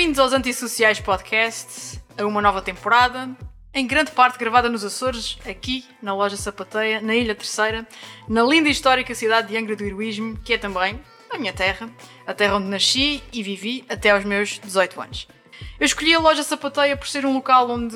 [0.00, 3.28] Bem-vindos aos Antissociais Podcast, a uma nova temporada,
[3.74, 7.86] em grande parte gravada nos Açores, aqui na loja Sapateia, na Ilha Terceira,
[8.26, 10.98] na linda e histórica cidade de Angra do Heroísmo, que é também
[11.30, 11.90] a minha terra,
[12.26, 15.28] a terra onde nasci e vivi até aos meus 18 anos.
[15.78, 17.94] Eu escolhi a loja Sapateia por ser um local onde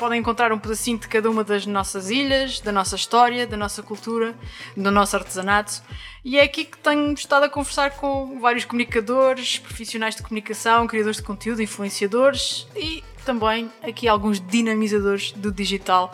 [0.00, 3.82] podem encontrar um pedacinho de cada uma das nossas ilhas, da nossa história, da nossa
[3.82, 4.34] cultura,
[4.74, 5.82] do nosso artesanato.
[6.24, 11.18] E é aqui que tenho estado a conversar com vários comunicadores, profissionais de comunicação, criadores
[11.18, 16.10] de conteúdo, influenciadores e também aqui alguns dinamizadores do digital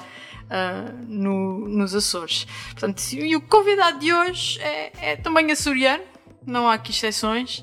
[0.46, 2.44] uh, no, nos Açores.
[2.72, 6.02] Portanto, e o convidado de hoje é, é também açoriano,
[6.44, 7.58] não há aqui exceções.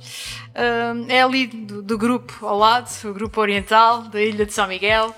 [0.51, 4.69] Uh, é ali do, do, grupo ao lado, o grupo oriental da Ilha de São
[4.69, 5.13] Miguel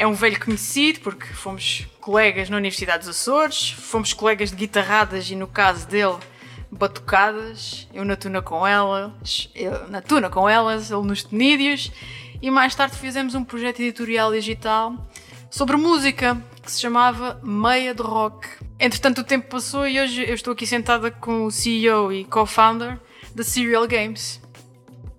[0.00, 5.30] é um velho conhecido, porque fomos colegas na Universidade dos Açores, fomos colegas de guitarradas
[5.30, 6.16] e, no caso dele,
[6.72, 7.86] batucadas.
[7.92, 9.50] Eu na tuna com elas,
[9.90, 11.92] na tuna com elas, ele nos tenídeos.
[12.40, 14.94] E mais tarde fizemos um projeto editorial digital
[15.50, 18.48] sobre música que se chamava Meia de Rock.
[18.78, 22.98] Entretanto, o tempo passou e hoje eu estou aqui sentada com o CEO e co-founder
[23.34, 24.40] da Serial Games.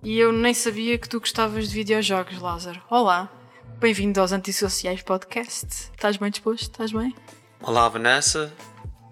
[0.02, 2.82] E eu nem sabia que tu gostavas de videojogos, Lázaro.
[2.90, 3.41] Olá!
[3.82, 5.66] Bem-vindo aos Antissociais Podcast.
[5.90, 6.70] Estás bem disposto?
[6.70, 7.12] Estás bem?
[7.60, 8.54] Olá, Vanessa.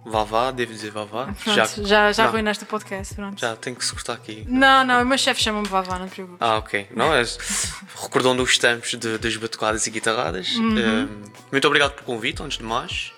[0.07, 1.35] Vavá, devo dizer Vavá.
[1.43, 3.13] Pronto, já já, já arruinaste o podcast.
[3.17, 3.41] Pronto.
[3.41, 4.45] Já, tenho que se cortar aqui.
[4.47, 6.41] Não, não, o meu chefe chama-me Vavá, não te preocupes.
[6.41, 6.87] Ah, ok.
[6.95, 7.21] Não, é,
[8.01, 10.55] recordando os tempos de, das batucadas e guitarradas.
[10.55, 10.77] Uhum.
[10.77, 13.13] Uh, muito obrigado pelo convite, antes de mais.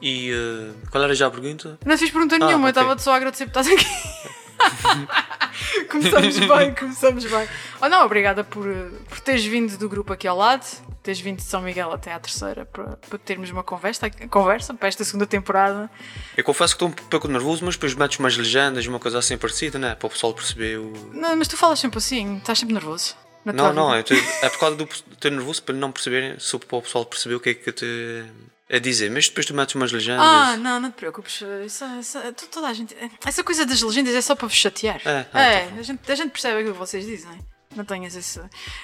[0.00, 1.78] E uh, qual era já a pergunta?
[1.84, 2.82] Não fiz pergunta nenhuma, ah, okay.
[2.82, 3.84] eu estava só a agradecer por estás aqui.
[5.90, 7.48] começamos bem, começamos bem.
[7.80, 8.66] Oh não, obrigada por,
[9.08, 10.64] por teres vindo do grupo aqui ao lado,
[11.02, 14.88] teres vindo de São Miguel até à terceira para, para termos uma conversa, conversa para
[14.88, 15.90] esta segunda temporada.
[16.36, 19.36] Eu confesso que estou um pouco nervoso, mas depois metes umas legendas, uma coisa assim
[19.36, 19.94] parecida, né?
[19.94, 20.92] Para o pessoal perceber o.
[21.12, 23.14] Não, mas tu falas sempre assim, estás sempre nervoso.
[23.44, 24.00] Não, não, é,
[24.42, 24.86] é por causa do
[25.20, 26.36] ter nervoso para não perceberem,
[26.68, 28.24] para o pessoal perceber o que é que eu te
[28.68, 30.24] a dizer, mas depois tu metes umas legendas.
[30.24, 31.42] Ah, não, não te preocupes.
[31.64, 32.18] Isso, isso,
[32.50, 35.00] toda a gente, essa coisa das legendas é só para vos chatear.
[35.04, 37.38] É, é, é tá a, gente, a gente percebe aquilo que vocês dizem.
[37.76, 38.40] Não tenhas esse,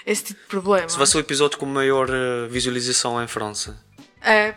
[0.07, 0.89] esse tipo de problema.
[0.89, 3.83] Se vai ser o episódio com maior uh, visualização em França.
[4.21, 4.55] É,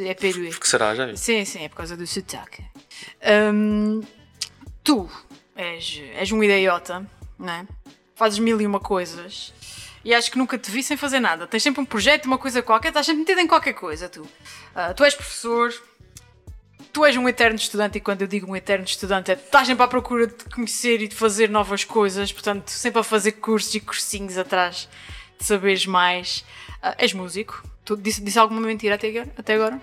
[0.00, 0.48] é Peru.
[0.50, 2.64] Porque será, já Sim, sim, é por causa do sotaque.
[3.54, 4.02] Um,
[4.84, 5.08] tu
[5.54, 7.06] és, és um idiota,
[7.38, 7.66] não é?
[8.14, 9.54] Fazes mil e uma coisas
[10.06, 11.48] e acho que nunca te vi sem fazer nada.
[11.48, 14.22] Tens sempre um projeto, uma coisa qualquer, estás sempre metido em qualquer coisa, tu.
[14.22, 15.74] Uh, tu és professor,
[16.92, 19.82] tu és um eterno estudante, e quando eu digo um eterno estudante, é estás sempre
[19.82, 23.80] à procura de conhecer e de fazer novas coisas, portanto, sempre a fazer cursos e
[23.80, 24.88] cursinhos atrás
[25.40, 26.44] de saberes mais.
[26.80, 27.64] Uh, és músico.
[27.84, 29.32] Tu disse, disse alguma mentira até agora?
[29.36, 29.80] Até agora?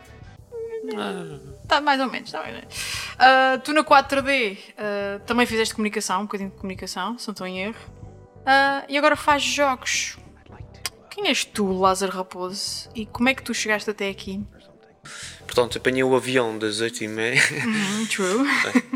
[1.63, 2.55] Está mais ou menos, está bem.
[2.55, 7.45] Uh, tu na 4D uh, também fizeste comunicação, um bocadinho de comunicação, se não estou
[7.45, 8.02] em erro.
[8.43, 10.17] Uh, e agora faz jogos.
[11.09, 12.89] Quem és tu, Lázaro Raposo?
[12.95, 14.43] E como é que tu chegaste até aqui?
[15.45, 17.65] Portanto, apanhei o avião das 8h30.
[17.65, 18.49] Mm, true.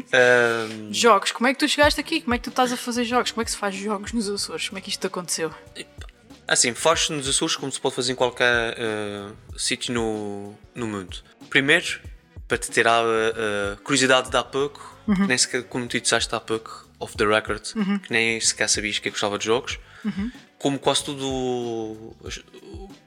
[0.89, 0.93] um...
[0.93, 2.21] Jogos, como é que tu chegaste aqui?
[2.21, 3.31] Como é que tu estás a fazer jogos?
[3.31, 4.67] Como é que se faz jogos nos Açores?
[4.67, 5.53] Como é que isto aconteceu?
[6.47, 11.17] Assim, faz-se nos Açores como se pode fazer em qualquer uh, sítio no, no mundo.
[11.49, 11.99] Primeiro,
[12.47, 15.27] para te ter a uh, curiosidade de há pouco, uhum.
[15.27, 17.99] nem sequer como tu disseste há pouco, off the record, uhum.
[17.99, 19.79] que nem sequer sabias que eu gostava de jogos.
[20.03, 20.31] Uhum.
[20.57, 22.15] Como quase todo o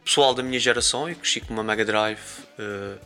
[0.05, 2.21] pessoal da minha geração, eu cresci com uma Mega Drive.
[2.59, 2.99] Uh,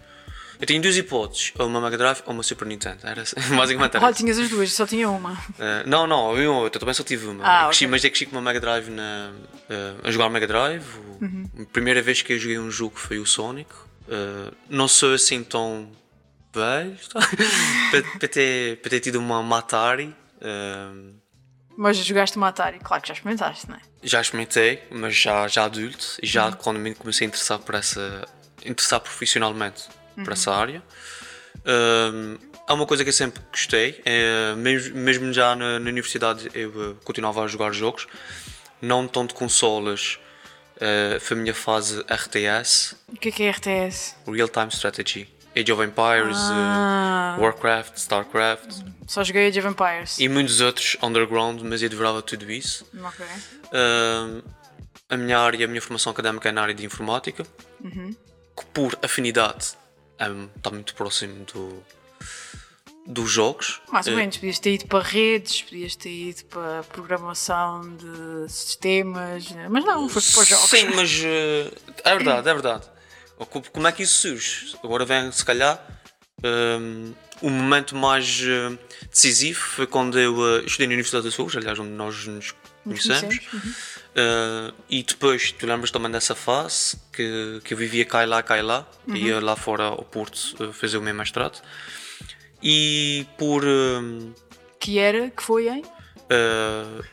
[0.60, 2.98] eu tinha duas hipóteses, ou uma Mega Drive ou uma Super Nintendo.
[3.02, 4.06] Era assim, basicamente era.
[4.06, 5.32] Ah, tinhas as duas, só tinha uma.
[5.32, 7.44] Uh, não, não, eu, eu também só tive uma.
[7.44, 7.88] Ah, cresci, okay.
[7.88, 10.84] Mas é que cresci com uma Mega Drive na, uh, a jogar Mega Drive.
[11.20, 11.48] Uhum.
[11.62, 13.70] A primeira vez que eu joguei um jogo foi o Sonic.
[14.68, 15.90] não sou assim tão
[16.54, 16.96] velho
[17.90, 20.14] para, para, ter, para ter tido uma Atari.
[21.76, 22.78] Mas jogaste uma Atari?
[22.78, 23.80] Claro que já experimentaste, não é?
[24.02, 26.52] Já experimentei, mas já, já adulto e já uhum.
[26.52, 28.26] quando me comecei a interessar por essa.
[28.64, 30.24] interessar profissionalmente uhum.
[30.24, 30.82] por essa área.
[31.66, 36.50] Um, é uma coisa que eu sempre gostei, é, mesmo, mesmo já na, na, universidade
[36.54, 38.06] eu uh, continuava a jogar jogos,
[38.80, 40.18] não tanto consolas,
[40.76, 42.96] uh, foi a minha fase RTS.
[43.08, 44.16] O que é, que é RTS?
[44.26, 45.28] Real Time Strategy.
[45.56, 47.36] Age of Empires, uh, ah.
[47.38, 48.84] uh, Warcraft, Starcraft.
[49.06, 50.18] Só joguei Age of Empires.
[50.18, 52.86] E muitos outros underground, mas eu adorava tudo isso.
[53.02, 53.24] Ok.
[53.26, 54.42] Uh,
[55.08, 57.46] a minha área, a minha formação académica é na área de informática,
[57.82, 58.14] uhum.
[58.56, 59.76] que por afinidade
[60.20, 61.84] um, está muito próximo do,
[63.06, 63.80] dos jogos.
[63.92, 68.50] Mais ou uh, menos, podias ter ido para redes, podias ter ido para programação de
[68.50, 70.70] sistemas, mas não, foi para jogos.
[70.70, 72.93] Sim, mas uh, é verdade, é verdade.
[73.72, 74.76] Como é que isso surge?
[74.82, 75.84] Agora vem, se calhar,
[76.44, 78.78] Um, o momento mais uh,
[79.10, 82.54] decisivo foi quando eu uh, estudei na Universidade dos Açores, aliás, onde nós nos
[82.84, 83.36] conhecemos.
[83.36, 88.42] Uh, e depois, tu lembras também dessa fase que, que eu vivia cá e lá,
[88.42, 89.16] cá e lá, uhum.
[89.16, 91.60] ia lá fora ao Porto uh, fazer o meu mestrado.
[92.62, 93.64] E por.
[93.64, 94.34] Uh,
[94.78, 95.30] que era?
[95.30, 95.82] Que foi em?
[96.24, 97.04] Uh,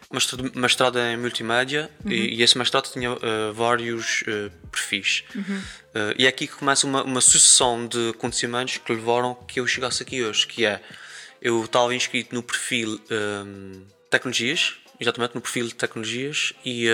[0.55, 2.11] mestrado em multimédia uhum.
[2.11, 5.23] e, e, esse mestrado tinha uh, vários uh, perfis.
[5.35, 5.61] Uhum.
[6.17, 10.01] E é aqui que começa uma, uma sucessão de acontecimentos que levaram que eu chegasse
[10.03, 10.81] aqui hoje, que é
[11.41, 16.85] eu estava inscrito no perfil um, tecnologias, exatamente no perfil de tecnologias e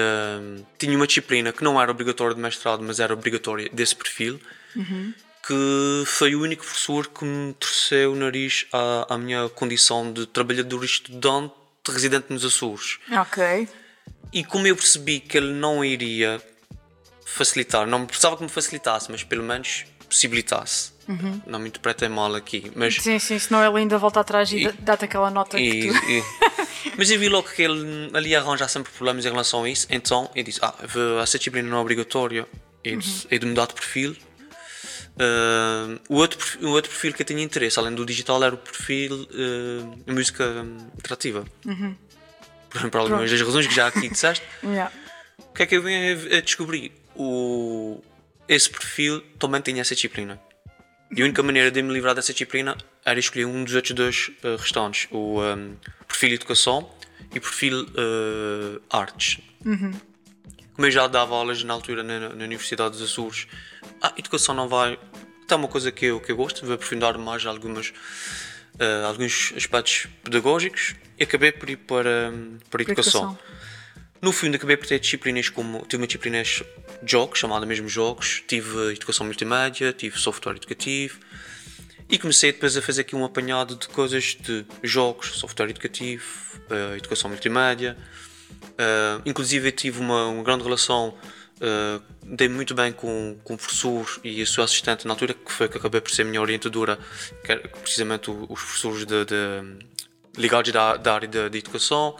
[0.77, 4.39] tinha uma disciplina que não era obrigatória de mestrado, mas era obrigatória desse perfil.
[4.75, 5.13] Uhum
[5.47, 10.25] que foi o único professor que me torceu o nariz à, à minha condição de
[10.25, 11.53] trabalhador estudante
[11.87, 12.99] residente nos Açores.
[13.09, 13.69] Ok.
[14.33, 16.41] E como eu percebi que ele não iria
[17.27, 20.95] facilitar, não precisava que me facilitasse, mas pelo menos possibilitasse.
[21.07, 21.41] Uhum.
[21.45, 22.71] Não me interpretem mal aqui.
[22.75, 25.87] Mas, sim, sim, senão ele ainda volta atrás e, e dá-te aquela nota e, que
[25.87, 26.05] tu...
[26.09, 26.23] e,
[26.97, 30.29] Mas eu vi logo que ele ali arranja sempre problemas em relação a isso, então
[30.35, 30.73] eu disse: Ah,
[31.21, 32.47] essa disciplina não é obrigatória,
[32.83, 32.99] e uhum.
[32.99, 34.15] de mudar de perfil
[35.17, 38.57] Uh, o, outro, o outro perfil que eu tinha interesse, além do digital, era o
[38.57, 40.63] perfil uh, música
[40.99, 41.43] atrativa.
[41.65, 41.95] Uhum.
[42.69, 44.45] Por, por algumas das razões que já aqui disseste.
[44.63, 44.91] yeah.
[45.39, 46.91] O que é que eu vim a, a descobrir?
[47.17, 48.01] O,
[48.47, 50.39] esse perfil também tinha essa disciplina.
[51.15, 54.31] E a única maneira de me livrar dessa disciplina era escolher um dos outros dois
[54.43, 55.75] uh, restantes: o um,
[56.07, 56.89] perfil educação
[57.33, 59.39] e perfil uh, artes.
[59.65, 59.93] Uhum.
[60.73, 63.47] Como eu já dava aulas na altura na, na Universidade dos Açores
[64.01, 64.99] a educação não vai.
[65.49, 70.07] É uma coisa que eu, que eu gosto, de aprofundar mais algumas, uh, alguns aspectos
[70.23, 72.33] pedagógicos e acabei por ir para,
[72.69, 73.31] para a educação.
[73.31, 73.39] educação.
[74.21, 75.79] No fundo, acabei por ter disciplinas como.
[75.85, 76.65] Tive uma disciplina de
[77.03, 81.19] jogos, chamada mesmo jogos, tive educação multimédia, tive software educativo.
[82.09, 86.23] E comecei depois a fazer aqui um apanhado de coisas de jogos, software educativo,
[86.69, 87.97] uh, educação multimédia.
[88.63, 91.13] Uh, inclusive, tive uma, uma grande relação
[91.57, 95.51] Uh, dei muito bem com, com o professor e a sua assistente na altura, que
[95.51, 96.99] foi que acabei por ser a minha orientadora,
[97.43, 99.79] que era precisamente os professores de, de
[100.37, 102.15] ligados da, da área de, de, educação,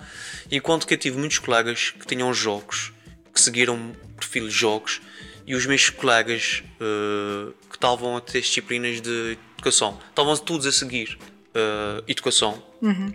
[0.52, 2.92] enquanto que eu tive muitos colegas que tinham jogos,
[3.32, 5.02] que seguiram perfil de jogos,
[5.46, 10.72] e os meus colegas uh, que estavam a ter disciplinas de educação, estavam todos a
[10.72, 11.18] seguir
[11.56, 12.62] uh, educação.
[12.81, 13.14] Uhum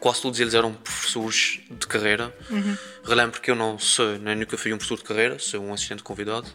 [0.00, 2.34] quase todos eles eram professores de carreira.
[2.50, 2.76] Uhum.
[3.04, 6.02] Relembro que eu não sou, nem nunca fui um professor de carreira, sou um assistente
[6.02, 6.48] convidado.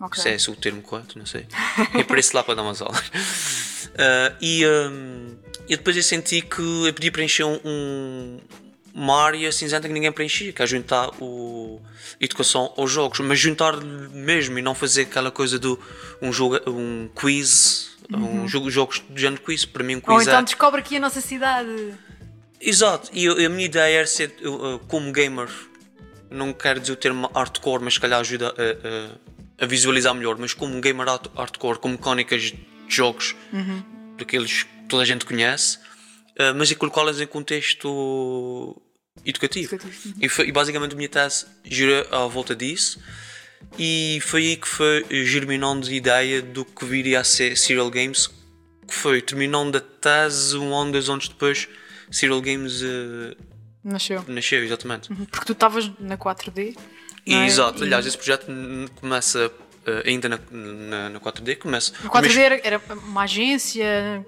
[0.00, 0.22] Okay.
[0.22, 1.46] Se é esse o termo correto, não sei.
[1.94, 3.06] e apareço lá para dar umas aulas.
[3.08, 5.36] Uh, e, um,
[5.68, 8.40] e depois eu senti que eu podia preencher um,
[8.94, 11.80] uma área cinzenta que ninguém preenchia, que é juntar o
[12.20, 15.78] educação aos jogos, mas juntar mesmo e não fazer aquela coisa do
[16.20, 18.42] um jogo, um quiz, uhum.
[18.42, 19.64] um jogo, jogos do género quiz.
[19.64, 20.42] Para mim, um quiz Ou então é...
[20.42, 21.94] descobre aqui a nossa cidade.
[22.60, 24.36] Exato, e a minha ideia era ser,
[24.86, 25.48] como gamer,
[26.30, 30.36] não quero dizer o termo hardcore, mas se calhar ajuda a, a, a visualizar melhor,
[30.38, 33.82] mas como um gamer hardcore, com mecânicas de jogos uhum.
[34.16, 35.78] daqueles que toda a gente conhece,
[36.38, 38.80] uh, mas e colocá-las em contexto
[39.24, 39.74] educativo.
[39.74, 40.08] educativo.
[40.08, 40.14] Uhum.
[40.20, 43.00] E, foi, e, basicamente a minha tese gira à volta disso.
[43.78, 48.28] E foi aí que foi germinando a ideia do que viria a ser Serial Games,
[48.86, 51.68] que foi terminando a tese um ano, dois anos depois
[52.10, 53.36] Serial Games uh,
[53.82, 54.24] nasceu.
[54.28, 55.10] Nasceu, exatamente.
[55.10, 55.24] Uhum.
[55.26, 56.76] Porque tu estavas na 4D.
[57.24, 57.46] E, é?
[57.46, 58.46] Exato, aliás, esse projeto
[58.96, 59.50] começa
[60.04, 61.92] ainda na, na, na, 4D começa.
[62.04, 64.24] A 4D era, era, uma agência,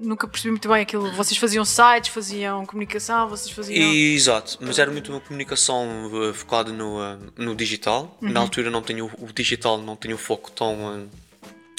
[0.00, 1.10] nunca percebi muito bem aquilo.
[1.12, 3.76] Vocês faziam sites, faziam comunicação, vocês faziam.
[3.76, 8.18] E, exato, mas era muito uma comunicação uh, focada no, uh, no digital.
[8.20, 8.30] Uhum.
[8.30, 11.08] Na altura não tinha o, o, digital, não tinha o foco tão.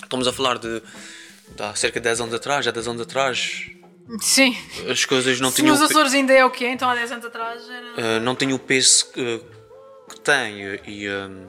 [0.01, 3.73] estamos a falar de, de há cerca de 10 anos atrás, já 10 anos atrás
[4.19, 4.55] Sim.
[4.89, 5.75] As coisas não Se tinham.
[5.75, 6.67] nos Açores ainda é o quê?
[6.67, 8.17] Então há 10 anos atrás era.
[8.17, 9.41] Uh, não tinha o peso que,
[10.09, 11.47] que tem e um,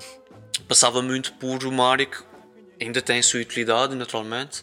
[0.68, 2.18] passava muito por uma área que
[2.80, 4.60] ainda tem a sua utilidade, naturalmente.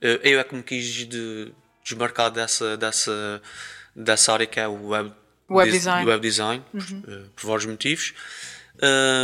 [0.00, 1.52] Uh, eu é que me quis de,
[1.84, 3.42] desmarcar dessa, dessa,
[3.94, 5.12] dessa área que é o web,
[5.48, 7.00] web design, web design uhum.
[7.02, 8.14] por, uh, por vários motivos.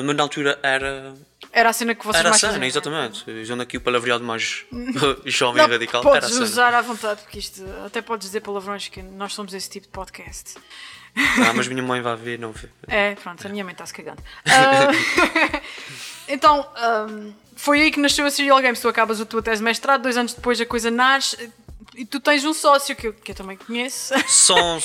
[0.05, 1.15] mas na altura era
[1.53, 3.31] era a cena que vocês era mais a cena, exatamente.
[3.31, 4.67] Usando aqui o palavreado mais
[5.25, 6.03] jovem e radical.
[6.03, 9.69] Podes era usar à vontade, porque isto até podes dizer palavrões que nós somos esse
[9.69, 10.55] tipo de podcast.
[11.17, 12.69] Ah, mas minha mãe vai ver, não vê.
[12.87, 14.23] É, pronto, a minha mãe está-se cagando.
[14.47, 16.67] Uh, então,
[17.11, 18.81] um, foi aí que nasceu a Serial Games.
[18.81, 21.51] Tu acabas a tua tese de mestrado, dois anos depois a coisa nasce.
[21.97, 24.15] E tu tens um sócio que eu, que eu também conheço.
[24.29, 24.79] São,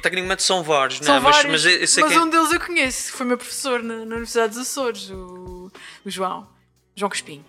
[0.00, 1.32] tecnicamente são vários, são não é?
[1.32, 4.58] vários, mas, mas, mas um deles eu conheço, foi meu professor na, na Universidade dos
[4.62, 5.72] Açores, o,
[6.04, 6.46] o João,
[6.94, 7.44] João Crespinho.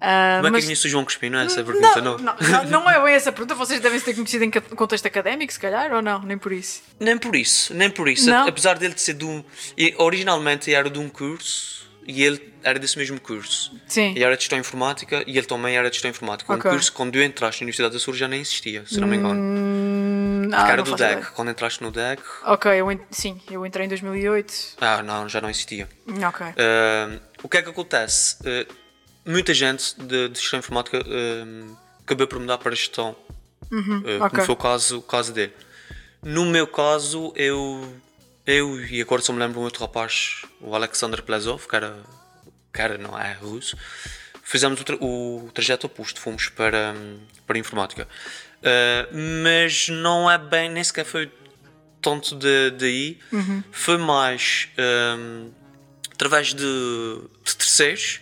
[0.00, 1.30] Ah, Como é que mas- conhece o João Crispim?
[1.30, 2.18] Não é essa a pergunta, não.
[2.18, 3.54] não, não, não é bem essa pergunta.
[3.54, 6.20] Vocês devem ter conhecido em contexto académico, se calhar, ou não?
[6.20, 6.82] Nem por isso.
[7.00, 8.28] Nem por isso, nem por isso.
[8.28, 8.46] Não?
[8.46, 9.42] Apesar dele de ser de um.
[9.98, 13.72] Originalmente era de um curso e ele era desse mesmo curso.
[13.86, 14.14] Sim.
[14.16, 16.52] E era de gestão informática e ele também era de gestão informática.
[16.52, 16.70] Ok.
[16.70, 19.08] Um curso que quando eu entraste na Universidade da Sul já nem existia, se não
[19.08, 19.40] me engano.
[19.40, 21.10] Hum, ah, era do DEC.
[21.12, 21.26] ideia.
[21.34, 22.20] Quando entraste no DEC.
[22.44, 24.54] Ok, eu sim, eu entrei em 2008.
[24.80, 25.88] Ah, não, já não existia.
[26.06, 26.46] Ok.
[26.46, 28.36] Ah, o que é que acontece?
[28.44, 28.72] Ah,
[29.24, 33.16] muita gente de, de gestão informática ah, acabou por mudar para gestão.
[33.70, 34.30] Uhum, ok.
[34.30, 35.52] Como foi o caso, o caso dele.
[36.22, 37.94] No meu caso, eu,
[38.46, 41.96] eu e agora só me lembro um outro rapaz, o Alexander Plazov, que era,
[42.72, 43.76] que era não é russo,
[44.42, 46.94] fizemos o, tra- o trajeto oposto, fomos para,
[47.46, 48.08] para a informática.
[48.62, 49.08] Ah,
[49.52, 51.30] mas não é bem, nem sequer foi
[52.02, 53.18] tanto de- daí,
[53.72, 54.68] foi mais
[55.18, 55.50] hum,
[56.12, 58.20] através de, de terceiros.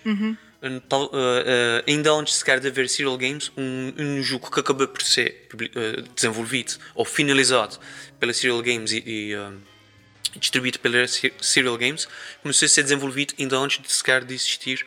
[0.65, 4.61] Um, tal- uh, uh, ainda antes sequer de haver Serial Games, um, um jogo que
[4.61, 7.77] acabou por ser uh, desenvolvido ou finalizado
[8.21, 9.59] pela Serial Games e, e, um,
[10.39, 12.09] distribuído pela Se- Serial Games,
[12.43, 14.85] começou a ser desenvolvido ainda antes de sequer de existir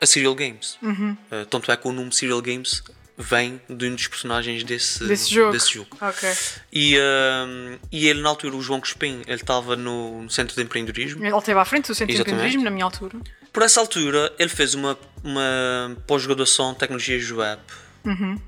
[0.00, 0.78] a Serial Games.
[0.82, 1.16] Uhum.
[1.30, 2.82] Uh, tanto é que o nome Serial Games
[3.18, 5.52] vem de um dos personagens desse, Desse jogo.
[5.52, 5.96] Desse jogo.
[6.00, 6.32] Ok.
[6.72, 10.62] E, um, e ele, na altura, o João Crispim, ele estava no, no Centro de
[10.62, 11.22] Empreendedorismo.
[11.22, 12.38] Ele esteve à frente do Centro de Exatamente.
[12.56, 13.18] Empreendedorismo, na minha altura.
[13.52, 17.60] Por essa altura, ele fez uma, uma pós-graduação em Tecnologias Web.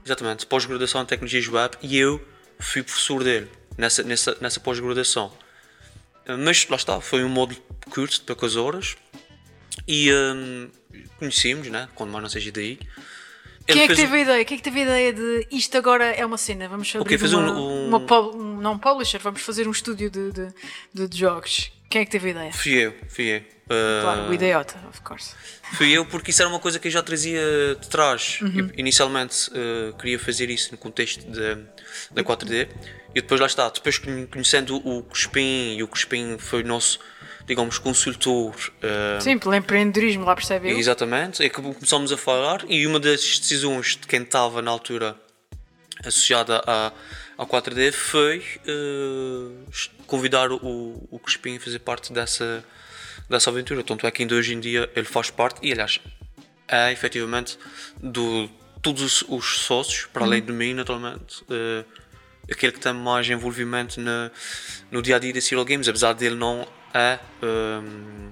[0.06, 2.26] Exatamente, pós-graduação em Tecnologias Web e eu
[2.58, 5.30] fui professor dele nessa, nessa, nessa pós-graduação.
[6.28, 7.60] Uh, Mas lá está, foi um módulo
[7.90, 8.96] curto de poucas horas
[9.88, 10.70] e um,
[11.18, 11.88] conhecemos, né?
[11.94, 12.78] Quando mais não seja daí.
[13.66, 14.44] Ele Quem é que fez teve a ideia?
[14.44, 16.68] Quem é que teve a ideia de isto agora é uma cena?
[16.68, 20.10] Vamos abrir fazer uma, um- um- uma pub- um- não publisher, vamos fazer um estúdio
[20.10, 20.48] de, de,
[20.92, 21.70] de- de jogos.
[21.88, 22.52] Quem é que teve a ideia?
[22.52, 23.38] Fui eu, fui eu.
[23.38, 25.34] Uh, Claro, o idiota, of course.
[25.74, 27.40] Fui eu porque isso era uma coisa que eu já trazia
[27.80, 28.38] de trás.
[28.42, 28.52] Uhum.
[28.58, 31.54] Eu, inicialmente eh, queria fazer isso no contexto da
[32.10, 32.68] da 4D
[33.14, 36.98] e depois lá está, depois conhe- conhecendo o Cuspim e o Cuspim foi o nosso,
[37.46, 38.54] digamos, consultor.
[38.82, 40.78] eh, Sim, pelo empreendedorismo, lá percebe eu.
[40.78, 45.16] Exatamente, é que começámos a falar e uma das decisões de quem estava na altura
[46.04, 46.92] associada à,
[47.36, 52.64] ao 4D foi eh, convidar o, o Crispim a fazer parte dessa,
[53.28, 53.82] dessa aventura.
[53.82, 56.00] Tanto é que ainda hoje em dia ele faz parte e, aliás,
[56.68, 57.58] é efetivamente
[58.02, 58.48] do
[58.80, 61.84] todos os, os sócios, para além de mim, naturalmente, eh,
[62.50, 64.30] aquele que tem mais envolvimento na,
[64.90, 68.30] no dia a dia da Serial Games, apesar dele não é ehm,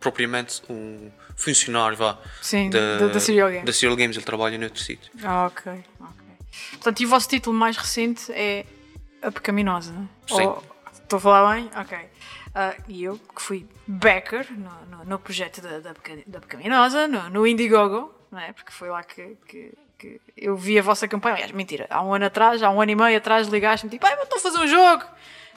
[0.00, 3.64] propriamente um funcionário vá, Sim, da- da Serial Games.
[3.64, 5.10] da Serial Games, ele trabalha noutro sítio.
[5.24, 6.22] Ah, ok, ok.
[6.72, 8.66] Portanto, e o vosso título mais recente é
[9.22, 9.92] A Pecaminosa?
[10.26, 10.42] Sim.
[10.42, 11.70] Ou- estou a falar bem?
[11.76, 11.98] Ok.
[12.54, 15.94] Ah, e eu, que fui backer no, no, no projeto da, da,
[16.26, 18.52] da Pecaminosa, no, no Indiegogo, não é?
[18.52, 19.72] Porque foi lá que, que,
[20.36, 21.36] eu vi a vossa campanha.
[21.36, 24.14] Aliás, mentira, há um ano atrás, há um ano e meio atrás, ligaste-me tipo, ai,
[24.16, 25.04] mas estou a fazer um jogo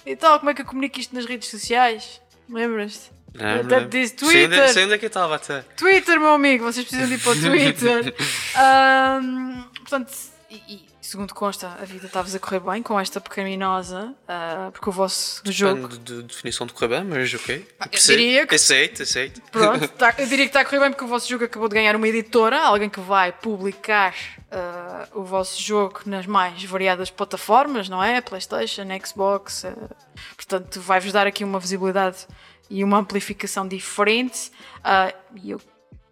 [0.05, 2.21] e tal, como é que eu comunico isto nas redes sociais?
[2.49, 3.11] Lembras-te?
[3.37, 4.69] Até disse onde, Twitter.
[4.69, 5.61] sei onde é que eu estava até.
[5.75, 8.15] Twitter, meu amigo, vocês precisam de ir para o Twitter.
[8.55, 10.13] Ahm, portanto,
[10.49, 14.89] e, e, segundo consta, a vida está-vos a correr bem com esta pecaminosa, ah, porque
[14.89, 15.87] o vosso jogo.
[15.87, 17.67] Depende de definição de correr bem, mas ok.
[17.91, 19.41] eu diria que- Aceito, aceito.
[19.51, 21.75] Pronto, tá- eu diria que está a correr bem porque o vosso jogo acabou de
[21.75, 24.13] ganhar uma editora, alguém que vai publicar
[24.51, 28.21] ah, o vosso jogo nas mais variadas plataformas, não é?
[28.21, 29.65] PlayStation, Xbox.
[29.65, 29.73] ah,
[30.35, 32.25] portanto, vai-vos dar aqui uma visibilidade
[32.69, 34.51] e uma amplificação diferente.
[34.83, 35.61] ah, e eu-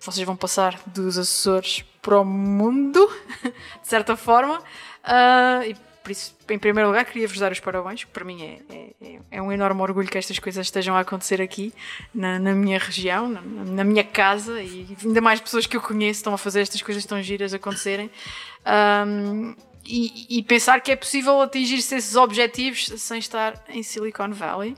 [0.03, 3.09] vocês vão passar dos assessores para o mundo,
[3.81, 4.61] de certa forma.
[5.03, 8.03] Ah, e por isso, em primeiro lugar, queria-vos dar os parabéns.
[8.03, 11.73] Para mim é, é, é um enorme orgulho que estas coisas estejam a acontecer aqui,
[12.13, 16.19] na, na minha região, na, na minha casa, e ainda mais pessoas que eu conheço
[16.19, 18.11] estão a fazer estas coisas tão giras acontecerem.
[18.65, 19.55] Ahm,
[19.85, 24.75] e, e pensar que é possível atingir-se esses objetivos sem estar em Silicon Valley.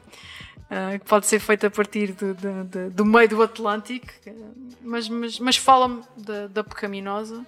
[0.66, 2.16] Uh, que pode ser feito a partir
[2.92, 4.08] do, meio do Atlântico,
[4.82, 7.46] mas, mas, mas fala-me da, da Pecaminosa,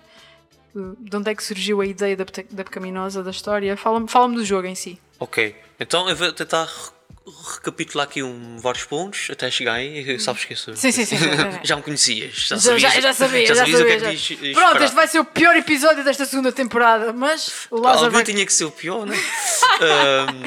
[1.00, 4.46] de onde é que surgiu a ideia da, da Pecaminosa, da história, fala-me fala do
[4.46, 5.00] jogo em si.
[5.20, 10.20] Ok, então eu vou tentar re- recapitular aqui um, vários pontos até chegar aí.
[10.20, 10.76] Sabes que sou.
[10.76, 11.60] Sim, sim, sim, sim, sim.
[11.66, 12.34] já me conhecias.
[12.36, 14.12] Já, Já, sabias, já, já sabia, já, sabias o que é sabia.
[14.12, 14.36] que já.
[14.36, 18.06] diz- diz Pronto, este vai ser o pior episódio desta segunda temporada, mas o Lázaro
[18.06, 18.24] Algum vai...
[18.24, 19.16] tinha que ser o pior, né?
[19.82, 20.44] Ahm,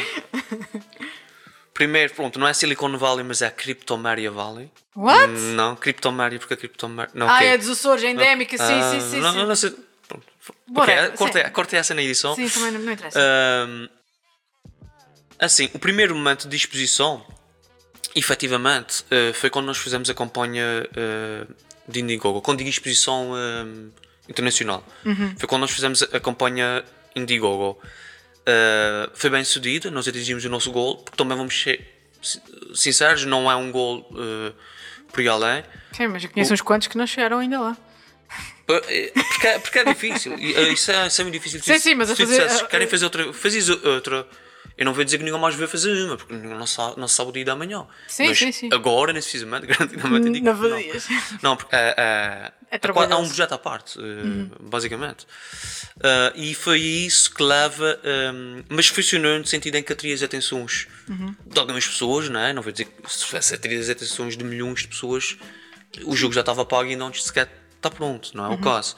[1.81, 4.71] primeiro, pronto, não é Silicon Valley, mas é Cryptomaria Valley.
[4.95, 5.33] What?
[5.33, 7.11] Não, Cryptomaria, porque a Cryptomaria.
[7.15, 7.47] Não, Ah, ok.
[7.49, 9.21] é dos Açores, é endémica, sim, Ah, sim, sim.
[9.21, 9.39] Não, sim.
[9.39, 9.75] não, não sei.
[10.07, 10.27] Pronto.
[10.69, 12.35] Bora, cortei, cortei essa na edição.
[12.35, 13.19] Sim, também não, não interessa.
[13.19, 13.89] Ahm,
[15.39, 17.25] assim, o primeiro momento de exposição,
[18.15, 21.47] efetivamente, eh, foi quando nós fizemos a campanha eh,
[21.89, 22.43] de Indiegogo.
[22.43, 23.33] Quando digo exposição,
[24.29, 24.85] internacional.
[25.39, 26.85] Foi quando nós fizemos a campanha
[27.17, 27.81] Indiegogo.
[28.41, 31.87] Uh, foi bem sucedida, nós atingimos o nosso gol, porque também vamos ser
[32.23, 32.41] sin-
[32.75, 34.55] sinceros, não é um gol uh,
[35.13, 35.65] por aí além.
[35.93, 37.77] Sim, mas eu conheço uns quantos que não chegaram ainda lá.
[38.69, 41.61] Uh, Porque, é- porque é difícil, isso é, isso é muito difícil.
[41.63, 44.27] Sim, sim, mas a Se tu fazer- dissesses, a- querem fazer outra, fazes outra.
[44.79, 47.29] Eu não vou dizer que ninguém mais vai fazer uma, porque não sabe, não sabe
[47.31, 47.87] o dia da manhã.
[48.09, 48.69] Sim, Mas sim, sim.
[48.73, 51.07] agora, nesse precisamente, garantidamente, digo Não fazias.
[51.43, 52.81] Não, porque é, é, É é
[53.13, 55.27] é um projeto à parte, eh, basicamente.
[56.03, 57.99] Eh, e foi isso que leva.
[58.03, 58.33] eh,
[58.69, 60.87] mas funcionou no sentido em que atraía as atenções
[61.47, 62.53] de algumas pessoas, não é?
[62.53, 65.37] Não vou dizer que se tivesse atraído as atenções de milhões de pessoas,
[66.05, 68.97] o jogo já estava pago e não sequer está pronto, não é o caso.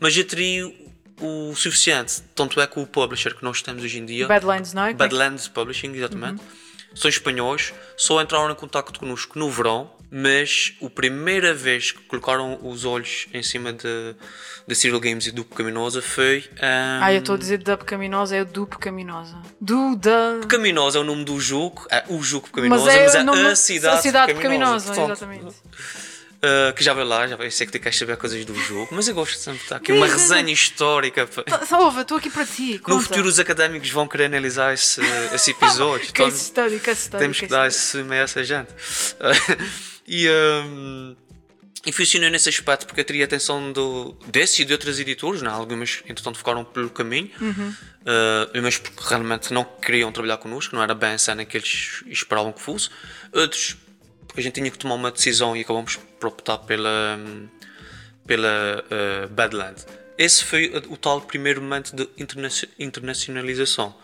[0.00, 0.74] Mas atraiu
[1.20, 2.20] o suficiente.
[2.34, 4.26] Tanto é que o publisher que nós temos hoje em dia.
[4.26, 4.92] Badlands, não é?
[4.94, 6.42] Badlands Publishing, exatamente.
[6.94, 12.58] São espanhóis, só entraram em contato connosco no verão, mas a primeira vez que colocaram
[12.62, 14.14] os olhos em cima de,
[14.66, 16.44] de Serial Games e do Pecaminosa foi.
[16.54, 19.36] Um, Ah, eu estou a dizer da Pecaminosa, é o do Pecaminosa.
[19.60, 20.38] Do, da...
[20.42, 23.24] Pecaminosa é o nome do jogo, é o jogo Pecaminosa, Mas mas é, é, o
[23.24, 24.90] nome- a cidade, a cidade Pecaminosa.
[24.90, 25.56] Pecaminosa, exatamente.
[26.44, 28.54] Uh, que já vai lá, já vai, eu sei que tu queres saber coisas do
[28.54, 31.26] jogo, mas eu gosto sempre de estar aqui uma resenha histórica.
[31.26, 31.42] pá.
[31.42, 32.74] Tá- Salva, estou aqui para ti.
[32.74, 33.02] No conta.
[33.02, 35.00] futuro os académicos vão querer analisar esse,
[35.34, 36.06] esse episódio.
[36.10, 37.22] então- Case study, case study.
[37.22, 38.68] Temos que case dar esse meio a essa gente.
[40.06, 41.16] e, um,
[41.86, 45.50] e funcionou nesse aspecto porque eu teria atenção do, desse e de outras editoras, né?
[45.50, 50.94] algumas entretanto ficaram pelo caminho, uh, mas porque realmente não queriam trabalhar connosco, não era
[50.94, 52.88] bem a cena que eles esperavam que fosse.
[53.32, 53.76] Outros,
[54.36, 57.18] a gente tinha que tomar uma decisão e acabamos por optar pela,
[58.26, 59.76] pela uh, Badland.
[60.16, 63.94] Esse foi o, tal primeiro momento de internacio- internacionalização.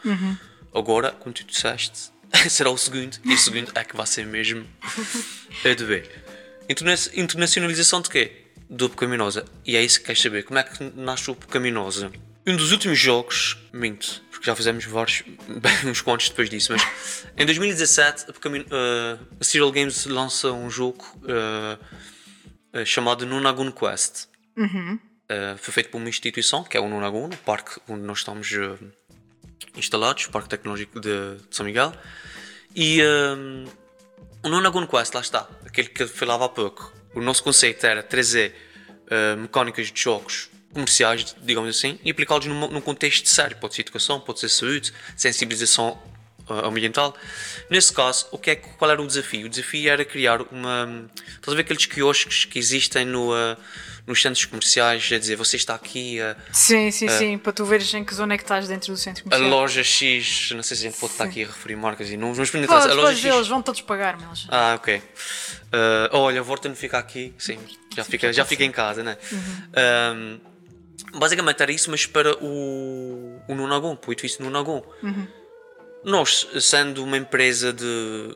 [0.74, 2.12] Agora, como tu disseste,
[2.48, 4.66] será o segundo, e o segundo é que vai ser mesmo
[5.64, 6.24] a de ver.
[6.68, 8.32] Interna internacionalização de quê?
[8.68, 9.44] Do Pecaminosa.
[9.66, 10.44] E é isso que queres saber.
[10.44, 12.12] Como é que nasce o Pecaminosa?
[12.50, 17.24] Um dos últimos jogos, minto, porque já fizemos vários, bem, uns quantos depois disso, mas
[17.36, 21.78] em 2017 a, Pecamin- eh, a Serial Games lança um jogo eh,
[22.72, 24.26] eh, chamado Nunagun Quest.
[25.28, 28.50] Eh, foi feito por uma instituição, que é o Nunagun, o parque onde nós estamos
[29.76, 31.92] instalados, o Parque Tecnológico de, de São Miguel.
[32.74, 33.00] E
[34.42, 36.92] o Nunagun Quest, lá está, aquele que eu falava há pouco.
[37.14, 38.54] O nosso conceito era trazer
[39.38, 43.56] mecânicas de jogos comerciais, digamos assim, e aplicá-los num, num contexto sério.
[43.56, 45.98] Pode ser educação, pode ser saúde, sensibilização
[46.48, 47.14] eh, ambiental.
[47.68, 49.46] Nesse caso, o que é, qual era o desafio?
[49.46, 51.08] O desafio era criar uma.
[51.34, 53.56] Estás a ver aqueles quiosques que existem no, eh,
[54.06, 57.38] nos centros comerciais, a dizer você está aqui, a, Sim, sim, sim.
[57.38, 59.50] Para tu veres em que zona é que estás dentro do centro a comercial.
[59.50, 62.34] loja X, não sei se a gente pode estar aqui a referir marcas e não,
[62.34, 63.24] mas Podes, a loja X.
[63.24, 64.46] eles vão todos pagar, meus.
[64.48, 65.02] Ah, ok.
[65.72, 67.58] Ah, olha, o Vorten fica aqui, sim,
[67.94, 69.16] já fica, já fica em casa, né?
[69.74, 70.38] Ahm,
[71.14, 74.82] basicamente era isso, mas para o, o Nunagon, para o edifício Nunagon.
[76.02, 78.34] Nós, sendo uma empresa de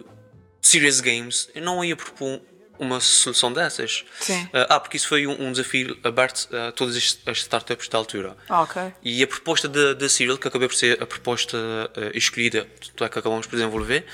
[0.60, 2.40] serious games, eu não ia propor
[2.78, 4.04] uma solução dessas.
[4.20, 4.48] Sim.
[4.68, 8.36] Ah, porque isso foi um, um desafio aberto a todas as, as startups da altura.
[8.48, 8.92] Ah, ok.
[9.02, 11.56] E a proposta da Serial, que acabei por ser a proposta
[11.96, 12.66] eh, escolhida,
[13.00, 14.04] é que acabamos por desenvolver,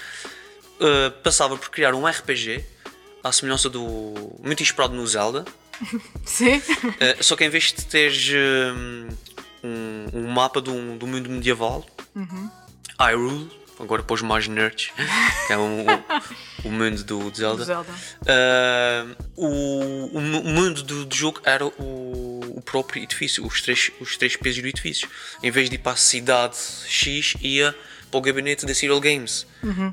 [0.80, 2.64] eh, passava por criar um RPG
[3.22, 4.38] à semelhança do.
[4.42, 5.44] muito inspirado no Zelda,
[6.24, 6.60] Sim.
[7.00, 8.72] eh, só que em vez de teres eh,
[9.64, 11.86] um, um mapa do, do mundo medieval,
[12.98, 14.90] Hyrule, agora para os mais nerds,
[15.46, 17.64] que é o, o, o mundo do Zelda.
[17.64, 17.92] Zelda.
[18.22, 23.90] Uh, o, o mu- mundo do, do jogo era o, o próprio edifício, os três,
[24.00, 25.08] os três pesos do edifício.
[25.42, 27.74] Em vez de ir para a cidade X, ia
[28.10, 29.46] para o gabinete da Serial Games.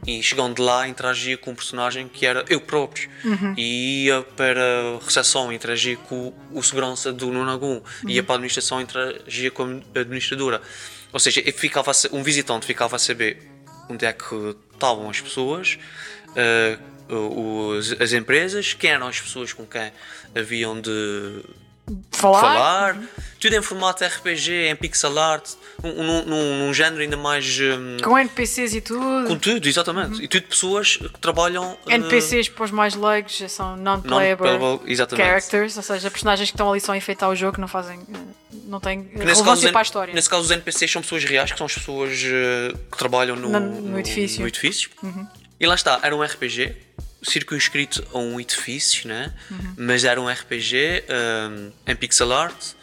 [0.06, 3.10] E chegando lá, interagia com um personagem que era eu próprio.
[3.58, 4.62] E ia para
[5.00, 7.82] a recepção, interagia com o segurança do Nunagun.
[8.08, 10.62] Ia para a administração, interagia com a administradora.
[11.14, 13.42] Ou seja, ficava um visitante ficava a saber
[13.90, 15.78] onde é que estavam as pessoas,
[16.36, 16.78] eh,
[17.10, 19.92] os- as empresas, quem eram as pessoas com quem
[20.36, 21.42] haviam de
[22.12, 22.42] Falar?
[22.42, 22.98] falar,
[23.40, 25.48] tudo em formato RPG, em pixel art,
[25.84, 27.46] num, num- num- género ainda mais.
[27.60, 29.28] hum, Com NPCs e tudo.
[29.28, 30.22] com tudo, exatamente.
[30.24, 31.78] E tudo pessoas que trabalham.
[31.88, 35.26] eh, NPCs para os mais leigos são non-playable exatamente.
[35.26, 38.00] characters, ou seja, personagens que estão ali só a enfeitar o jogo não fazem.
[38.66, 40.14] não têm relevância para a história.
[40.14, 43.48] nesse caso, os NPCs são pessoas reais, que são as pessoas eh, que trabalham no,
[43.50, 44.42] Na- no edifício.
[44.42, 44.90] no edifício.
[45.60, 46.76] E lá está, era um RPG,
[47.24, 49.34] circunscrito a um edifício, né?
[49.78, 52.74] mas era um RPG um, em pixel art.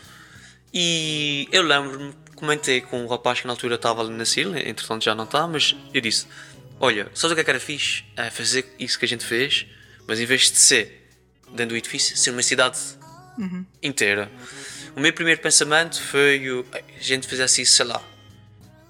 [0.73, 5.05] E eu lembro-me, comentei com um rapaz que na altura estava ali na SIL, entretanto
[5.05, 6.27] já não está, mas eu disse:
[6.81, 8.05] Olha, sabes o que é que era fixe?
[8.17, 9.67] É fazer isso que a gente fez,
[10.07, 11.09] mas em vez de ser
[11.51, 12.79] dentro do edifício, ser uma cidade
[13.83, 14.31] inteira.
[14.97, 18.03] O meu primeiro pensamento foi o- "Bem, a gente fizesse isso, sei lá,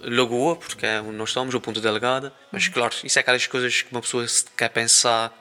[0.08, 2.32] Lagoa, porque é onde nós estamos, o ponto delegada.
[2.52, 5.32] Mas claro, isso é aquelas coisas que uma pessoa se quer pensar,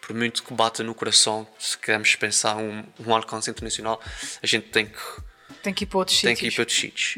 [0.00, 4.00] por muito que bata no coração, se queremos pensar um, um alcance internacional,
[4.42, 4.98] a gente tem que,
[5.62, 6.54] Tem que ir para outros tem que ir sítios.
[6.54, 7.16] para outros sítios.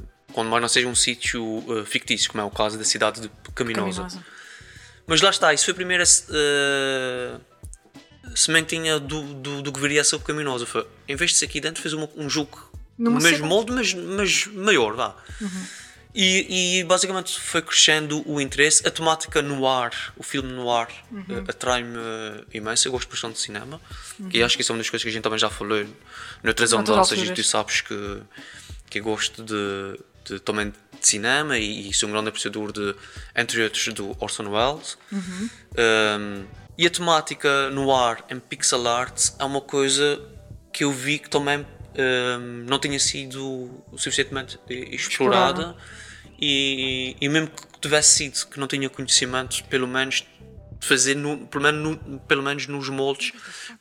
[0.00, 3.20] Uh, quando mais não seja um sítio uh, fictício, como é o caso da cidade
[3.22, 4.02] de Caminosa.
[4.02, 4.24] Caminosa.
[5.06, 7.40] Mas lá está, isso foi a primeira uh,
[8.36, 10.66] sementinha do, do, do que viria a ser o Caminosa.
[10.66, 13.92] Foi, em vez de ser aqui dentro, fez uma- um jogo no mesmo molde, mas,
[13.94, 15.16] mas maior, vá.
[16.12, 18.86] E, e basicamente foi crescendo o interesse.
[18.86, 21.96] A temática no ar, o filme no ar, uh, atrai-me
[22.52, 22.88] imenso.
[22.88, 23.80] Eu gosto bastante de cinema.
[24.32, 25.86] E acho que isso é uma das coisas que a gente também já falou
[26.42, 27.16] noutras andanças.
[27.18, 28.22] E tu sabes que,
[28.90, 32.94] que eu gosto de, de- também de cinema e, e sou um grande apreciador de,
[33.36, 34.98] entre outros, do Orson Welles.
[35.78, 36.44] Um,
[36.76, 40.20] e a temática no ar em pixel art é uma coisa
[40.72, 41.64] que eu vi que também
[42.00, 44.94] um, não tinha sido suficientemente explorada,
[45.62, 45.76] Explorada.
[46.40, 50.24] E, e mesmo que tivesse sido que não tinha conhecimento, pelo menos
[50.80, 53.32] fazer no, pelo, menos no- pelo menos nos moldes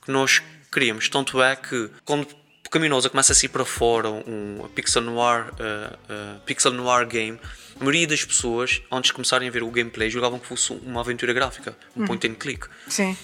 [0.04, 1.08] que nós queríamos.
[1.08, 2.28] Tanto é que quando
[2.70, 7.40] Caminosa começa a sair para fora um, Pixel Noir, uh, uh, Pixel Noir game,
[7.76, 11.00] a maioria das pessoas, antes de começarem a ver o gameplay, julgavam que fosse uma
[11.02, 13.18] aventura gráfica, um point and click Sim.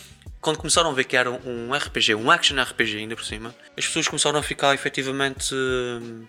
[0.45, 3.87] Quando começaram a ver que era um RPG, um action RPG ainda por cima, as
[3.87, 6.27] pessoas começaram a ficar efetivamente hum,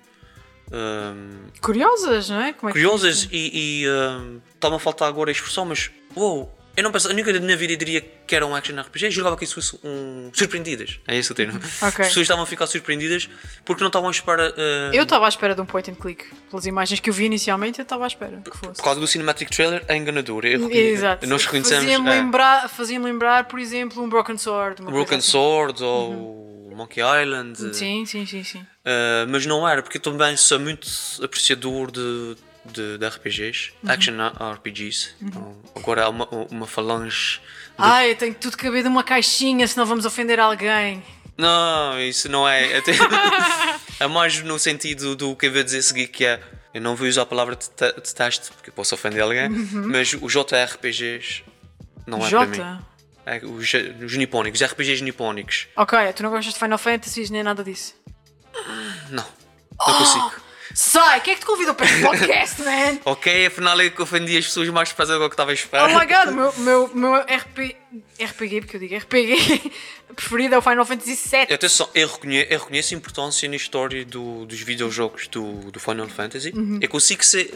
[0.73, 2.49] hum, Curiosas, não é?
[2.49, 6.93] É curiosas e, e hum, está-me a faltar agora a expressão, mas uou, eu não
[6.93, 9.55] pensava, nunca na minha vida diria que era um action RPG, eu julgava que isso
[9.55, 10.31] fosse um.
[10.33, 11.59] surpreendidas, é esse o termo.
[11.81, 13.29] As pessoas estavam a ficar surpreendidas
[13.65, 14.55] porque não estavam à espera.
[14.57, 16.25] hum, Eu estava à espera de um point and click.
[16.51, 18.75] Pelas imagens que eu vi inicialmente, eu estava à espera que fosse.
[18.75, 20.45] por causa do cinematic trailer é enganador.
[20.45, 21.27] Eu- Exato.
[21.27, 24.83] Nós reconhecemos Fazia-me é, lembrar, fazia lembrar, por exemplo, um Broken Sword.
[24.83, 25.31] Broken assim.
[25.31, 27.75] Sword ou Monkey Island.
[27.75, 28.59] Sim, sim, sim, sim.
[28.59, 30.87] Uh, mas não era, porque eu também sou muito
[31.23, 32.37] apreciador de,
[32.73, 33.91] de, de RPGs, Uhum.
[33.91, 34.15] Action
[34.55, 35.11] RPGs.
[35.23, 37.41] Então, agora há uma, uma falange.
[37.79, 41.03] Ai, eu tenho que tudo caber numa caixinha, senão vamos ofender alguém.
[41.39, 42.79] Não, isso não é.
[42.79, 42.93] Até,
[44.01, 46.41] é mais no sentido do que eu vou dizer seguir, que é.
[46.73, 50.13] Eu não vou usar a palavra de, te- de teste, porque posso ofender alguém, mas
[50.21, 51.43] os JRPGs
[52.07, 52.57] não é para mim.
[52.57, 52.79] J?
[53.25, 53.73] É, os,
[54.05, 55.67] os nipónicos, os RPGs nipónicos.
[55.75, 57.95] Ok, tu não gostas de Final Fantasy nem nada disso.
[59.11, 59.25] Não,
[59.79, 60.33] não consigo.
[60.79, 62.99] Sai, quem é que te convidou para este podcast, man?
[63.07, 65.55] Ok, afinal é que ofendi as pessoas mais para fazer o que estava a Oh
[65.55, 65.89] esperar.
[65.89, 67.75] my god, o meu, meu, meu RP,
[68.23, 69.73] RPG, porque eu digo RPG,
[70.15, 71.55] preferido é o Final Fantasy VII.
[71.55, 76.09] Atenção, eu reconheço, eu reconheço a importância na história do- dos videojogos do, do Final
[76.09, 76.53] Fantasy.
[76.55, 76.79] Uhum.
[76.83, 77.55] Eu consigo ser.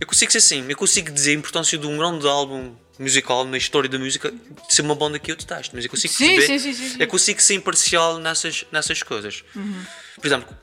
[0.00, 3.56] Eu consigo ser sim, eu consigo dizer a importância de um grande álbum musical na
[3.56, 6.58] história da música de ser uma banda que eu detesto, mas eu consigo Sim, perceber.
[6.60, 6.96] sim, sim, sim.
[7.00, 9.42] Eu consigo ser imparcial nessas, nessas coisas.
[9.56, 9.84] Uhum.
[10.16, 10.56] Por exemplo,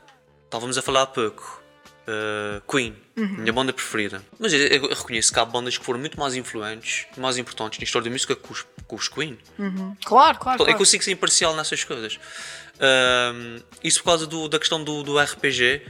[0.45, 1.60] estávamos a falar há pouco.
[2.07, 3.27] Uh, Queen, Uhum.
[3.39, 4.23] minha banda preferida.
[4.39, 7.83] Mas eu, eu reconheço que há bandas que foram muito mais influentes, mais importantes na
[7.83, 9.37] história da música que os, que os Queen.
[10.05, 10.77] Claro, claro, Eu claro.
[10.77, 12.19] consigo ser imparcial nessas coisas.
[12.79, 15.81] Ahm, isso por causa do- da questão do, do RPG.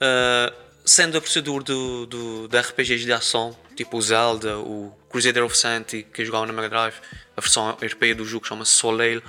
[0.00, 0.52] ah,
[0.84, 6.04] sendo apreciador do, do, de RPGs de ação, tipo o Zelda, o Crusader of Santi,
[6.12, 6.94] que eu jogava na Mega Drive,
[7.36, 9.22] a versão europeia do jogo chama-se Soleil.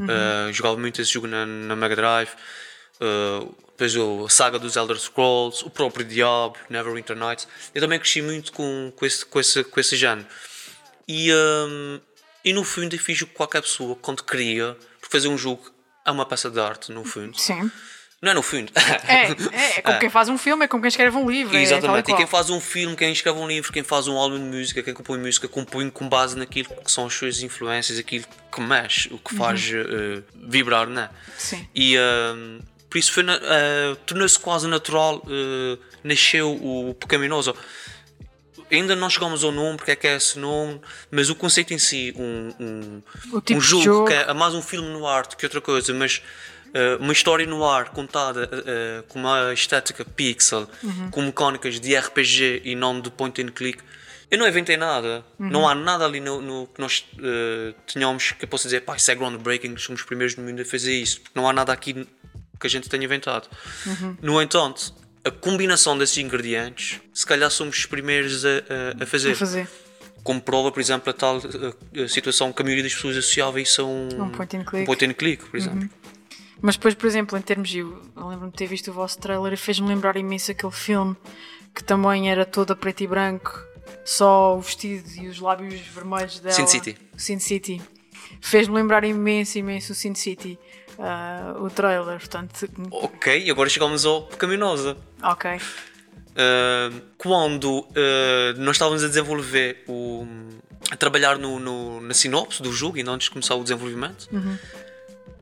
[0.00, 2.28] Ah, jogava muito esse jogo na, na Mega Drive.
[3.00, 3.44] Ah,
[3.82, 7.48] depois o- a saga dos Elder Scrolls, o próprio Diablo, Neverwinter Nights.
[7.74, 10.26] Eu também cresci muito com, com, esse, com, esse, com esse género.
[11.08, 12.00] E, hum,
[12.44, 15.68] e no fundo eu fiz o que qualquer pessoa, quando queria, porque fazer um jogo
[16.06, 17.38] é uma peça de arte, no fundo.
[17.38, 17.70] Sim.
[18.20, 18.70] Não é no fundo.
[19.08, 21.56] É, é, é como quem faz um filme, é como quem escreve um livro.
[21.56, 22.08] é Exatamente.
[22.08, 24.44] e E quem faz um filme, quem escreve um livro, quem faz um álbum de
[24.56, 28.60] música, quem compõe música, compõe com base naquilo que são as suas influências, aquilo que
[28.60, 31.10] mexe, o que faz eh, vibrar, não é?
[31.36, 31.68] Sim.
[31.74, 32.60] E hum,
[32.92, 37.56] por isso foi eh, tornou-se quase natural, eh, nasceu o Pecaminoso.
[38.70, 40.78] Ainda não chegamos ao nome, porque é que é esse nome,
[41.10, 44.06] mas o conceito em si, um, um, tipo um jogo, jogo.
[44.08, 46.22] que é mais um filme no ar do que outra coisa, mas
[46.74, 48.48] eh, uma história no ar contada
[49.08, 51.10] com uma estética pixel, Uhum.
[51.10, 53.78] com mecânicas de RPG e não de point and click.
[54.30, 55.50] Eu não inventei nada, Uhum.
[55.50, 58.96] não há nada ali no, no que nós eh, tenhamos que eu possa dizer, pá,
[58.96, 61.72] isso é groundbreaking, somos os primeiros no mundo a fazer isso, porque não há nada
[61.74, 62.06] aqui
[62.62, 63.48] que a gente tenha inventado.
[63.86, 64.16] Uhum.
[64.22, 64.94] No entanto,
[65.24, 69.32] a combinação desses ingredientes, se calhar somos os primeiros a, a- a fazer.
[69.32, 69.68] A fazer
[70.24, 71.38] Como prova, por exemplo, a tal
[71.94, 74.76] eh, situação que a maioria das pessoas associava isso a um, um point and click.
[74.76, 74.82] Uhum.
[74.82, 75.90] um point and click, por exemplo.
[76.60, 77.74] Mas depois, por exemplo, em termos.
[77.74, 81.16] Eu lembro-me de ter visto o vosso trailer e fez-me lembrar imenso aquele filme
[81.74, 83.58] que também era todo a preto e branco,
[84.04, 86.54] só o vestido e os lábios vermelhos dela.
[86.54, 86.96] Sin City.
[87.16, 87.82] Sin City.
[88.40, 90.58] Fez-me lembrar imenso, imenso o Sin City,
[90.98, 94.96] ah, o trailer, portanto, Ok, e agora chegamos ao Pecaminosa.
[95.22, 95.60] ok.
[96.32, 97.84] Uh, quando uh,
[98.56, 100.26] nós estávamos a desenvolver o.
[100.90, 104.30] a trabalhar no, no- na sinopse do jogo, ainda antes de começar o desenvolvimento,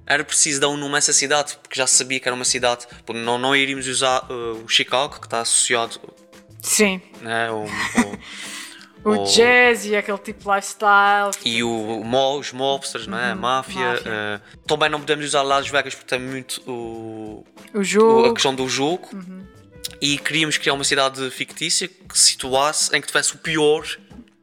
[0.05, 2.89] era preciso dar um nome a essa cidade, porque já sabia que era uma cidade.
[3.15, 6.01] Não, não iríamos usar uh, o Chicago, que está associado
[6.61, 7.69] Sim, né, ao- ao-
[9.05, 11.31] o jazz e aquele tipo de lifestyle.
[11.45, 13.81] e o, o mo- os mobsters, né, a máfia.
[13.93, 14.11] máfia.
[14.55, 18.27] uh, também não podemos usar Las Vegas porque tem muito o, O o- jogo.
[18.27, 19.09] a questão do jogo.
[20.01, 23.85] E queríamos criar uma cidade fictícia que se situasse em que tivesse o pior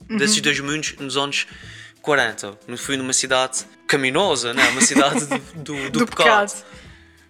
[0.07, 1.47] desses dois mundos nos anos
[2.01, 2.57] 40.
[2.67, 4.67] No fundo, uma cidade caminosa, né?
[4.69, 6.51] uma cidade do, do, do do pecado.
[6.51, 6.65] pecado.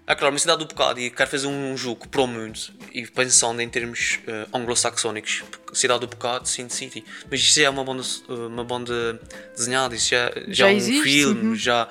[0.10, 2.58] É claro, uma cidade do pecado e quero fazer um jogo para o mundo
[2.94, 5.44] e pensando em termos eh, anglo-saxónicos,
[5.74, 7.04] cidade do pecado, Sin City.
[7.30, 9.20] Mas isso já é uma banda, uma banda
[9.56, 11.56] desenhada, isso já, já, Já é um existe, filme, uhum.
[11.56, 11.90] já,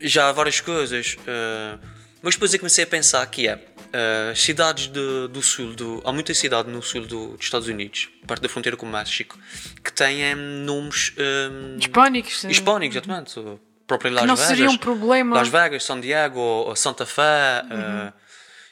[0.00, 1.16] já há várias coisas.
[1.26, 1.78] eh,
[2.22, 3.58] mas depois eu comecei a pensar que é
[3.92, 8.08] eh, cidades de- do sul, do, há muita cidade no sul do- dos Estados Unidos,
[8.28, 9.36] perto da fronteira com o México,
[9.82, 12.44] que têm eh, nomes eh, Hispânicos.
[12.44, 13.38] hispânicos, exatamente.
[13.40, 13.58] O
[13.90, 14.48] próprio Las não Vegas.
[14.48, 15.36] seria um problema.
[15.36, 17.64] Las Vegas, San Diego, Santa Fé.
[17.70, 18.12] eh,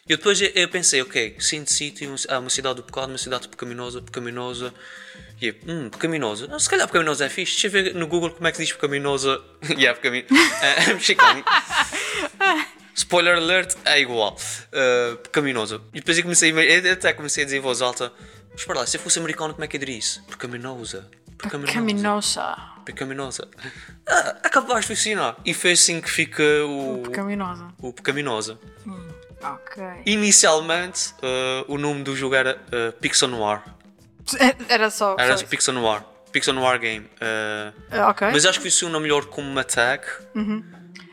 [0.07, 3.49] e depois eu, eu pensei, ok, Sin City é uma cidade do pecado, uma cidade
[3.49, 4.73] pecaminosa, pecaminosa.
[5.41, 6.49] E eu, hum, pecaminosa.
[6.51, 7.53] Ah, se calhar pecaminosa é fixe.
[7.53, 9.43] Deixa eu ver no Google como é que diz pecaminosa.
[9.77, 10.35] e é pecaminosa.
[10.63, 11.45] É mexicano.
[12.95, 14.37] Spoiler alert, é igual.
[14.73, 15.81] Uh, pecaminosa.
[15.93, 18.13] E depois eu comecei, eu até comecei a dizer em voz alta:
[18.53, 20.25] Mas para lá, se eu fosse americano, como é que eu diria isso?
[20.27, 21.09] Pecaminosa.
[21.39, 21.67] Caminosa.
[21.73, 22.57] Pecaminosa.
[24.07, 25.37] Ah, é capaz de funcionar.
[25.45, 27.69] E foi assim que fica o, Caminosa.
[27.81, 28.59] o Pecaminosa.
[29.43, 29.83] Ok.
[30.07, 33.61] Inicialmente, uh, o nome do jogo era uh, Pixel Noir.
[34.69, 35.17] Era só.
[35.19, 35.47] Era só.
[35.47, 36.03] Pixel Noir.
[36.33, 37.07] Pixel Noir Game.
[37.07, 38.29] Uh, Ah, ok.
[38.33, 40.03] mas acho que funciona melhor como uma tag,
[40.35, 40.65] uh,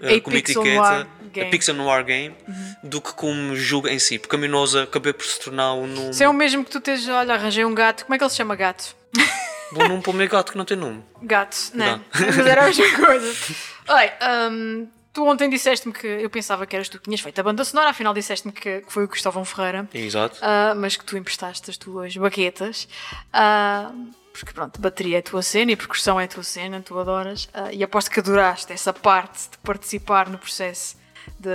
[0.01, 1.51] A como Pixel etiqueta, Noir a Game.
[1.51, 2.35] Pixel Noir Game,
[2.83, 4.19] do que como jogo em si.
[4.19, 6.13] Pecaminosa acabei por se tornar um nome.
[6.13, 8.03] Se é o mesmo que tu tens, olha, arranjei um gato.
[8.05, 8.95] Como é que ele se chama gato?
[9.75, 11.03] Bom nome para o meu gato que não tem nome.
[11.21, 11.97] Gato, não.
[11.97, 12.01] Não.
[12.35, 13.55] Mas era a mesma coisa.
[13.87, 14.13] Olha,
[14.51, 17.63] hum, tu ontem disseste-me que eu pensava que eras tu que tinhas feito a banda
[17.63, 20.37] sonora, afinal disseste-me que, que foi o Cristóvão Ferreira, Exato.
[20.41, 22.87] ah, mas que tu emprestaste as tuas baquetas.
[23.33, 23.91] ah,
[24.37, 27.47] porque pronto, bateria é a tua cena e percussão é a tua cena, tu adoras.
[27.53, 30.97] ah, e aposto que adoraste essa parte de participar no processo,
[31.39, 31.49] de,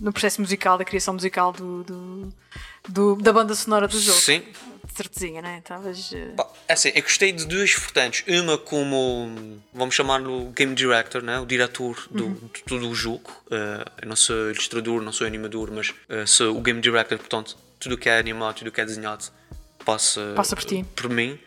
[0.00, 2.34] no processo musical, da criação musical do, do-
[2.88, 4.18] do- da banda sonora do jogo.
[4.18, 4.40] Sim.
[4.84, 5.58] De certezinha, né?
[5.58, 6.12] Estavas.
[6.12, 6.34] eh,
[6.68, 8.24] é assim, eu gostei de duas vertentes.
[8.28, 11.38] Uma como, vamos chamar-lo Game Director, né?
[11.38, 13.30] o diretor do, de todo o jogo.
[13.50, 17.56] Eh, eu não sou ilustrador, não sou animador, mas eh, sou o Game Director, portanto,
[17.78, 19.24] tudo o que é animado, tudo o que é desenhado
[19.84, 20.84] passa, Passa por ti.
[20.94, 21.38] por mim.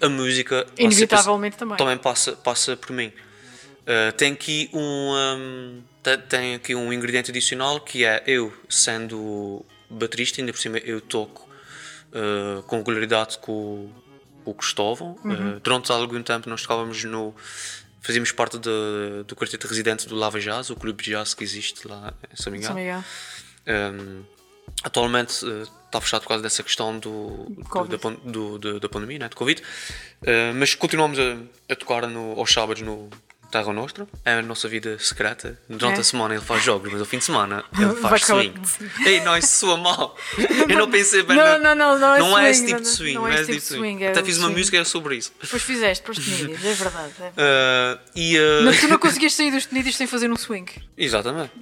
[0.00, 1.76] A música passa- Inevitavelmente também.
[1.78, 3.10] também passa, passa por mim.
[3.82, 4.78] Uh, tem aqui um,
[5.12, 10.78] um, te- tem aqui um ingrediente adicional que é eu sendo baterista ainda por cima
[10.78, 11.48] eu toco
[12.12, 13.92] uh, com regularidade com, o-
[14.44, 17.34] com o Cristóvão Uh, durante algum tempo nós tocávamos no
[18.00, 21.86] fazíamos parte de- do quarteto residente do Lava Jazz o clube de jazz que existe
[21.88, 23.02] lá em São Miguel São Miguel.
[23.66, 24.22] um,
[24.84, 25.44] atualmente
[25.84, 27.46] está fechado por causa dessa questão do,
[27.88, 29.60] do- da, do- da pandemia, né, de Covid.
[30.22, 31.36] Uh, mas continuamos a,
[31.68, 33.10] a tocar no, aos sábados no
[33.52, 34.06] Terra Nostra.
[34.24, 35.58] É a nossa vida secreta.
[35.68, 36.00] Durante É.
[36.00, 38.54] a semana ele faz jogos, mas ao fim de semana ele faz swing.
[39.06, 40.16] Ei, não, isso soa mal.
[40.68, 41.36] Eu não pensei bem.
[41.36, 43.14] Não, na- não, não, não é Não é esse swing, tipo de não- swing.
[43.14, 44.58] não é esse tipo de swing, é Até o fiz uma swing.
[44.58, 45.32] música sobre isso.
[45.40, 47.12] Depois fizeste, para os tenídeos, é verdade.
[47.20, 47.28] é.
[47.28, 50.70] Uh, e, uh, Mas tu não conseguias sair dos tenídeos sem fazer um swing.
[50.96, 51.52] Exatamente.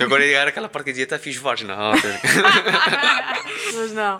[0.00, 1.66] Agora era aquela parte que dizia até fiz vários.
[1.66, 1.92] Não.
[3.74, 4.18] Mas não.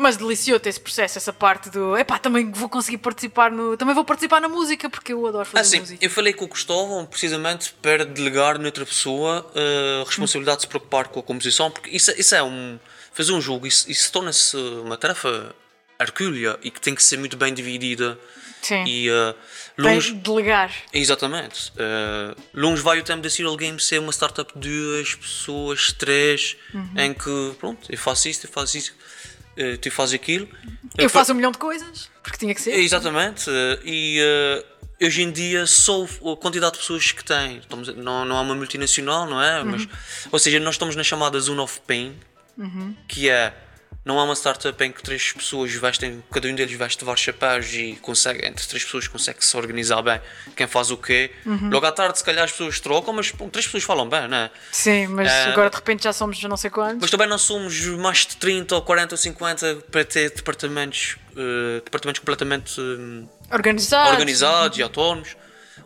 [0.00, 3.76] Mas deliciou-te esse processo, essa parte do epá, também vou conseguir participar no.
[3.76, 6.04] Também vou participar na música, porque eu adoro fazer Assim, música.
[6.04, 10.68] eu falei com o Cristóvão precisamente para delegar noutra pessoa uh, a responsabilidade de se
[10.68, 12.78] preocupar com a composição, porque isso, isso é um.
[13.12, 15.54] Fazer um jogo, isso, isso torna-se uma tarefa
[16.00, 18.18] hercúlea e que tem que ser muito bem dividida.
[18.62, 18.84] Sim.
[18.86, 19.34] E uh,
[19.78, 20.12] longe.
[20.12, 20.72] de delegar.
[20.92, 21.70] Exatamente.
[21.72, 26.56] Uh, longe vai o tempo da Serial Game ser uma startup de duas pessoas, três,
[26.72, 26.90] Uhum.
[26.96, 28.94] em que, pronto, eu faço isto, eu faço isso,
[29.58, 30.48] uh, tu fazes aquilo.
[30.98, 32.74] Eu Uh, faço um milhão de coisas, porque tinha que ser.
[32.74, 33.48] Exatamente.
[33.48, 34.18] eh, E
[35.00, 37.58] eh, hoje em dia só a quantidade de pessoas que tem.
[37.58, 39.62] Estamos, não, não há uma multinacional, não é?
[39.62, 39.86] Mas,
[40.30, 42.16] ou seja, nós estamos na chamada Zone of Pain,
[43.08, 43.54] que é.
[44.02, 47.66] Não há uma startup em que três pessoas vestem, cada um deles veste vários chapéus
[47.74, 50.18] e consegue, entre três pessoas consegue se organizar bem
[50.56, 51.30] quem faz o quê.
[51.70, 54.36] Logo à tarde, se calhar as pessoas trocam, mas bom, três pessoas falam bem, não
[54.38, 54.50] é?
[54.72, 56.98] Sim, mas Eh, agora de repente já somos não sei quantos.
[57.02, 61.82] Mas também não somos mais de 30 ou 40 ou 50 para ter departamentos, eh,
[61.84, 64.12] departamentos completamente eh, Organizados.
[64.12, 65.36] organizados e autónomos.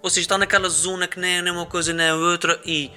[0.01, 2.91] Ou seja, está naquela zona que nem é uma coisa nem é outra e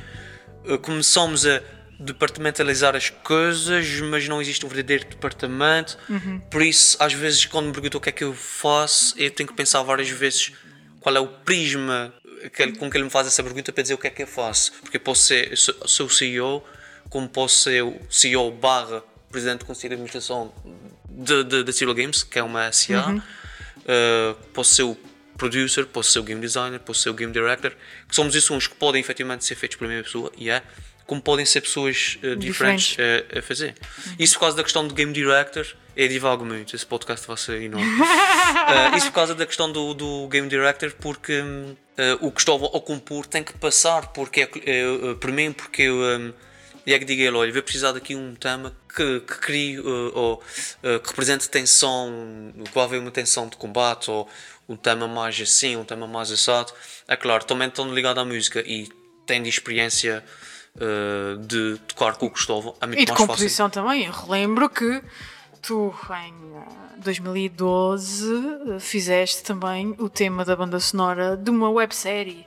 [0.65, 1.62] uh, começamos a
[1.99, 5.97] departamentalizar as coisas, mas não existe um verdadeiro departamento.
[6.49, 9.47] Por isso, às vezes, quando me perguntam o que é que eu faço, eu tenho
[9.47, 10.51] que pensar várias vezes
[10.99, 12.13] qual é o prisma
[12.53, 14.21] que ele- com que ele me faz essa pergunta para dizer o que é que
[14.23, 14.71] eu faço.
[14.81, 16.63] Porque eu posso ser, eu sou, sou o CEO,
[17.10, 20.53] como posso ser o CEO barra presidente do Conselho de Administração
[21.65, 22.93] da Serial Games, que é uma SA.
[23.77, 24.97] Uh, posso ser o
[25.38, 27.71] producer, posso ser o game designer, posso ser o game director,
[28.07, 30.62] que somos esses uns que podem efetivamente ser feitos por uma pessoa, e é,
[31.08, 32.98] como podem ser pessoas uh, diferentes,
[33.34, 33.74] a, a fazer.
[34.20, 35.65] Isso por causa da questão do game director,
[35.96, 37.89] eu divago muito, esse podcast vai ser enorme.
[37.89, 41.74] Uh, isso por causa da questão do, do game director, porque uh,
[42.20, 44.84] o que estou a compor tem que passar porque é,
[45.20, 45.96] por mim, porque eu.
[45.96, 46.34] hum,
[46.86, 50.38] e é que diga ele, olha, vou precisar daqui um tema que, que crie ou
[50.82, 54.26] que represente tensão, que haver uma tensão de combate, ou
[54.70, 56.72] um tema mais assim, um tema mais assado.
[57.06, 58.88] É claro, também estão ligado à música e
[59.26, 60.24] tendo experiência
[60.78, 63.28] uh, de tocar com o Gustavo, é muito E de mais fácil.
[63.28, 64.06] composição também.
[64.06, 65.02] Eu relembro que
[65.62, 68.34] tu, em ah, 2012,
[68.76, 72.46] ah, fizeste também o tema da banda sonora de uma websérie.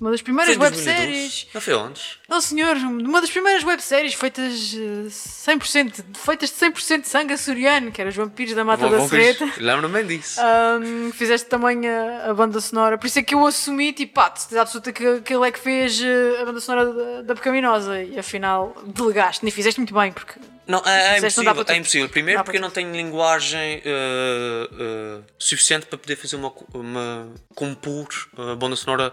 [0.00, 0.98] Uma das primeiras Foi em 2012?
[0.98, 1.46] webséries.
[1.52, 2.18] Não foi antes?
[2.26, 7.92] Não, senhor, uma das primeiras webséries feitas eh, 100%, feitas de 100% de sangue açoriano,
[7.92, 9.60] que era os vampiros da Mata Vão- da vão ver- Serreta.
[9.62, 10.40] Lembro-me disso.
[10.40, 14.30] Ahm, fizeste também a, a banda sonora, por isso é que eu assumi, tipo, pá,
[14.48, 18.02] de absoluta que, que ele é que fez eh, a banda sonora da, da Pecaminosa
[18.02, 21.54] e afinal delegaste, nem fizeste muito bem, porque Não, é, é não impossível.
[21.64, 22.08] para É impossível.
[22.08, 28.08] Primeiro porque eu não tenho linguagem eh, eh, suficiente para poder fazer uma, uma compor
[28.38, 29.12] a banda sonora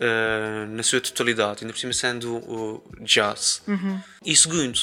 [0.00, 3.62] eh, na sua totalidade, ainda por cima sendo uh, jazz.
[4.24, 4.78] E segundo,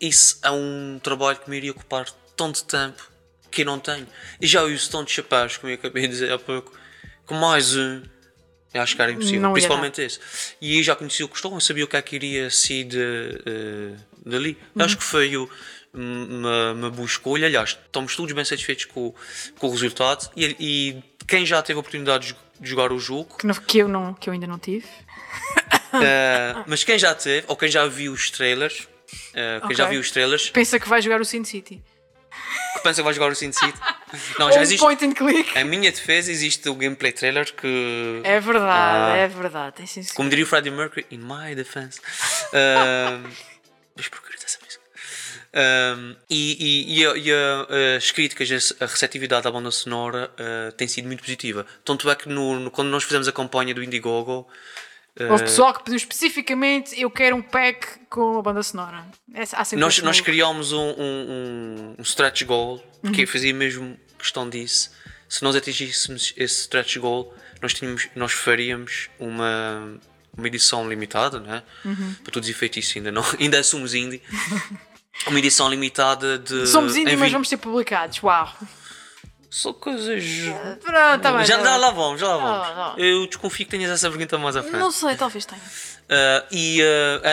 [0.00, 3.10] isso é um trabalho que me iria ocupar tanto tempo
[3.50, 4.06] que eu não tenho.
[4.40, 6.72] E já uso tantos chapéus, como eu acabei de dizer há pouco,
[7.24, 8.02] com mais um.
[8.74, 10.20] Eu acho que era impossível, Não principalmente esse.
[10.60, 12.98] E eu já conhecia o Costão, eu sabia o que é que iria sair de,
[13.46, 13.94] eh,
[14.26, 14.58] dali.
[14.78, 15.48] Acho que foi o-
[16.00, 17.46] uma, uma boa escolha.
[17.46, 19.14] Aliás, estamos todos bem satisfeitos com, o-
[19.58, 20.30] com o resultado.
[20.36, 23.54] E, e quem já teve a oportunidade de jo- de jogar o jogo, que, não-
[23.54, 24.86] que eu, não, que eu ainda não tive.
[26.02, 28.88] eh, mas quem já teve, ou quem já viu os trailers,
[29.34, 29.92] eh, quem já Ok.
[29.94, 31.82] viu os trailers, Pensa que vai jogar o Sin City.
[32.74, 33.78] que pensa que vai jogar o Sin City.
[34.38, 34.80] Não, já um existe.
[34.80, 35.58] point and click.
[35.58, 38.20] Em minha defesa, existe o gameplay trailer que.
[38.24, 39.16] É verdade, Ah.
[39.16, 39.76] é verdade.
[39.76, 40.04] Tem.
[40.14, 42.00] Como diria o Freddie Mercury, in my defense.
[42.52, 43.22] Um,
[43.96, 44.35] mas música.
[45.58, 50.72] Um, e e, e, a- e a- as críticas, a receptividade da banda sonora uh,
[50.72, 51.64] tem sido muito positiva.
[51.82, 54.46] Tanto é que no, no- quando nós fizemos a campanha do Indiegogo,
[55.18, 59.06] uh, Houve pessoal que pediu especificamente eu quero um pack com a banda sonora.
[59.32, 59.44] É,
[59.76, 64.90] nós, nós criámos um, um, um- stretch goal, porque eu fazia mesmo questão disso.
[65.26, 69.98] Se nós atingíssemos esse stretch goal, nós, tínhamos, nós faríamos uma,
[70.36, 71.62] uma edição limitada, né?
[72.22, 74.20] Para todos os efeitos, ainda, não, ainda somos indie.
[75.26, 76.66] Uma edição limitada de.
[76.66, 78.22] Somos indie, mas vamos ser publicados.
[78.22, 78.52] Uau.
[79.50, 80.22] Só coisas.
[80.82, 82.68] Pronto, tá bem, já, tá lá vamos, já lá vamos.
[82.68, 82.94] Tá tá.
[82.98, 84.78] Eu desconfio que tenhas essa pergunta mais à frente.
[84.78, 85.62] Não sei, talvez tenha.
[86.08, 86.80] Ah, e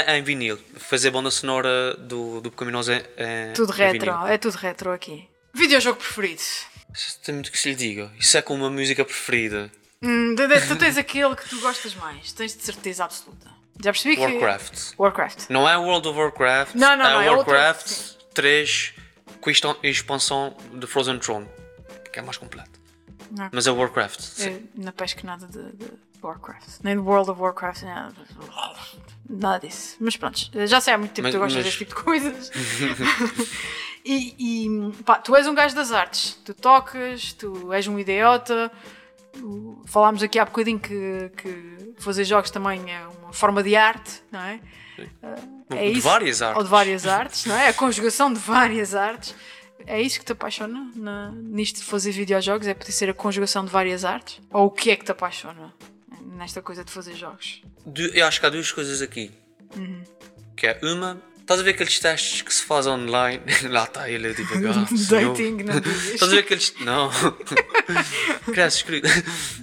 [0.08, 4.28] ah, em vinil, fazer banda sonora do, do Pecaminoso é, é Tudo em retro, vinil.
[4.28, 5.28] é tudo retro aqui.
[5.54, 6.41] Videojogo preferido?
[7.24, 8.12] Tem muito que se lhe diga.
[8.19, 9.72] Isso é como uma música preferida.
[10.02, 13.50] Hum, tu tens aquele que tu gostas mais, tens de certeza absoluta.
[13.81, 14.21] Já percebi que.
[14.21, 14.93] Warcraft.
[14.97, 15.49] Warcraft.
[15.49, 18.15] Não é World of Warcraft, Não, não, é não, é outro- Warcraft sim.
[18.33, 18.93] 3
[19.41, 21.47] com a expansão de Frozen Throne,
[22.12, 22.79] que é mais completo.
[23.31, 23.49] Não.
[23.51, 24.19] Mas é Warcraft.
[24.21, 24.49] sim.
[24.77, 26.79] Eu não pesco nada de, de Warcraft.
[26.83, 28.13] Nem de World of Warcraft, nada,
[29.29, 29.97] nada disso.
[29.99, 32.03] Mas pronto, já sei há muito tempo que tu Mas- gostas mas- deste tipo de
[32.03, 32.51] coisas.
[34.05, 36.39] e e, pá, tu és um gajo das artes.
[36.45, 38.71] Tu tocas, tu és um idiota.
[39.88, 44.41] Falámos aqui há bocadinho que, que fazer jogos também é uma forma de arte, não
[44.41, 44.60] é?
[45.69, 46.02] É de isso.
[46.02, 46.58] várias artes.
[46.58, 47.67] Ou de várias artes, não é?
[47.69, 49.36] A conjugação de várias artes.
[49.86, 52.67] É isso que te apaixona na, nisto de fazer videojogos?
[52.67, 54.40] É poder ser a conjugação de várias artes?
[54.52, 55.73] Ou o que é que te apaixona
[56.38, 57.62] nesta coisa de fazer jogos?
[58.13, 59.31] Eu acho que há duas coisas aqui.
[59.75, 60.04] Uhum.
[60.56, 63.41] Que é uma, estás a ver aqueles testes que se faz online?
[63.69, 64.87] Lá está ele a divagar.
[64.89, 65.29] senhor.
[65.29, 65.77] Dating, não.
[65.77, 66.73] Estás a ver aqueles.
[66.81, 67.12] Não.
[68.52, 69.08] Cresce escrito.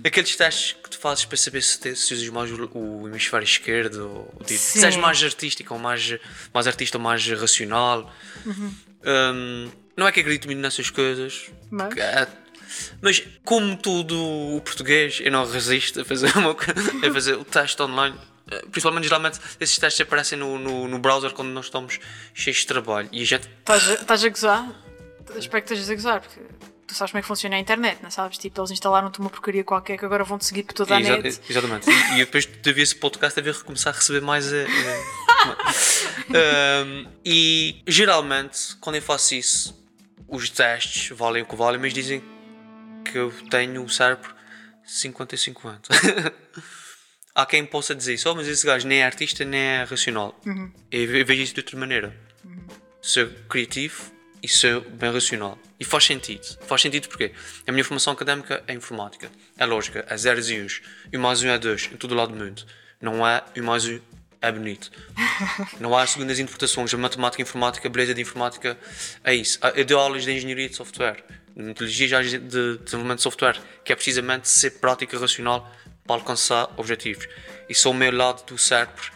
[0.04, 3.44] Aqueles testes que tu fazes para saber se, te, se usas mais o, o hemisfério
[3.44, 4.60] esquerdo ou o tipo.
[4.60, 6.16] Se és mais artístico ou mais,
[6.54, 8.12] mais artista ou mais racional.
[8.46, 8.74] Uhum.
[9.04, 11.50] Hum, não é que acredito muito nessas coisas.
[11.70, 11.96] Mas?
[11.96, 12.28] é-
[13.02, 17.82] mas como tudo o português, eu não resisto a fazer, uma, a fazer o teste
[17.82, 18.16] online.
[18.70, 21.98] Principalmente, geralmente, esses testes aparecem no, no, no browser quando nós estamos
[22.34, 23.08] cheios de trabalho.
[23.12, 24.68] E a gente Estás a- a gozar?
[25.36, 26.40] Espero que estejas a gozar, porque
[26.86, 28.36] tu sabes como é que funciona a internet, não sabes?
[28.38, 31.40] Tipo, eles instalaram-te uma porcaria qualquer que agora vão-te seguir por toda a Exa- net.
[31.48, 31.88] Exatamente.
[31.88, 34.52] E, e depois de ver esse podcast, deve recomeçar a receber mais.
[34.52, 34.66] eh,
[36.34, 39.78] eh, um, e geralmente, quando eu faço isso,
[40.26, 42.22] os testes valem o que valem, mas dizem
[43.04, 44.34] que eu tenho o cérebro
[44.86, 46.32] 50-50.
[47.34, 50.38] Há quem possa dizer isso, oh, mas esse gajo nem é artista nem é racional.
[50.90, 52.16] Eu ve- vejo isso de outra maneira.
[53.00, 54.12] Sou criativo
[54.42, 55.58] e sou bem racional.
[55.78, 56.44] E faz sentido.
[56.66, 57.32] Faz sentido porque
[57.66, 60.82] a minha formação académica é informática, é lógica, é zeros e uns.
[61.12, 62.64] E o mais um é dois, em todo lado do mundo.
[63.00, 63.98] Não é o mais um
[64.42, 64.90] é bonito.
[65.80, 66.92] Não há segundas interpretações.
[66.92, 68.76] A matemática, a informática, a beleza de informática
[69.22, 69.58] é isso.
[69.62, 71.22] Ah, Eu dou aulas de engenharia de software,
[71.56, 72.38] de metodologia de
[72.78, 75.70] desenvolvimento de software, que é precisamente ser prática e racional
[76.06, 77.26] para alcançar objetivos.
[77.68, 79.12] E só o meu lado do cérebro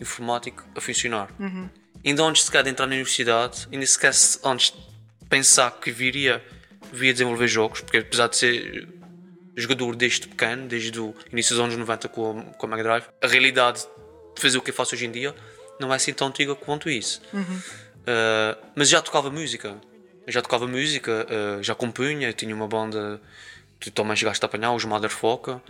[0.00, 1.28] informático a funcionar.
[2.04, 6.44] Ainda antes sequer de entrar na universidade, ainda sequer se- antes de pensar que viria,
[6.92, 8.88] viria desenvolver jogos, porque apesar de ser
[9.56, 13.04] jogador desde pequeno, desde o início dos anos 90 com a, com a Mega Drive,
[13.22, 13.80] a realidade
[14.34, 15.34] de fazer o que eu faço hoje em dia
[15.78, 17.20] não é assim tão antiga quanto isso.
[18.02, 19.76] Uh, mas já tocava música.
[20.26, 21.26] Eu já tocava música,
[21.58, 23.20] uh, já compunha, tinha uma banda.
[23.82, 25.56] Tu também chegaste a apanhar, os Motherfucker.
[25.56, 25.60] Uh,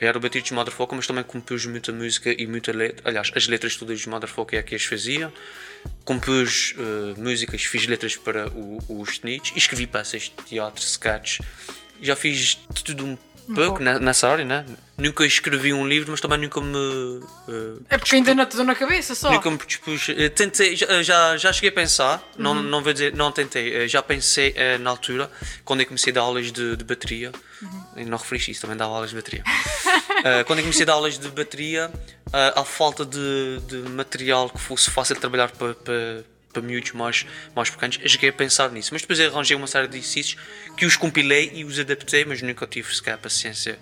[0.00, 3.08] eu era o baterista dos Motherfucker, mas também compus muita música e muita letra.
[3.08, 5.32] Aliás, as letras todas dos Motherfucker é que as fazia.
[6.04, 11.38] Compus uh, músicas, fiz letras para o- os Snitch escrevi peças de teatro, sketches.
[12.02, 13.16] Já fiz de tudo um
[13.54, 14.64] pouco ne- nessa área, né?
[14.96, 16.76] Nunca escrevi um livro, mas também nunca me.
[16.76, 19.30] uh, É porque ainda não te dou na cabeça só.
[19.30, 19.58] Nunca me
[20.16, 23.88] eh, Tentei, já, já, já cheguei a pensar, não, não vou dizer, não tentei, eh,
[23.88, 25.30] já pensei eh, na altura,
[25.64, 27.30] quando eu comecei a dar aulas de, de bateria,
[27.96, 29.42] e não referiste isso, também dava aulas de bateria.
[30.24, 31.92] Eh, quando eu comecei a dar aulas de bateria,
[32.32, 35.74] eh, à falta de, de material que fosse fácil de trabalhar para,
[36.60, 38.90] para, miúdos mais, mais pequenos, eu cheguei a pensar nisso.
[38.92, 40.40] Mas depois arranjei uma série de exercícios
[40.76, 43.78] que os compilei e os adaptei, mas nunca tive sequer a paciência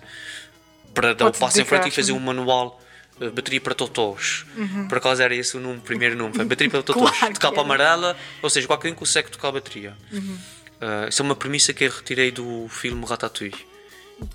[0.93, 2.81] para dar o passo em frente e fazer um manual
[3.21, 4.45] uh, bateria para totós.
[4.89, 7.17] Por acaso era esse o nome, primeiro nome, foi bateria para totós.
[7.17, 7.61] Claro de capa era.
[7.61, 9.95] amarela, ou seja, qualquer um consegue tocar a bateria.
[10.11, 13.55] Uh, isso é uma premissa que eu retirei do filme Ratatouille.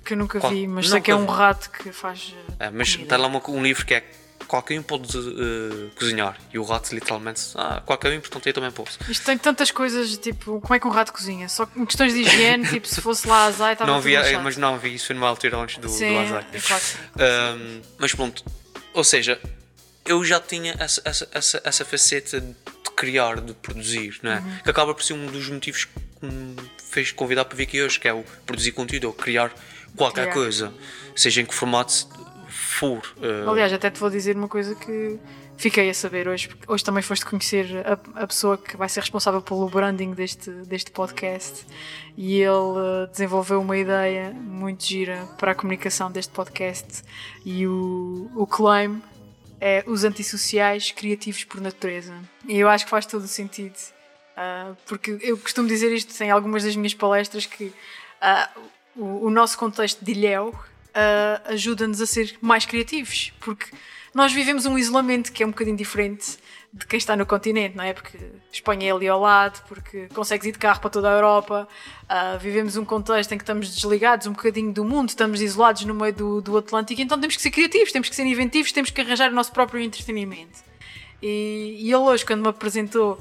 [0.05, 1.31] Que eu nunca Qual- vi, mas Nunca sei que é um vi.
[1.33, 2.33] rato que faz.
[2.49, 3.03] uh, É, mas comida.
[3.03, 4.03] está lá uma- um livro que é
[4.53, 6.37] qualquer um pode uh, cozinhar.
[6.53, 8.99] E o rato literalmente, ah, qualquer um, portanto eu também posso.
[9.09, 11.49] Isto tem tantas coisas, tipo, como é que um rato cozinha?
[11.49, 14.43] Só questões de higiene, tipo, se fosse lá azeite, estava Não lixado.
[14.43, 16.45] mas não vi, isso foi numa altura antes do, Sim, do azar.
[16.53, 16.83] é claro.
[17.57, 18.45] Um, mas pronto,
[18.93, 19.41] ou seja,
[20.05, 22.55] eu já tinha essa, essa, essa, essa faceta de
[22.95, 24.37] criar, de produzir, não é?
[24.37, 24.57] Uhum.
[24.65, 26.55] Que acaba por ser um dos motivos que me
[26.91, 29.51] fez convidar para vir aqui hoje, que é o produzir conteúdo ou criar
[29.95, 30.33] qualquer Criar.
[30.33, 30.73] coisa,
[31.15, 32.07] seja em que formato
[32.83, 33.13] for.
[33.17, 35.19] uh, Aliás, até te vou dizer uma coisa que
[35.57, 38.99] fiquei a saber hoje, porque hoje também foste conhecer a, a pessoa que vai ser
[39.01, 41.65] responsável pelo branding deste, deste podcast
[42.17, 47.03] e ele eh, desenvolveu uma ideia muito gira para a comunicação deste podcast
[47.45, 49.01] e o, o claim
[49.61, 52.13] é os antissociais criativos por natureza.
[52.47, 53.75] E eu acho que faz todo o sentido.
[54.35, 57.71] ah, porque eu costumo dizer isto em algumas das minhas palestras que
[58.19, 58.49] ah,
[58.95, 60.53] o, o nosso contexto de ilhéu
[60.93, 63.67] ah, ajuda-nos a ser mais criativos, porque
[64.13, 66.37] nós vivemos um isolamento que é um bocadinho diferente
[66.71, 67.93] de quem está no continente, não é?
[67.93, 68.17] Porque
[68.51, 71.67] Espanha é ali ao lado, porque consegues ir de carro para toda a Europa,
[72.09, 75.93] ah, vivemos um contexto em que estamos desligados um bocadinho do mundo, estamos isolados no
[75.93, 79.01] meio do, do Atlântico, então temos que ser criativos, temos que ser inventivos, temos que
[79.01, 80.63] arranjar o nosso próprio entretenimento.
[81.21, 83.19] E, e ele hoje, quando me apresentou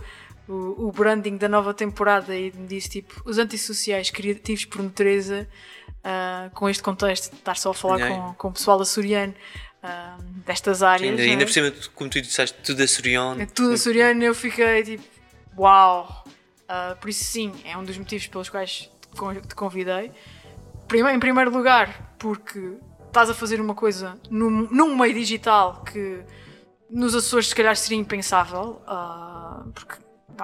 [0.48, 5.48] o, o branding da nova temporada e me disse tipo os antissociais criativos por natureza,
[6.04, 8.16] ah, com este contexto de estar só a falar Yeah.
[8.28, 9.34] com, com o pessoal açoriano
[9.82, 11.10] ah, destas áreas.
[11.10, 11.32] ainda, não é?
[11.32, 13.40] ainda por cima, como tu disseste, tudo açoriano.
[13.42, 15.04] É tudo açoriano, eu fiquei tipo,
[15.58, 16.24] uau!
[16.68, 20.10] Ah, por isso, sim, é um dos motivos pelos quais te con- te convidei.
[20.88, 22.76] Prime- em primeiro lugar, porque
[23.06, 26.20] estás a fazer uma coisa num, num meio digital que
[26.90, 28.80] nos Açores, se calhar, seria impensável.
[28.86, 29.96] ah, porque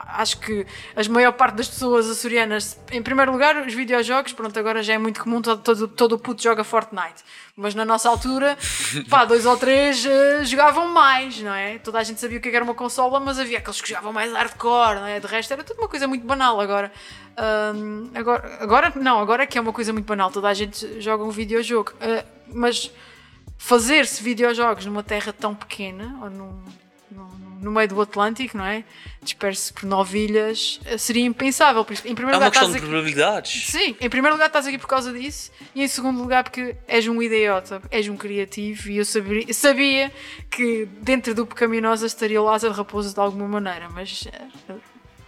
[0.02, 4.56] pá, acho que a maior parte das pessoas açorianas, em primeiro lugar, os videojogos, pronto,
[4.58, 7.24] agora já é muito comum, todo, todo, todo o puto joga Fortnite.
[7.56, 8.56] Mas na nossa altura,
[9.10, 11.78] pá, dois ou três eh, jogavam mais, não é?
[11.78, 14.32] Toda a gente sabia o que era uma consola, mas havia aqueles que jogavam mais
[14.32, 15.18] hardcore, não é?
[15.18, 16.92] De resto era tudo uma coisa muito banal agora.
[18.14, 21.24] Agora, agora não, agora é que é uma coisa muito banal, toda a gente joga
[21.24, 21.92] um videojogo.
[22.00, 22.90] Ah, mas
[23.56, 26.62] fazer-se videojogos numa terra tão pequena, ou num,
[27.10, 28.84] num- no meio do Atlântico, não é?
[29.22, 31.86] Disperso por nove ilhas, eh, seria impensável.
[32.04, 32.86] Em É primeiro uma lugar, questão estás de aqui...
[32.88, 33.66] probabilidades.
[33.66, 37.06] Sim, em primeiro lugar estás aqui por causa disso e em segundo lugar porque és
[37.08, 40.12] um idiota, és um criativo e eu sabia, sabia
[40.50, 44.74] que dentro do Pecaminosa estaria o Lázaro Raposo de alguma maneira, mas eh,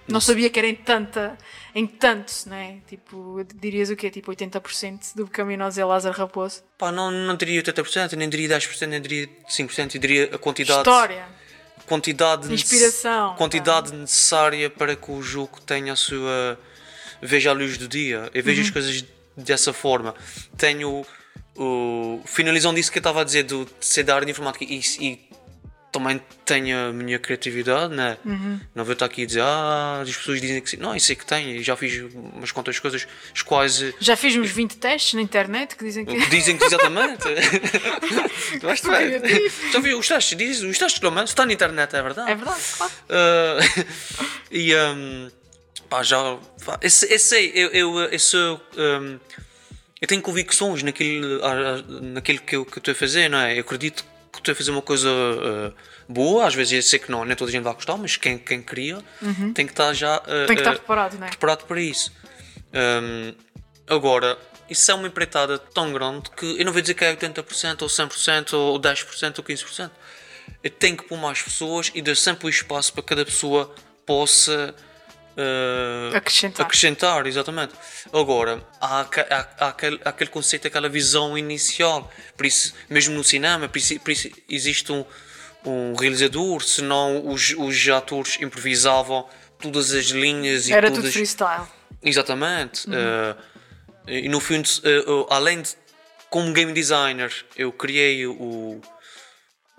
[0.08, 1.38] Não sabia que era em tanta,
[1.72, 2.78] em tanto, né?
[2.88, 4.10] Tipo, dirias o quê?
[4.10, 6.64] Tipo 80% do Caminoz é Lázaro Raposo.
[6.76, 10.80] Pá, não, não diria 80%, nem diria 10%, nem diria 5%, eu diria a quantidade.
[10.80, 11.24] História.
[11.90, 16.56] Quantidade, Inspiração, quantidade necessária para que o jogo tenha a sua.
[17.20, 18.30] veja a luz do dia.
[18.32, 18.66] Eu vejo Uhum.
[18.68, 19.04] as coisas
[19.36, 20.14] dessa forma.
[20.56, 21.04] Tenho.
[21.56, 24.64] O, finalizando isso que eu estava a dizer do, de ser da área de informática
[24.64, 25.29] e, e
[25.92, 28.16] também tenho a minha criatividade, né?
[28.24, 28.60] Uhum.
[28.74, 30.76] Não vou estar aqui a dizer, ah, as pessoas dizem que sim.
[30.76, 34.16] Não, isso é que tenho, e já fiz umas quantas coisas, as quais eh, Já
[34.16, 36.16] fiz uns 20 testes na internet que dizem que.
[36.28, 37.24] Dizem que exatamente.
[38.62, 39.20] Mas tu é.
[39.72, 40.38] Já viu os testes?
[40.38, 42.30] Diz, os testes, pelo menos, está na internet, é verdade.
[42.30, 42.92] É verdade, claro.
[43.08, 43.58] Ah,
[44.50, 45.30] e um,
[45.88, 46.38] pá, já.
[46.64, 48.60] pá, eu, sei- eu eu, sou.
[48.76, 49.18] um,
[50.00, 51.40] eu tenho convicções naquilo,
[52.14, 53.56] naquilo que eu que eu estou a fazer, não é?
[53.56, 54.04] Eu acredito
[54.40, 55.72] que estou a fazer uma coisa ah,
[56.08, 58.38] boa, às vezes eu sei que não, nem toda a gente vai gostar, mas quem,
[58.38, 58.98] quem cria
[59.54, 60.16] tem que estar já.
[60.26, 60.46] Uhum.
[60.46, 61.30] Tem que estar ah, preparado, não é?
[61.30, 62.12] preparado para isso.
[62.72, 63.34] Hum,
[63.86, 64.38] agora,
[64.68, 67.88] isso é uma empreitada tão grande que eu não vou dizer que é 80% ou
[67.88, 69.90] 100% ou 10% ou 15%.
[70.62, 73.74] Eu tenho que pôr mais pessoas e dar sempre o espaço para cada pessoa
[74.04, 74.74] possa
[75.40, 76.66] uh, Acrescentar.
[76.66, 77.72] acrescentar, exatamente.
[78.12, 82.10] Agora, há, há- há aquele, há aquele conceito, aquela visão inicial.
[82.36, 85.04] Por isso, mesmo no cinema, por isso, por isso existe um,
[85.64, 89.26] um realizador, senão os, os atores improvisavam
[89.60, 91.04] todas as linhas e Era todas...
[91.04, 91.64] tudo freestyle.
[92.02, 92.86] Exatamente.
[92.92, 93.36] Eh,
[94.24, 95.70] e no fundo, eh, eu, além de
[96.30, 98.80] como game designer, eu criei o.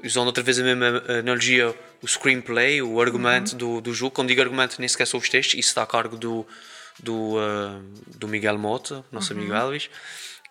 [0.04, 4.16] Usando outra vez a mesma analogia, o screenplay, o argumento do, do jogo.
[4.16, 6.46] Quando digo argumento, nem sequer são os textos, isso está a cargo do,
[7.00, 7.82] do, eh,
[8.18, 9.90] do Miguel Mota, nosso amigo Elvis.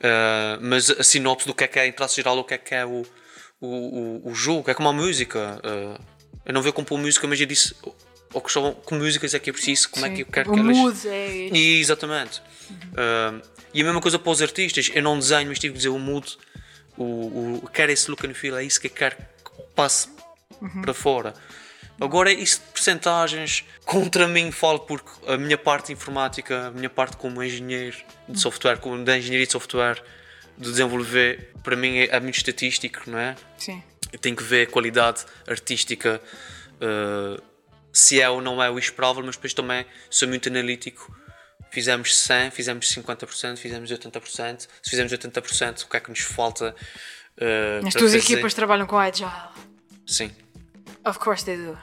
[0.01, 2.59] Eh, mas a sinopse do que é que é, em traço geral, o que é
[2.59, 3.05] que é o,
[3.61, 5.61] o, o, o jogo, é como a música.
[5.65, 5.99] eh,
[6.47, 7.75] eu não vejo compor música, mas eu disse.
[8.33, 10.55] Ou que, são, que músicas é que é preciso, como é que eu quero o
[10.55, 10.77] que elas.
[10.77, 11.49] mood é.
[11.53, 12.41] E, exatamente.
[12.97, 13.41] Ah,
[13.75, 14.89] e a mesma coisa para os artistas.
[14.95, 16.39] Eu não desenho, mas tive que dizer o mood.
[16.97, 20.09] O, o, quero esse look and feel, é isso que eu quero que passe
[20.83, 21.35] para fora.
[22.01, 27.17] Agora, isso de percentagens, contra mim falo porque a minha parte informática, a minha parte
[27.19, 27.97] como engenheiro
[28.27, 30.03] de software, como da engenharia de software,
[30.57, 33.37] de desenvolver, para mim é, é muito estatístico, não é?
[33.59, 33.83] Sim.
[34.21, 36.21] Tenho que ver a qualidade artística,
[36.77, 37.43] uh,
[37.93, 41.15] se é ou não é o esperável, mas depois também sou muito analítico.
[41.71, 44.67] Fizemos 100, fizemos 50%, fizemos 80%.
[44.83, 46.75] Se fizemos 80%, o que é que nos falta?
[47.39, 48.19] uh, As para tuas fazer?
[48.19, 49.31] equipas trabalham com Agile.
[50.07, 50.31] Sim.
[51.05, 51.77] Of course they do.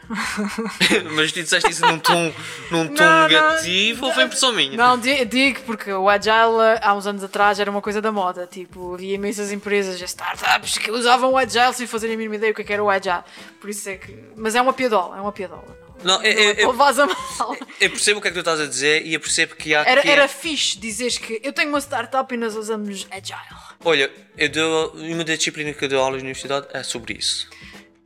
[1.16, 2.34] mas tu disseste isso num tom,
[2.72, 3.28] num tom Não, não.
[3.28, 4.76] negativo ou foi impressão minha?
[4.78, 8.48] Não, di- digo porque o Agile há uns anos atrás era uma coisa da moda.
[8.48, 12.56] Tipo, havia imensas empresas, startups que usavam o Agile sem fazerem a mínima ideia o
[12.56, 13.24] que é que era o Agile.
[13.60, 14.16] Por isso é que.
[14.36, 15.88] Mas é uma piadola, é uma piadola.
[16.04, 17.58] Não, eu, Não, não eu, levas a mal.
[17.82, 19.82] eu percebo o que é que tu estás a dizer e eu percebo que há
[19.84, 23.40] Era, que é- era fixe dizeres que eu tenho uma startup e nós usamos Agile.
[23.84, 27.50] Olha, eu dou, uma das disciplinas que eu dou aulas na universidade é sobre isso.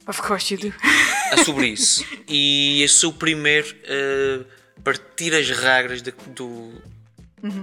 [0.08, 0.74] Of course you do.
[1.32, 2.06] é sobre isso.
[2.28, 3.68] E eu sou o primeiro
[4.78, 6.74] a partir as regras de- do,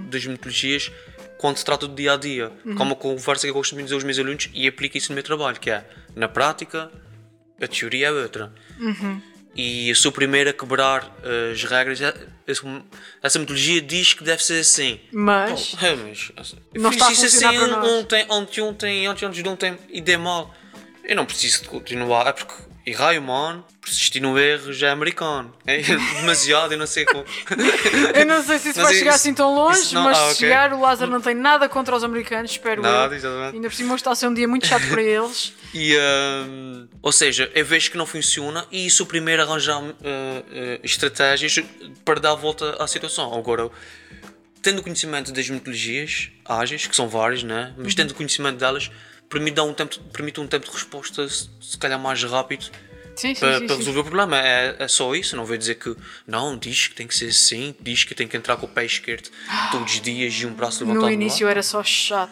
[0.09, 0.91] das metodologias
[1.37, 2.51] quando se trata do dia a dia.
[2.63, 5.15] Como uma conversa que eu gosto de dizer aos meus alunos e aplico isso no
[5.15, 5.85] meu trabalho, que é
[6.15, 6.91] na prática,
[7.61, 8.51] a teoria é outra.
[9.55, 11.13] E eu sou o primeiro a quebrar
[11.51, 11.99] as regras.
[12.01, 12.63] Essa-
[13.21, 14.99] Essa metodologia diz que deve ser assim.
[15.11, 15.75] Mas.
[15.81, 16.31] Oh, é, mas,
[16.73, 17.89] eu Não está a isso assim para nós.
[17.91, 20.55] ontem, ontem, ontem, ontem, antes de ontem e dei mal.
[21.09, 22.53] Eu não preciso de continuar, é porque
[22.85, 23.65] errei, mano.
[23.81, 25.51] Persistir no erro já é americano.
[25.65, 27.25] É demasiado, eu não sei como.
[28.13, 30.15] Eu não sei se isso Mas vai isso- chegar assim tão longe, isso não- mas
[30.17, 30.35] ah, se ok.
[30.35, 33.17] chegar, o Lázaro não tem nada contra os americanos, espero Nada, eu.
[33.17, 33.55] exatamente.
[33.55, 35.53] Ainda por cima está a ser um dia muito chato para eles.
[35.73, 39.89] E, hum, ou seja, eu vejo que não funciona e sou o primeiro arranjar uh,
[39.89, 39.95] uh,
[40.83, 41.59] estratégias
[42.03, 43.31] para dar a volta à situação.
[43.37, 43.69] Agora,
[44.63, 47.73] tendo conhecimento das metodologias ágeis, que são várias, né?
[47.77, 48.89] mas tendo conhecimento delas,
[49.29, 52.65] permite, um tempo, permite um tempo de resposta se, calhar mais rápido
[53.15, 53.67] Sim, sim, para, sim.
[53.67, 54.39] para resolver o problema.
[54.39, 55.35] É, é só isso.
[55.35, 55.93] Não vou dizer que
[56.25, 58.85] não, diz que tem que ser assim, diz que tem que entrar com o pé
[58.85, 59.29] esquerdo
[59.71, 61.01] todos os dias e um braço levantado.
[61.01, 61.51] No no início ar.
[61.51, 62.31] era só chato,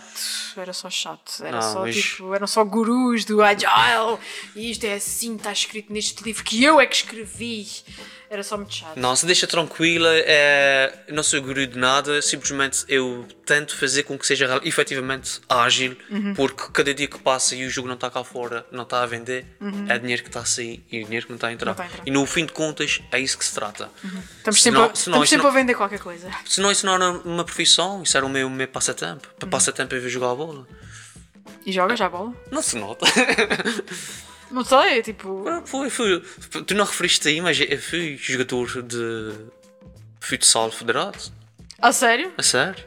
[0.56, 4.18] era só chato, era Não, só mas- tipo, eram só gurus do Agile
[4.56, 7.68] e isto é assim, está escrito neste livro que eu é que escrevi.
[8.30, 8.98] Era só muito chato.
[9.00, 14.18] Não, se deixa tranquila, é, não sou guru de nada, simplesmente eu tento fazer com
[14.20, 16.34] que seja efetivamente ágil, Uhum.
[16.34, 19.06] porque cada dia que passa e o jogo não está cá fora, não está a
[19.06, 19.46] vender,
[19.88, 21.70] é dinheiro que está a sair e dinheiro que não está a entrar.
[21.70, 21.74] Uhum.
[21.74, 22.00] Está a entrar.
[22.00, 22.04] Uhum.
[22.06, 23.90] E no fim de contas, é isso que se trata.
[24.38, 26.30] Estamos Se sempre, a, se não- estamos se sempre não- a vender qualquer coisa.
[26.46, 29.26] Se não, isso não era uma profissão, isso era o meu, meu passatempo.
[29.28, 29.36] Uhum.
[29.40, 30.68] Para passatempo eu vejo jogar a bola.
[31.66, 32.34] E joga já a bola?
[32.52, 33.06] Não se nota.
[34.52, 35.44] Não sei, tipo.
[35.66, 36.22] foi, foi.
[36.66, 39.34] Tu não referiste aí, mas eu fui jogador de
[40.20, 41.18] futsal federado.
[41.80, 42.32] A sério?
[42.38, 42.84] A sério.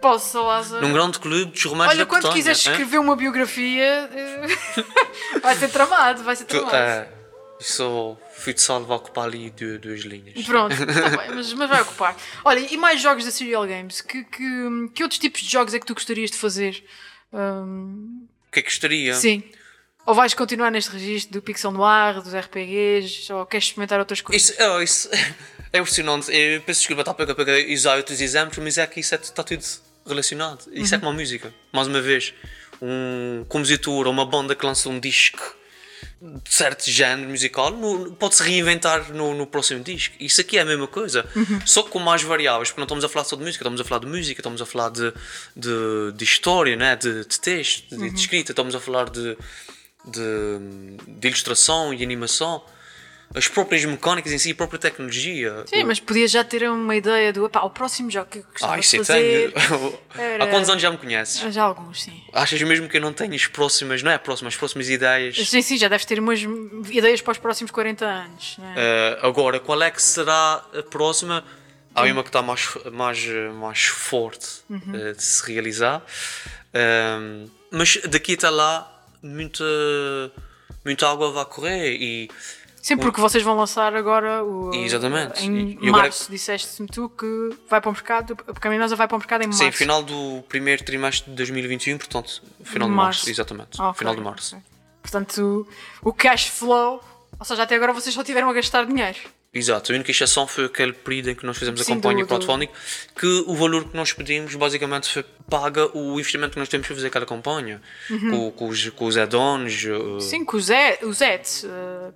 [0.00, 0.86] Posso, Lázaro?
[0.86, 2.72] Num grande clube dos romanos Olha, da quando Bretanha, quiseres hein?
[2.72, 4.46] escrever uma biografia, eh,
[5.40, 6.76] vai ser tramado, vai ser Tu, tramado.
[6.76, 7.08] é,
[7.58, 10.44] só futsal vai ocupar ali duas, duas linhas.
[10.44, 12.14] Pronto, tá bem, mas, mas vai ocupar.
[12.44, 14.02] Olha, e mais jogos da Serial Games?
[14.02, 16.84] Que, que, que outros tipos de jogos é que tu gostarias de fazer?
[17.32, 19.14] Hum, O que é que gostaria?
[19.14, 19.42] sim.
[20.06, 24.50] Ou vais continuar neste registro do Pixel Noir, dos RPGs, ou queres experimentar outras coisas?
[24.50, 25.08] Isso, oh, isso
[25.72, 26.30] é impressionante.
[26.30, 29.18] Eu peço desculpa estar a pegar, pegar, usar outros exemplos, mas é que isso é-
[29.18, 29.64] está tudo
[30.06, 30.66] relacionado.
[30.72, 31.52] Isso é como a música.
[31.72, 32.34] Mais uma vez,
[32.82, 35.56] um compositor ou uma banda que lança um disco
[36.20, 37.72] de certo género musical
[38.18, 40.14] pode-se reinventar no, no próximo disco.
[40.18, 41.26] Isso aqui é a mesma coisa,
[41.66, 43.84] só que com mais variáveis, porque não estamos a falar só de música, estamos a
[43.84, 45.12] falar de música, estamos a falar de,
[45.54, 46.96] de, de história, né?
[46.96, 49.36] de, de texto, de, de escrita, estamos a falar de,
[50.04, 52.62] de, de ilustração e animação.
[53.34, 55.64] As próprias mecânicas em si, a própria tecnologia.
[55.66, 58.74] Sim, mas podias já ter uma ideia do "Epá, o próximo jogo que eu gostava
[58.74, 59.52] Ah, de isso eu fazer.
[59.52, 59.98] tenho.
[60.16, 61.40] era- Há quantos anos já me conheces?
[61.52, 62.22] Já alguns, sim.
[62.32, 65.36] Achas mesmo que eu não tenho as próximas, não é próximas, as próximas ideias?
[65.48, 66.38] Sim, sim, já deves ter umas
[66.90, 68.56] ideias para os próximos 40 anos.
[68.60, 68.74] É?
[68.76, 71.42] Eh, agora, qual é que será a próxima?
[71.92, 73.24] Há uma que está mais, mais,
[73.54, 74.46] mais forte
[74.92, 76.02] eh, de se realizar.
[76.72, 78.93] Ehm, mas daqui até lá,
[79.26, 79.64] muita,
[80.84, 82.30] muita água vai correr e
[82.82, 84.70] Sim, porque vocês vão lançar agora o.
[84.74, 85.42] Exatamente.
[85.46, 89.08] Em E- e agora- março, disseste-me tu que vai para o mercado, a Pecaminosa vai
[89.08, 89.64] para o mercado em março.
[89.64, 93.20] sim, final do primeiro trimestre de 2021, portanto, final de Março.
[93.20, 93.80] março, exatamente.
[93.80, 94.56] Ah, ok, Final de março.
[94.56, 94.66] ok.
[95.00, 95.66] Portanto,
[96.02, 97.02] o cash flow,
[97.38, 99.18] ou seja, até agora vocês só tiveram a gastar dinheiro.
[99.54, 102.26] Exato, a única exceção foi aquele período em que nós fizemos a Sim, campanha do-
[102.26, 102.68] crowdfunding,
[103.16, 106.96] que o valor que nós pedimos basicamente foi, paga o investimento que nós temos para
[106.96, 111.12] fazer aquela campanha, com, com os, com os add-ons, uh, Sim, com o Zé, o
[111.12, 111.40] Zé,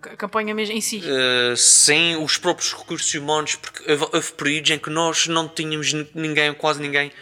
[0.02, 1.00] a campanha mesmo em si.
[1.04, 5.92] uh, sem os próprios recursos humanos, porque houve, houve períodos em que nós não tínhamos
[5.92, 7.12] ni- ninguém, quase ninguém,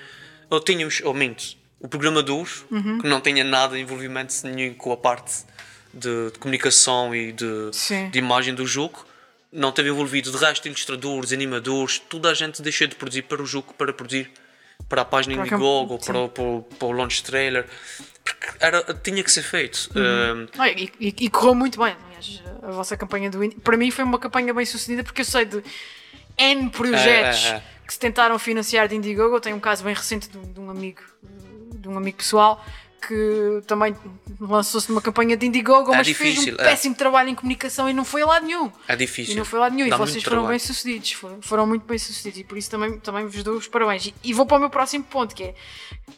[0.49, 1.45] ou tínhamos, ou minto,
[1.79, 2.99] o programador, Uhum.
[3.03, 5.45] que não tinha nada de envolvimento nenhum com a parte
[5.93, 7.47] de, de comunicação e de,
[8.11, 9.05] de imagem do jogo,
[9.53, 10.31] não esteve envolvido.
[10.31, 14.31] De resto, ilustradores, animadores, toda a gente deixou de produzir para o jogo, para produzir
[14.89, 16.45] para a página Para Indiegogo, ou para, o- para,
[16.79, 17.67] para o launch trailer,
[18.23, 19.91] porque era, tinha que ser feito.
[19.95, 20.47] Uhum.
[20.59, 23.57] Um, e, e- e correu muito bem, aliás, a vossa campanha do Indie.
[23.61, 25.63] Para mim foi uma campanha bem sucedida porque eu sei de
[26.37, 27.63] N projetos É, é, é.
[27.87, 29.37] que se tentaram financiar de Indiegogo.
[29.37, 31.01] Eu tenho um caso bem recente de, de um amigo,
[31.75, 32.63] de um amigo pessoal
[33.01, 33.95] que também
[34.41, 36.65] lançou-se numa campanha de Indiegogo, É mas fez difícil, um é.
[36.65, 38.71] péssimo trabalho em comunicação e não foi a lado nenhum.
[38.89, 39.35] é difícil.
[39.35, 39.89] E não foi lado nenhum.
[39.89, 40.51] Dá e vocês foram trabalho.
[40.51, 41.13] bem sucedidos.
[41.13, 42.41] Foram, foram muito bem sucedidos.
[42.41, 44.07] E por isso também, também vos dou os parabéns.
[44.07, 45.55] E, e vou para o meu próximo ponto, que é.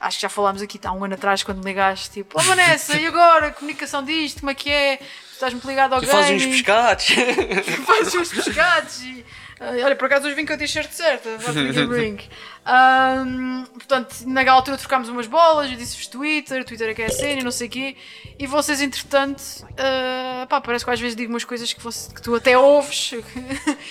[0.01, 2.97] Acho que já falámos aqui há um ano atrás, quando me ligaste, tipo, oh Vanessa,
[2.99, 3.51] e agora?
[3.53, 5.01] Comunicação disto, como é que é?
[5.39, 7.07] Estás muito ligado ao Tu fazes uns pescados.
[7.87, 9.25] fazes uns pescados e.
[9.61, 11.29] ah, olha, por acaso hoje vim com a t-shirt certa,
[11.95, 12.19] ring.
[12.67, 17.11] Ahm, portanto, naquela altura trocámos umas bolas, eu disse-vos Twitter, Twitter é que é a
[17.11, 17.97] cena e não sei o quê.
[18.37, 19.41] E vocês, entretanto,
[19.79, 23.13] ah, pá, parece que às vezes digo umas coisas que, você- que tu até ouves.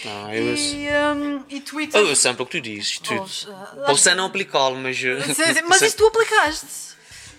[0.04, 2.02] Não, eu, e, ahm, e Twitter.
[2.02, 3.00] eu sempre o que tu dizes.
[3.00, 3.14] Tu,
[3.50, 4.98] ah, posso ser não aplicá-lo, mas.
[5.02, 6.66] uh, Mas isso tu aplicaste.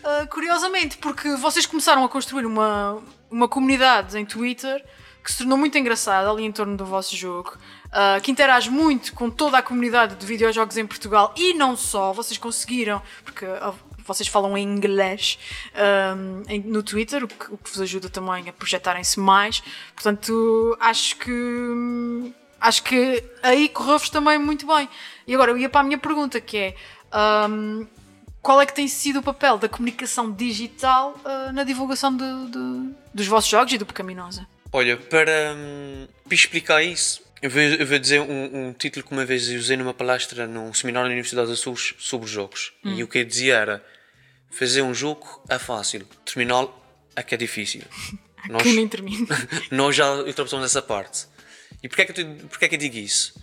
[0.03, 4.85] ah, curiosamente, porque vocês começaram a construir uma, uma comunidade em Twitter
[5.24, 7.55] que se tornou muito engraçada ali em torno do vosso jogo,
[7.93, 12.12] ah, que interage muito com toda a comunidade de videojogos em Portugal e não só.
[12.12, 13.45] Vocês conseguiram, porque
[14.07, 15.39] vocês falam em inglês
[16.49, 19.62] em- no Twitter, o que, o que vos ajuda também a projetarem-se mais.
[19.95, 21.31] Portanto, acho que
[22.61, 24.89] acho que aí correu-vos também muito bem.
[25.26, 26.74] E agora eu ia para a minha pergunta, que é
[27.12, 27.85] ahm,
[28.43, 32.95] qual é que tem sido o papel da comunicação digital ah, na divulgação de- de-
[33.14, 34.47] dos vossos jogos e do Pecaminosa?
[34.72, 39.12] Olha, para, hum, para explicar isso, eu vou, eu vou dizer um, um título que
[39.12, 42.72] uma vez usei numa palestra num seminário na Universidade de Açores sobre jogos.
[42.84, 43.84] E o que eu dizia era:
[44.51, 46.74] fazer um jogo é fácil, terminá-lo
[47.16, 47.82] é que é difícil.
[48.49, 49.26] Nós, Que nem termina.
[49.70, 51.26] nós já ultrapassamos essa parte.
[51.82, 53.34] E porquê é, que eu, porquê é que eu digo isso?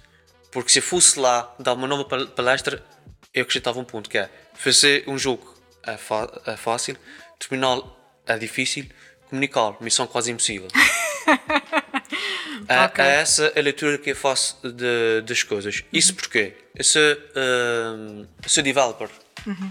[0.51, 2.83] Porque se eu fosse lá dar uma nova pal- palestra,
[3.35, 5.53] eu acrescentava um ponto que é fazer um jogo
[5.85, 5.93] é,
[6.51, 6.97] é fácil,
[7.37, 8.85] terminá-lo é difícil,
[9.29, 10.67] comunicá-lo, missão quase impossível.
[12.67, 13.03] É, Ok.
[13.03, 15.83] é essa a leitura que eu faço de- das coisas.
[15.91, 17.01] Isso porque eu sou,
[17.35, 19.09] hum, eu sou developer.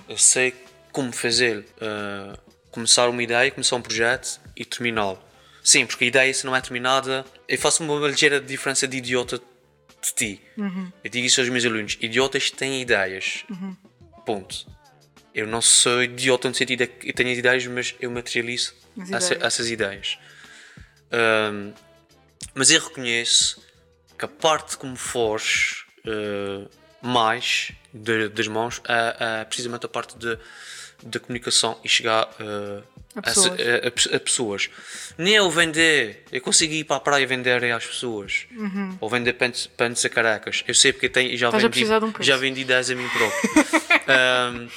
[0.09, 0.55] Eu sei
[0.93, 2.39] como fazer, uh,
[2.71, 5.19] começar uma ideia, começar um projeto e terminá-lo.
[5.63, 9.41] Sim, porque a ideia se não é terminada, eu faço uma ligeira diferença de idiota
[10.09, 10.43] de ti.
[11.03, 13.45] Eu digo isso aos meus alunos: idiotas têm ideias.
[14.27, 14.67] Ponto.
[15.35, 19.11] Eu não sou idiota no sentido de que eu tenho ideias, mas eu materializo As
[19.11, 19.45] essa- ideias.
[19.55, 20.19] essas ideias.
[21.13, 21.73] Hum,
[22.55, 23.63] mas eu reconheço
[24.19, 26.69] que a parte como foges eh,
[27.05, 30.39] mais de- das mãos a, a precisamente a parte de,
[31.03, 32.83] da comunicação e chegar eh,
[33.17, 33.61] A se- pessoas.
[33.61, 34.71] a- a pe- a pessoas.
[35.19, 38.47] Nem eu vender, eu consegui ir para a praia vender às pessoas.
[39.01, 40.65] Ou vender pentes, pentes a caracas.
[40.67, 41.57] Eu sei porque tenho, já, Uhum.
[41.57, 43.51] Estás vendi, de um já vendi 10 a mim próprio.
[44.09, 44.69] Ahm,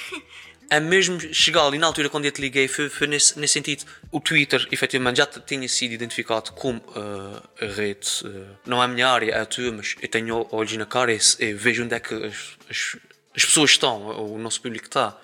[0.70, 3.84] é mesmo chegar ali na altura quando eu te liguei foi, foi nesse, nesse sentido
[4.12, 8.88] o Twitter efetivamente já tinha sido identificado como ah, a rede ah, não é a
[8.88, 11.94] minha área, é a tua mas eu tenho olhos na cara e, e vejo onde
[11.94, 12.96] é que as, as,
[13.34, 15.18] as pessoas estão o nosso público está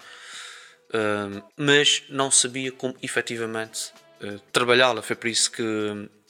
[0.94, 3.92] Um, mas não sabia como efetivamente
[4.22, 5.02] uh, trabalhá-la.
[5.02, 5.62] Foi por isso que,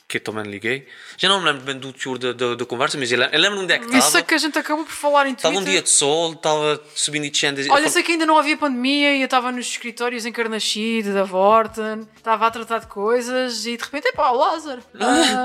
[0.06, 0.86] que eu também liguei.
[1.16, 3.40] Já não me lembro bem do teor da, da, da conversa, mas eu lem- eu
[3.40, 4.22] lembro onde é que Isso é estava.
[4.24, 5.50] que a gente acabou por falar em Twitter.
[5.50, 7.60] Estava um dia de sol, estava subindo e descendo.
[7.70, 11.24] Olha, sei que ainda não havia pandemia e eu estava nos escritórios em Carnachide, da
[11.24, 14.82] Vorten, estava a tratar de coisas e de repente, epá, o Lázaro.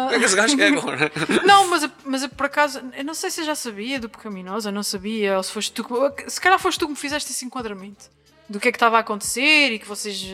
[0.10, 1.12] Que é que esse gajo quer agora?
[1.46, 4.10] Não, mas, eu- mas eu, por acaso, eu não sei se eu já sabia do
[4.10, 7.32] Pecaminosa, não sabia, ou se foste tu que, se calhar foste tu que me fizeste
[7.32, 8.06] esse enquadramento
[8.50, 10.26] do que é que estava a acontecer e que vocês.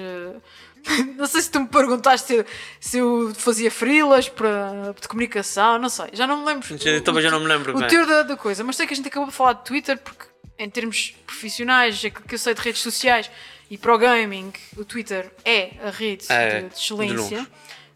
[1.17, 2.45] Não sei se tu me perguntaste se eu,
[2.79, 6.67] se eu fazia frilas para, de comunicação, não sei, já não me lembro.
[6.85, 7.87] Eu também já não me lembro o bem.
[7.87, 10.25] teor da, da coisa, mas sei que a gente acabou de falar de Twitter porque,
[10.59, 13.31] em termos profissionais, aquilo que eu sei de redes sociais
[13.69, 17.37] e para o gaming, o Twitter é a rede É, de, de de excelência.
[17.39, 17.47] longe.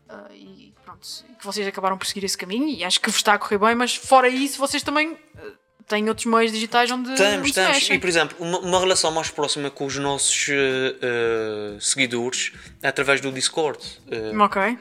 [0.09, 1.07] Ah, e pronto,
[1.39, 3.75] que vocês acabaram por seguir esse caminho e acho que vos está a correr bem,
[3.75, 5.41] mas fora isso, vocês também ah,
[5.89, 7.53] têm outros meios digitais onde, temos.
[7.53, 7.95] mexem.
[7.95, 12.87] E, por exemplo, uma, uma relação mais próxima com os nossos eh, eh, seguidores é
[12.87, 13.79] através do Discord.
[14.09, 14.77] Eh, Ok.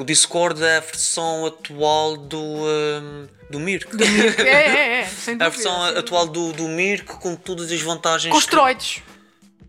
[0.00, 3.86] o Discord é a versão atual do, eh, do Mirk.
[4.02, 5.46] É, é, é, sem É dúvida.
[5.46, 8.34] a versão atual do, do Mirk com todas as vantagens.
[8.34, 8.50] Os que-.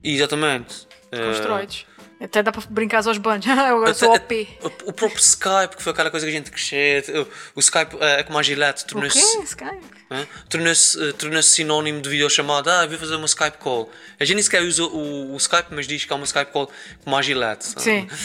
[0.03, 0.87] Exatamente.
[1.41, 1.85] Troides.
[2.23, 3.45] Até dá para brincar aos banhos.
[3.45, 4.47] Eu agora sou OP.
[4.61, 7.23] o- O próprio Skype, que foi aquela coisa que a gente cresceu.
[7.55, 9.83] O, o Skype eh, é como a Gillette, tornou-se Skype?
[10.09, 10.25] Hã?
[10.49, 12.79] tornou-se eh, tornou-se sinónimo de videochamada.
[12.79, 13.91] Ah, eu vou fazer uma Skype call.
[14.19, 16.71] A gente nem sequer usa o, o Skype, mas diz que é uma Skype call
[17.03, 17.65] como a Gillette.
[17.81, 18.07] Sim.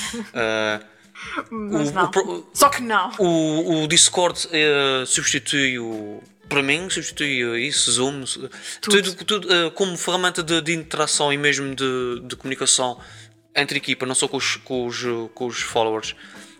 [1.51, 3.11] Mas o- Só que não.
[3.19, 6.23] o, Discord eh, substitui o.
[6.49, 8.49] Para mim, substitui isso, Zoom, eh,
[8.81, 12.99] tudo, tudo, eh, como ferramenta de, de interação e mesmo de, de comunicação
[13.61, 15.03] entre equipa, não só com os, com os,
[15.35, 16.15] com os followers.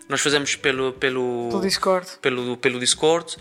[0.07, 2.07] Nós fazemos pelo, pelo, Pelo Discord.
[2.21, 3.37] pelo, pelo Discord.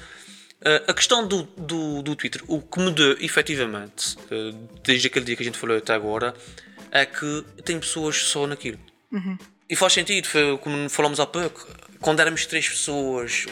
[0.60, 4.54] Eh, a questão do, do, do Twitter, o que mudou efetivamente, eh,
[4.84, 6.34] desde aquele dia que a gente falou até agora,
[6.90, 8.78] é que tem pessoas só naquilo.
[9.70, 11.66] E faz sentido, foi como falamos há pouco,
[12.00, 13.46] quando éramos três pessoas,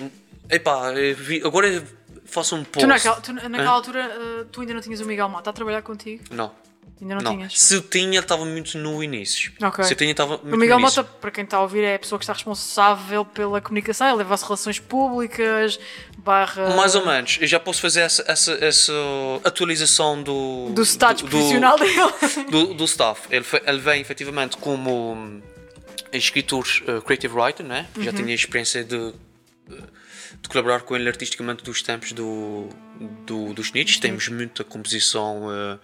[0.51, 1.83] epá, vi- agora
[2.25, 2.81] faço um post.
[2.81, 5.81] Tu naquela, tu naquela altura ah, tu ainda não tinhas o Miguel Mota a trabalhar
[5.83, 6.25] contigo?
[6.31, 6.53] Não.
[6.99, 7.59] Ainda não, Não, tinhas?
[7.61, 9.53] se eu tinha, estava muito no início.
[9.63, 9.85] Ok.
[9.85, 10.83] Se eu tinha, estava muito O Miguel no.
[10.87, 14.17] Mota, para quem está a ouvir, é a pessoa que está responsável pela comunicação, ele
[14.17, 15.79] leva as relações públicas,
[16.17, 16.75] barra.
[16.75, 18.93] Mais ou menos, eu já posso fazer essa, essa, essa
[19.45, 20.71] atualização do.
[20.71, 21.95] Do status do- profissional dele.
[22.51, 23.23] do, do staff.
[23.31, 25.43] Ele, ele vem efetivamente como hum,
[26.13, 27.87] escritor uh, creative writer, né?
[28.01, 28.17] já Uhum.
[28.17, 29.13] tinha experiência de,
[29.69, 32.69] de colaborar com ele artisticamente dos tempos do,
[33.27, 34.01] do, dos Nietzsche.
[34.01, 35.79] Temos muita composição uh,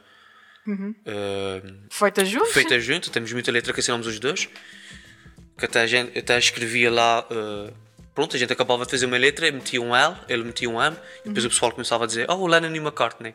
[0.67, 2.53] uh, Feita juntos?
[2.53, 4.49] feita junto, temos muita letra que assinamos os dois.
[5.59, 7.27] Que até, a gente, até escrevia lá.
[7.31, 7.73] uh,
[8.15, 10.97] pronto, a gente acabava de fazer uma letra, metia um L, ele metia um M,
[11.25, 13.35] e depois o pessoal começava a dizer: Oh, Lennon e McCartney.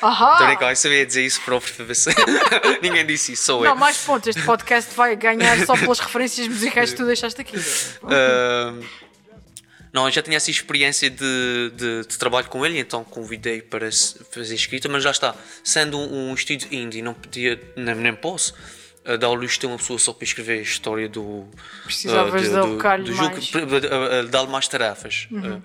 [0.00, 0.32] Ahá!
[0.32, 2.10] Estou a brincar, eu sabia dizer isso próprio para ver se.
[2.82, 3.70] Ninguém disse isso, sou eu.
[3.70, 4.28] Não, mais pontos.
[4.28, 7.56] Este podcast vai ganhar só pelas referências musicais que tu deixaste aqui.
[8.04, 8.80] Ahm,
[9.92, 13.88] não, eu já tinha essa experiência de, de, de trabalho com ele, então convidei para
[14.30, 15.34] fazer escrita, mas já está.
[15.64, 18.54] Sendo um, um estúdio indie, não podia, nem, nem posso,
[19.04, 21.48] uh, dar de ter uma pessoa só para escrever a história do.
[21.84, 23.50] Precisavas uh, de alocar-lhe jogo, mais.
[23.52, 25.28] uh, dar-lhe mais tarefas.
[25.30, 25.62] Uh,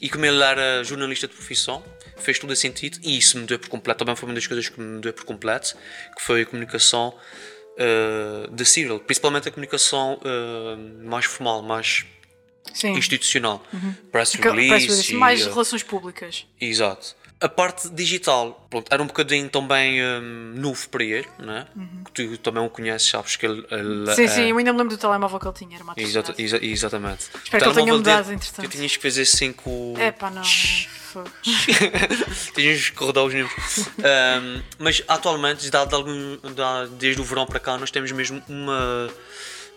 [0.00, 1.84] e como ele era jornalista de profissão,
[2.16, 3.98] fez todo o sentido, e isso me deu por completo.
[3.98, 5.76] Também foi uma das coisas que me deu por completo,
[6.16, 7.14] que foi a comunicação
[7.78, 12.06] uh, de Serial, principalmente a comunicação uh, mais formal, mais
[12.74, 12.92] Sim.
[12.92, 13.62] institucional.
[14.12, 14.68] Press Que- release.
[14.68, 16.46] parece isso, e, mais uh, relações públicas.
[16.60, 17.14] Exato.
[17.40, 21.68] A parte digital, pronto, era um bocadinho também um, novo para ele, né?
[22.12, 23.64] Que tu também o conheces, sabes que ele.
[23.70, 24.14] ele Uhum.
[24.14, 25.74] Sim, é- sim, eu ainda me lembro do telemóvel que ele tinha.
[25.76, 27.26] Era uma Exata- exa- exatamente.
[27.44, 28.68] Espero que ele tenha mudado, dele, entretanto.
[28.68, 29.94] Tu tinhas que fazer 5.
[29.98, 30.42] É pá, não.
[32.54, 33.52] Tinhas que rodar os números.
[33.98, 36.38] Um, mas atualmente, dado algum,
[36.98, 39.08] desde o verão para cá, nós temos mesmo uma,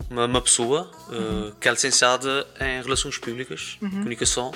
[0.09, 4.51] uma, uma pessoa uh, que é licenciada em Relações Públicas, Comunicação.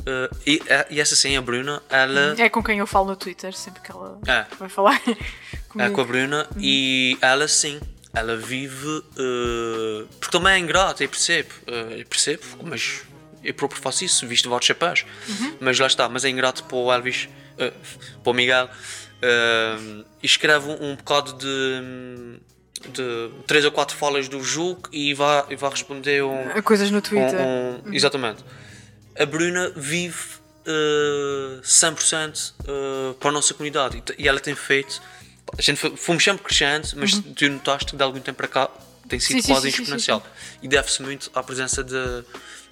[0.00, 3.52] Uh, e, e essa sim, a Bruna, ela É com quem eu falo no Twitter,
[3.54, 4.46] sempre que ela É.
[4.58, 5.16] vai falar é
[5.68, 5.94] comigo.
[5.94, 7.80] com a Bruna e ela sim,
[8.14, 8.86] ela vive.
[8.86, 13.02] uh, porque também é ingrata, eu percebo, uh, eu percebo, mas
[13.44, 15.04] eu próprio faço isso, visto vários chapéus.
[15.60, 17.72] Mas lá está, mas é ingrato para o Elvis eh,
[18.22, 18.68] para o Miguel
[19.22, 19.76] eh,
[20.22, 22.40] e escreve um, um bocado de,
[22.90, 26.98] de três ou quatro falas do jogo e vai, e vai responder um, Coisas no
[26.98, 27.38] um- Twitter.
[27.40, 28.44] um- exatamente.
[29.18, 30.16] A Bruna vive
[30.66, 35.00] eh, 100% eh, para a nossa comunidade e e ela tem feito.
[35.56, 38.70] A gente foi- fomos sempre crescendo, mas tu notaste que de algum tempo para cá
[39.08, 39.40] tem sido Uhum.
[39.42, 40.26] Sim, sim, quase sim, sim, exponencial.
[40.62, 41.94] E deve-se muito à presença de,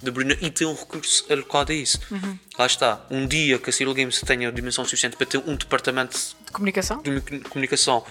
[0.03, 1.99] de Bruna e tem um recurso alocado a isso.
[2.11, 2.39] Uhum.
[2.59, 3.01] Lá está.
[3.11, 7.01] Um dia que a Serial Games tenha dimensão suficiente para ter um departamento De comunicação?
[7.03, 8.05] de comu- comunicação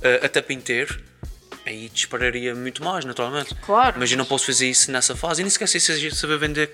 [0.00, 1.02] eh, até para inteiro,
[1.66, 3.52] aí dispararia muito mais, naturalmente.
[3.56, 3.96] Claro.
[3.98, 5.42] Mas eu não posso fazer isso nessa fase.
[5.42, 6.70] E nem sequer sei se saber vender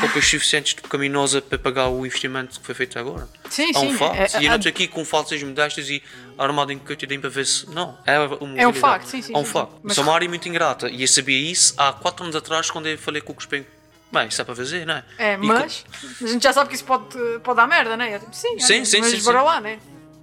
[0.00, 3.28] cópias suficientes de Pecaminosa para pagar o investimento que foi feito agora.
[3.50, 4.16] Sim, é um sim, facto.
[4.36, 6.02] é- e eu é- não estou aqui com falsas modestas e
[6.38, 7.68] armado em coitadinho para ver se.
[7.70, 9.76] Não, é uma É um facto, sim, sim, É um facto.
[9.82, 12.86] Mas- Sou uma área muito ingrata e eu sabia isso há 4 anos atrás quando
[12.88, 13.66] eu falei com o Cuspem.
[14.10, 15.04] Bem, isso é para fazer, não é?
[15.18, 15.84] É, E com- mas
[16.22, 17.90] a gente já sabe que isso pode, pode dar merda?
[18.04, 19.44] Eu digo, Sim, Sim, sim, mas sim, bora sim.
[19.46, 19.78] lá, né?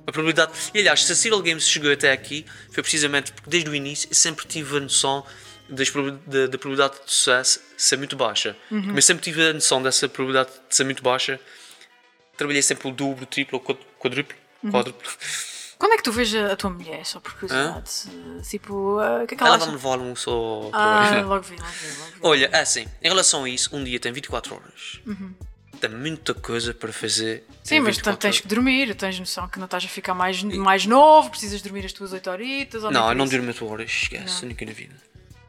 [0.06, 0.52] A probabilidade.
[0.74, 4.08] E aliás, se a Serial Games chegou até aqui, foi precisamente porque desde o início
[4.10, 5.24] eu sempre tive a noção
[5.70, 5.90] das
[6.26, 8.56] da, da probabilidade de sucesso ser muito baixa.
[8.72, 8.94] Uhum.
[8.94, 11.40] Mas sempre tive a noção dessa probabilidade de ser muito baixa.
[12.38, 14.36] Trabalhei sempre o dobro, triplo ou quad- quadruplo.
[14.64, 14.72] Uhum.
[14.72, 15.10] quádruplo.
[15.78, 17.90] Quando é que tu vês a, tua mulher, só por curiosidade?
[18.50, 20.70] Tipo, ah, o que é que ela Ela vai-me levar um só.
[20.74, 22.20] Ah, logo vi, logo vi, logo vi.
[22.22, 25.00] Olha, é assim, em relação a isso, um dia tem 24 horas.
[25.80, 27.46] Tem muita coisa para fazer.
[27.48, 27.56] Uhum.
[27.64, 28.42] Sim, mas 24 tens horas.
[28.42, 31.94] que dormir, tens noção que não estás a ficar mais, mais novo, precisas dormir as
[31.94, 32.84] tuas 8 horitas.
[32.84, 34.96] Não, eu não durmo 8 horas, esquece, nunca na vida.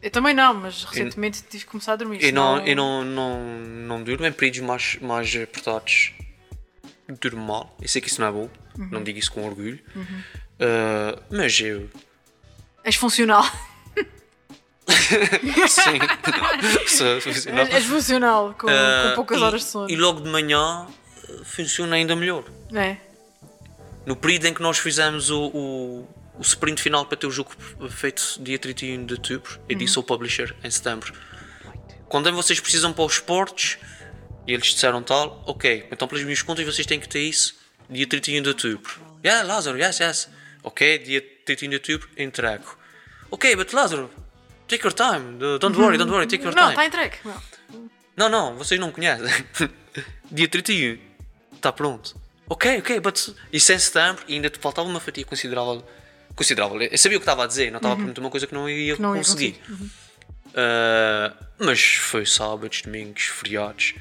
[0.03, 2.23] Eu também não, mas recentemente tive que começar a dormir.
[2.25, 3.45] Eu não, senão- eu não, não,
[3.99, 6.13] não durmo em períodos mais, mais apertados.
[7.21, 7.77] Durmo mal.
[7.83, 8.51] Eu sei que isso não é bom.
[8.79, 8.89] Uhum.
[8.91, 9.79] Não digo isso com orgulho.
[9.97, 11.91] Uh, mas eu.
[12.85, 13.45] És funcional.
[15.69, 15.99] Sim.
[16.89, 17.67] Sou funcional.
[17.67, 19.91] És, funcional, com, Uh, com poucas e- horas de sono.
[19.91, 20.87] E logo de manhã
[21.45, 22.45] funciona ainda melhor.
[22.75, 22.97] É.
[24.07, 26.09] No período em que nós fizemos o, o,
[26.41, 27.51] o sprint final para ter o jogo
[27.91, 31.13] feito dia 31 de outubro, eu disse ao publisher em setembro:
[32.09, 33.79] quando vocês precisam para os esportes,
[34.47, 37.55] e eles disseram tal, ok, então pelas minhas contas vocês têm que ter isso
[37.91, 38.91] dia 31 de outubro.
[39.23, 40.29] Yeah, Lázaro, yes, yes.
[40.63, 42.77] Ok, dia 31 de outubro, entrego.
[43.31, 44.11] Ok, but Lázaro,
[44.67, 45.39] take your time.
[45.59, 46.73] Don't worry, don't worry, take your Não, time.
[46.73, 47.17] está entregue.
[47.25, 47.43] Não.
[48.17, 49.27] Não, não, vocês não conhecem.
[50.31, 50.99] Dia 31,
[51.55, 52.15] está pronto.
[52.49, 55.85] Ok, ok, but isso é em setembro e ainda te faltava uma fatia considerável.
[56.35, 56.81] Considerável.
[56.81, 58.69] Eu sabia o que estava a dizer, não estava a prometer uma coisa que não
[58.69, 59.53] ia não ia conseguir.
[59.53, 59.83] conseguir.
[59.83, 59.91] Uhum.
[60.55, 63.95] Ah, mas foi sábados, domingos, feriados.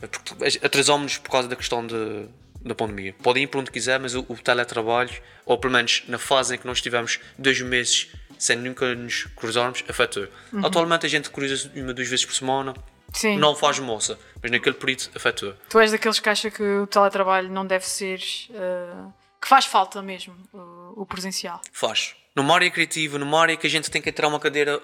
[0.00, 2.26] Porque Atrasámos-nos por causa da questão de,
[2.62, 3.14] da pandemia.
[3.22, 5.10] Podem ir para onde quiser, mas o, o teletrabalho,
[5.44, 8.08] ou pelo menos na fase em que nós tivemos dois meses
[8.38, 10.28] sem nunca nos cruzarmos, afetou.
[10.52, 10.64] Uhum.
[10.64, 12.74] Atualmente a gente cruza uma, duas vezes por semana.
[13.12, 13.38] Sim.
[13.38, 15.54] Não faz moça, mas naquele período afetou.
[15.70, 18.20] Tu és daqueles que acha que o teletrabalho não deve ser.
[18.54, 19.08] ah,
[19.40, 21.60] que faz falta mesmo o, o presencial.
[21.72, 22.14] Faz.
[22.54, 24.80] Área criativa, área que a gente tem que tirar uma cadeira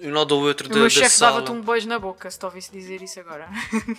[0.00, 2.44] um lado ou outro O da, meu chefe dava-te um beijo na boca se te
[2.44, 3.48] ouvisse dizer isso agora.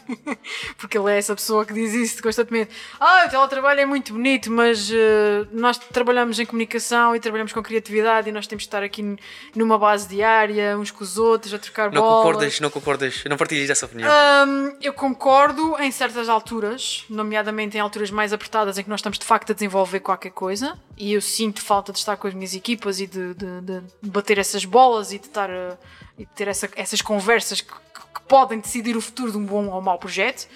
[0.77, 2.71] Porque ele é essa pessoa que diz isso constantemente.
[2.99, 7.61] Ah, o teletrabalho é muito bonito, mas eh, nós trabalhamos em comunicação e trabalhamos com
[7.63, 9.17] criatividade e nós temos que estar aqui
[9.55, 12.17] numa base diária, uns com os outros, a trocar Não bolas.
[12.25, 14.09] concordas, não concordas, não partilhas dessa opinião.
[14.47, 19.17] Hum, eu concordo em certas alturas, nomeadamente em alturas mais apertadas em que nós estamos
[19.19, 22.53] de facto a desenvolver qualquer coisa e eu sinto falta de estar com as minhas
[22.55, 25.77] equipas e de, de- de bater essas bolas e de, estar, a-
[26.17, 29.81] e ter essa- essas conversas que, que- podem decidir o futuro de um bom ou
[29.81, 30.47] mau projeto.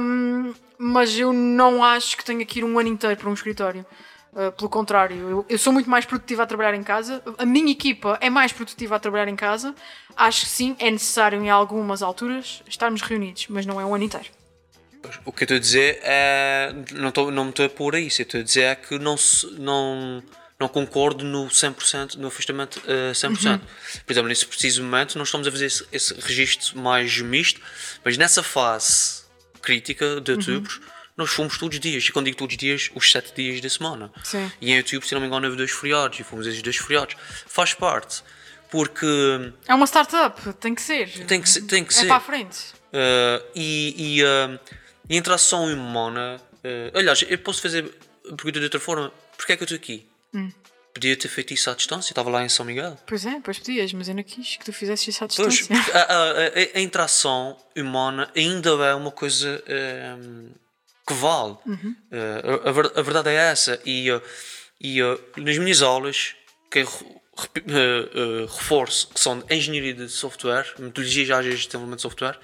[0.00, 3.84] Hum, mas eu não acho que tenha que ir um ano inteiro para um escritório.
[4.32, 7.22] Uh, pelo contrário, eu, eu sou muito mais produtiva a trabalhar em casa.
[7.38, 9.74] A minha equipa é mais produtiva a trabalhar em casa.
[10.14, 14.04] Acho que sim, é necessário em algumas alturas estarmos reunidos, mas não é um ano
[14.04, 14.28] inteiro.
[15.24, 16.74] O que eu estou a dizer é.
[16.92, 18.20] Não, estou, não me estou a pôr a isso.
[18.20, 19.14] Eu estou a dizer é que não,
[19.58, 20.22] não,
[20.58, 23.60] não concordo no 100%, no afastamento uh, 100%.
[24.06, 27.60] Por exemplo, nesse preciso momento, nós estamos a fazer esse, esse registro mais misto,
[28.04, 29.24] mas nessa fase
[29.60, 30.80] crítica de outubro,
[31.16, 32.04] nós fomos todos os dias.
[32.04, 34.12] E quando digo todos os dias, os 7 dias da semana.
[34.22, 34.50] Sim.
[34.60, 36.20] E em YouTube, se não me engano, houve dois feriados.
[36.20, 37.16] E fomos esses dois feriados.
[37.46, 38.22] Faz parte.
[38.70, 39.06] Porque
[39.66, 41.08] É uma startup, tem que ser.
[41.26, 41.62] tem que ser.
[41.62, 42.06] Tem que é ser.
[42.06, 42.58] para a frente.
[42.88, 44.60] Uh, e, e, uh,
[45.08, 46.40] e a interação humana.
[46.64, 47.84] uh, aliás, eu posso fazer
[48.24, 50.06] a pergunta de outra forma: porquê é que eu estou aqui?
[50.36, 50.52] Hum.
[50.94, 52.96] Podia ter feito isso à distância, estava lá em São Miguel.
[53.06, 55.82] Pois é, pois podias, mas eu não quis que tu fizesses isso à Pois, distância.
[55.84, 59.62] porque a, a- a- interação humana ainda é uma coisa
[60.18, 60.50] um,
[61.06, 61.56] que vale.
[61.66, 61.96] Uhum.
[62.10, 63.78] Uh, a, a ver- a verdade é essa.
[63.84, 64.22] E, uh,
[64.80, 66.34] e uh, nas minhas aulas,
[66.70, 72.02] que eu uh, reforço, que são de engenharia de software, metodologias ágeis de desenvolvimento de
[72.02, 72.38] software,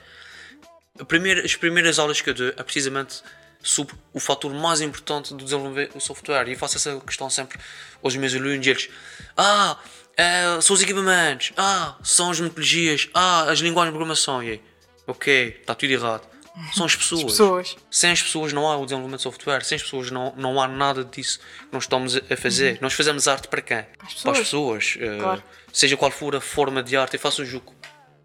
[1.08, 3.22] primeira- as primeiras aulas que eu dou é precisamente
[3.62, 6.48] sobre o fator mais importante do desenvolver o software.
[6.48, 7.58] E eu faço essa questão sempre
[8.02, 8.88] aos meus alunos eles,
[9.36, 9.76] ah,
[10.16, 14.42] é, são os equipamentos, ah, são as metodologias, ah, as linguagens de programação.
[14.42, 14.62] E aí,
[15.06, 16.32] ok, está tudo errado.
[16.74, 17.20] São as pessoas.
[17.22, 17.76] As pessoas.
[17.90, 20.68] Sem as pessoas não há o desenvolvimento de software, sem as pessoas não, não há
[20.68, 22.78] nada disso que nós estamos a fazer.
[22.82, 23.82] Nós fazemos arte para quem?
[24.22, 24.98] Para as pessoas.
[25.00, 25.42] eh, Claro.
[25.72, 27.74] seja qual for a forma de arte, eu faço o jogo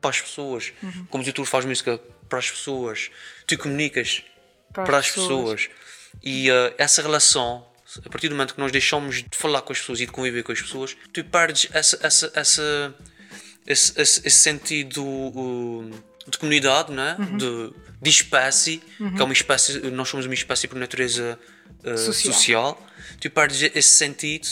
[0.02, 0.74] para as pessoas.
[0.84, 1.06] Uhum.
[1.10, 3.10] Como o faz música para as pessoas.
[3.46, 4.24] Tu comunicas
[4.74, 5.70] Para para, as as pessoas.
[6.24, 7.66] E eh, essa relação,
[8.04, 10.44] a partir do momento que nós deixamos de falar com as pessoas e de conviver
[10.44, 12.96] com as pessoas, tu perdes essa, essa, essa,
[13.66, 15.92] esse, esse, esse sentido uh,
[16.28, 17.16] de comunidade, né?
[17.20, 17.38] Uhum.
[17.38, 18.82] de, de espécie,
[19.16, 21.40] que é uma espécie, nós somos uma espécie por natureza
[21.84, 22.34] uh, Social.
[22.34, 22.88] social.
[23.20, 24.48] Tu perdes esse sentido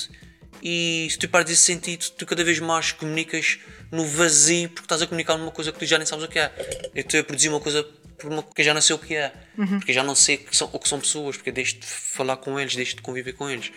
[0.61, 3.59] e se tu perdes esse sentido, tu cada vez mais comunicas
[3.91, 6.39] no vazio porque estás a comunicar numa coisa que tu já nem sabes o que
[6.39, 6.51] é.
[6.95, 7.85] Eu estou a produzir uma coisa
[8.17, 10.35] por uma que eu já não sei o que é, porque eu já não sei
[10.35, 13.01] o que são, o que são pessoas, porque deixo de falar com eles, deixo de
[13.01, 13.71] conviver com eles.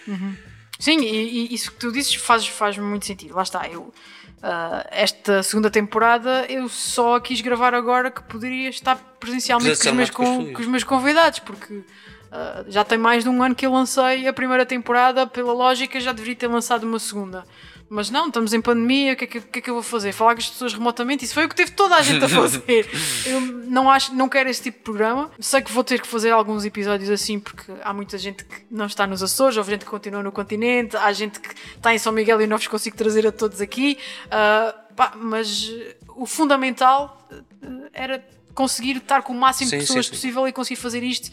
[0.78, 3.34] Sim, e, e isso que tu dizes faz, faz muito sentido.
[3.34, 3.92] Lá está, eu.
[4.42, 9.94] ah, esta segunda temporada eu só quis gravar agora que poderia estar presencialmente com os
[9.96, 11.82] meus, com com os meus convidados, porque
[12.30, 15.98] ah, já tem mais de um ano que eu lancei a primeira temporada, pela lógica
[15.98, 17.44] já deveria ter lançado uma segunda.
[17.90, 20.12] Mas não, estamos em pandemia, o que, é que, que é que eu vou fazer?
[20.12, 21.24] Falar com as pessoas remotamente?
[21.24, 22.86] Isso foi o que teve toda a gente a fazer.
[23.24, 25.30] Eu não, acho, não quero esse tipo de programa.
[25.40, 28.86] Sei que vou ter que fazer alguns episódios assim, porque há muita gente que não
[28.86, 32.12] está nos Açores, houve gente que continua no continente, há gente que está em São
[32.12, 33.98] Miguel e não vos consigo trazer a todos aqui.
[34.30, 35.72] Ah, pá, mas
[36.08, 38.24] o fundamental eh, era
[38.54, 40.16] conseguir estar com o máximo de Sim, pessoas sim, sim.
[40.16, 41.30] possível e conseguir fazer isto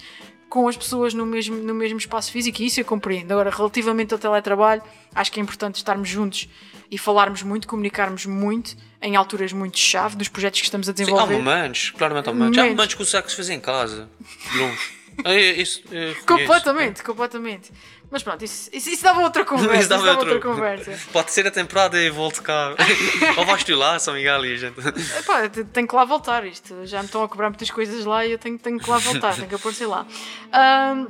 [0.55, 3.29] com as pessoas no mesmo, no mesmo espaço físico e isso eu compreendo.
[3.33, 4.81] Agora, relativamente ao teletrabalho,
[5.13, 6.47] acho que é importante estarmos juntos
[6.89, 11.03] e falarmos muito, comunicarmos muito em alturas muito chave dos projetos que estamos a Sim,
[11.03, 11.33] há desenvolver.
[11.39, 12.57] momentos, claramente há momentos.
[12.57, 12.93] Há Momentos.
[12.95, 14.09] que o sexo se faz em casa,
[14.57, 14.95] longe.
[15.23, 16.25] É, eu reconheço.
[16.25, 17.71] completamente, completamente.
[18.15, 19.77] Mas pronto, isso, isso, isso dava outra conversa.
[19.77, 20.97] Isso dava, outra conversa.
[21.11, 22.73] Pode ser a temporada e volto cá.
[23.35, 24.79] Ou vais tu lá, São Miguel e a gente.
[25.19, 26.85] Epá, te- tenho que lá voltar isto.
[26.85, 29.35] Já me estão a cobrar muitas coisas lá e eu tenho, tenho que lá voltar,
[29.35, 30.05] tenho que aparecer lá.
[30.53, 31.07] Ahm,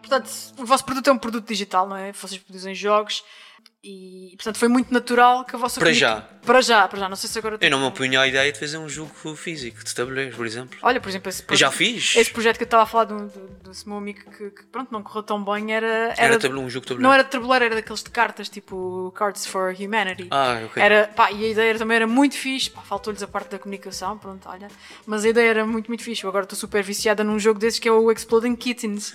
[0.00, 2.12] portanto, o vosso produto é um produto digital, não é?
[2.12, 3.24] Vocês produzem jogos
[3.86, 6.22] e, portanto, foi muito natural que a vossa Para já.
[6.44, 7.08] Para já, para já.
[7.08, 9.84] Não sei se agora Eu não me opunho à ideia de fazer um jogo físico
[9.84, 10.78] de tabuleiros, por exemplo.
[10.82, 12.16] Olha, por exemplo, esse Eu já projeto- fiz.
[12.16, 14.90] Esse projeto que eu estava a falar do, do, desse meu amigo que, que, pronto,
[14.90, 15.86] não correu tão bem era.
[15.86, 17.02] Era, Era, tabuleiro, um jogo de tabuleiro.
[17.02, 20.28] não era de tabuleiro, era daqueles de cartas, tipo Cards for Humanity.
[20.30, 20.82] Ah, ok.
[20.82, 22.72] Era, pá, e a ideia também era muito fixe.
[22.88, 24.68] Faltou-lhes a parte da comunicação, pronto, olha.
[25.06, 26.24] Mas a ideia era muito, muito fixe.
[26.24, 29.14] Eu agora estou super viciada num jogo desses que é o Exploding Kittens.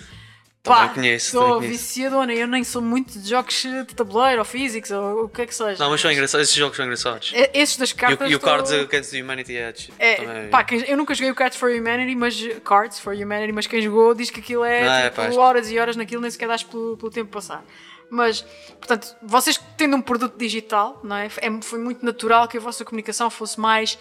[0.62, 1.60] Também conheço, conheço.
[1.60, 2.34] viciadona.
[2.34, 5.54] Eu nem sou muito de jogos de tabuleiro ou físicos ou o que é que
[5.54, 5.82] seja.
[5.82, 6.46] Não, mas são engraçados.
[6.48, 7.32] Esses jogos são engraçados.
[7.34, 8.28] E- Esses das E cartas.
[8.28, 9.90] o, e o Cards Against the Humanity Edge.
[9.98, 10.50] É, também.
[10.50, 14.14] pá, eu nunca joguei o Cards for Humanity, mas Cards for Humanity, mas quem jogou
[14.14, 16.62] diz que aquilo é, Não, é, tipo, pá, horas e horas naquilo, nem sequer dás
[16.62, 17.64] pelo, pelo tempo passar.
[18.10, 18.42] Mas,
[18.78, 21.26] portanto, vocês tendo um produto digital, não é?
[21.38, 23.98] É- Foi muito natural que a vossa comunicação fosse mais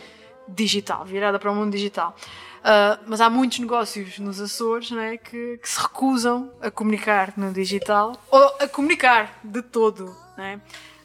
[0.47, 2.15] digital, virada para o mundo digital.
[2.63, 5.17] Ah, mas há muitos negócios nos Açores não é?
[5.17, 10.15] que, que se recusam a comunicar no digital ou a comunicar de todo.
[10.37, 10.59] Não é?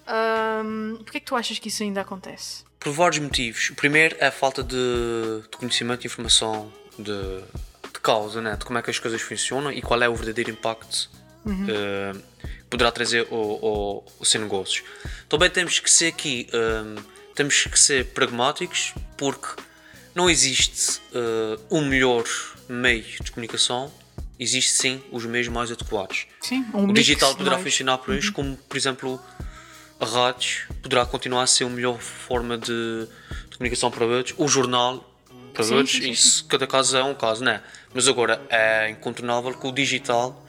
[0.06, 2.64] Ahm, Porquê é que tu achas que isso ainda acontece?
[2.78, 3.70] Por vários motivos.
[3.70, 7.40] O primeiro é a falta de, de conhecimento e informação de,
[7.92, 8.56] de causa, né?
[8.56, 11.08] de como é que as coisas funcionam e qual é o verdadeiro impacto
[11.46, 14.84] eh, que poderá trazer ao, ao seu negócio.
[15.28, 17.02] Também temos que ser aqui, eh,
[17.34, 19.48] temos que ser pragmáticos porque
[20.14, 22.24] não existe eh, um melhor
[22.68, 23.90] meio de comunicação,
[24.38, 26.26] existe sim os meios mais adequados.
[26.40, 27.70] Sim, um O digital de poderá meios.
[27.72, 29.20] funcionar por isso, como por exemplo
[30.00, 33.06] a rádio poderá continuar a ser a melhor forma de,
[33.50, 35.10] de comunicação para todos, o jornal
[35.52, 37.62] para todos, sim, sim, isso cada caso é um caso, não é?
[37.92, 40.44] Mas agora é incontornável que o digital,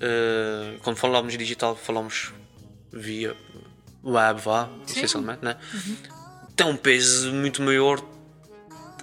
[0.00, 2.32] eh, quando falamos de digital, falamos
[2.92, 3.34] via
[4.04, 5.56] web, vá, essencialmente, né?
[6.54, 7.98] tem um peso muito maior,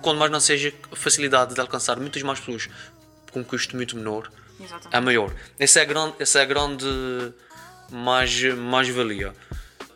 [0.03, 2.69] quando mais não seja a facilidade de alcançar muitas mais pessoas
[3.31, 4.29] com um custo muito menor
[4.59, 4.95] Exatamente.
[4.95, 5.33] é maior.
[5.57, 6.85] Essa é a grande, essa é a grande
[7.89, 9.33] mais, mais valia.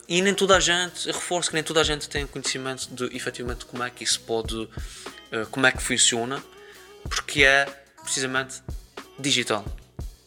[0.08, 3.66] E nem toda a gente, reforço que nem toda a gente tem conhecimento de efetivamente
[3.66, 4.68] como é que isso pode,
[5.32, 6.42] eh, como é que funciona,
[7.10, 7.66] porque é
[8.02, 8.62] precisamente
[9.20, 9.66] digital.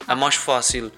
[0.06, 0.92] É mais fácil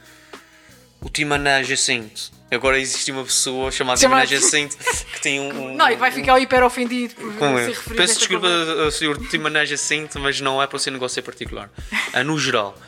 [1.00, 2.32] o team manager Synth.
[2.52, 4.76] Agora existe uma pessoa chamada Chama- manager Synth
[5.12, 5.48] que tem um.
[5.72, 8.46] um Não, e vai ficar hiper ofendido por com ser referido Peço desculpa
[8.84, 11.70] ao senhor team manager Synth, mas não é para o seu negócio em particular.
[12.12, 12.78] É no geral.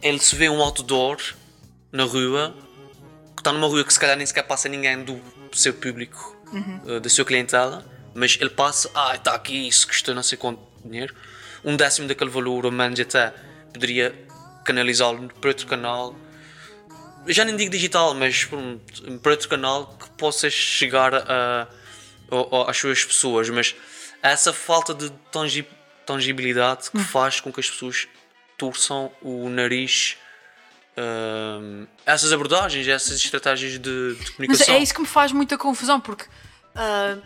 [0.00, 1.18] Ele se vê um outdoor
[1.90, 2.54] na rua,
[3.34, 5.20] que está numa rua que se calhar nem sequer passa ninguém do
[5.52, 6.36] seu público,
[6.86, 10.60] eh, da sua clientela, mas ele passa, ah, está aqui, isso custa não sei quanto
[10.84, 11.14] dinheiro.
[11.64, 13.34] Um décimo daquele valor, ou menos até,
[13.72, 14.14] poderia
[14.64, 16.14] canalizá-lo para outro canal.
[17.26, 21.68] Já nem digo digital, mas pronto, para outro canal que possa chegar a,
[22.30, 23.48] a- às suas pessoas.
[23.50, 23.74] Mas
[24.22, 25.66] essa falta de tangi-
[26.06, 28.08] tangibilidade que faz com que as pessoas
[28.56, 30.16] torçam o nariz
[30.96, 34.74] hum, a essas abordagens, essas estratégias de, de Mas comunicação.
[34.74, 36.24] é isso que me faz muita confusão, porque
[36.74, 37.16] ah,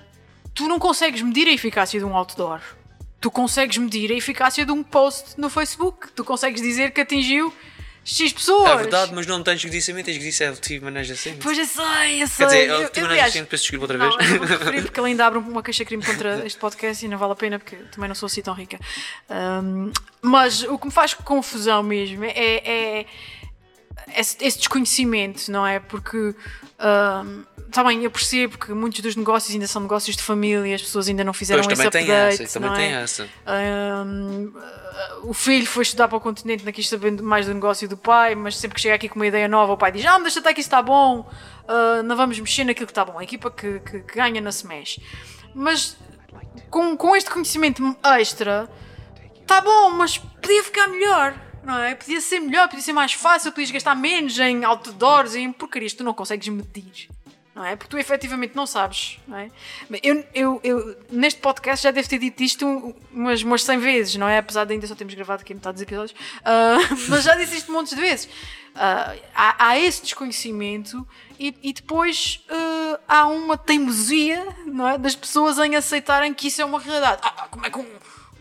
[0.55, 2.61] tu não consegues medir a eficácia de um outdoor.
[3.21, 6.11] Tu consegues medir a eficácia de um post no Facebook.
[6.11, 7.55] Tu consegues dizer que atingiu
[8.05, 8.71] X pessoas.
[8.71, 11.37] É verdade, mas não tens que dizer a tens que dizer é o maneja assim.
[11.41, 12.37] Pois eu sei, eu sei.
[12.37, 14.31] Quer dizer, Eu- o eu, Tivo aliás, Maneja peço desculpa outra Não, vez.
[14.31, 17.17] eu não vou referir porque ele ainda abre uma queixa-crime contra este podcast e não
[17.19, 18.79] vale a pena porque também não sou assim tão rica.
[19.31, 23.07] Ahm, mas o que me faz confusão mesmo é, é
[24.17, 25.79] esse, esse desconhecimento, não é?
[25.81, 26.35] Porque
[27.69, 31.09] está bem, eu percebo que muitos dos negócios ainda são negócios de família, as pessoas
[31.09, 32.37] ainda não fizeram Pois esse também update.
[32.37, 33.03] tem essa, também não tem é?
[33.03, 33.29] essa.
[35.25, 38.35] O filho foi estudar para o continente, não quis saber mais do negócio do pai,
[38.35, 40.41] mas sempre que chega aqui com uma ideia nova, o pai diz: Ah, mas deixa
[40.41, 41.29] estar que isso está bom,
[41.69, 43.19] ah, não vamos mexer naquilo que está bom.
[43.19, 45.01] A equipa que, que- que ganha não se mexe.
[45.55, 45.97] Mas
[46.71, 48.69] com, com este conhecimento extra,
[49.41, 51.35] está bom, mas podia ficar melhor.
[51.63, 51.95] Não é?
[51.95, 56.03] Podia ser melhor, podia ser mais fácil, podias gastar menos em outdoors, em porcarias tu
[56.05, 57.09] não consegues medir.
[57.55, 57.77] Não é?
[57.77, 59.19] Porque tu efetivamente não sabes.
[59.29, 59.51] Não é?
[60.03, 64.27] Eu, eu, eu, neste podcast já devo ter dito isto umas, umas 100 vezes, não
[64.27, 64.39] é?
[64.39, 66.79] Apesar de ainda só termos gravado aqui metade dos episódios, Ah,
[67.11, 68.29] mas já disse isto montes de vezes.
[68.75, 71.07] Ah, há, há esse desconhecimento
[71.39, 74.97] e, e depois ah, há uma teimosia não é?
[74.97, 77.21] das pessoas em aceitarem que isso é uma realidade.
[77.23, 77.87] Ah, como é que um-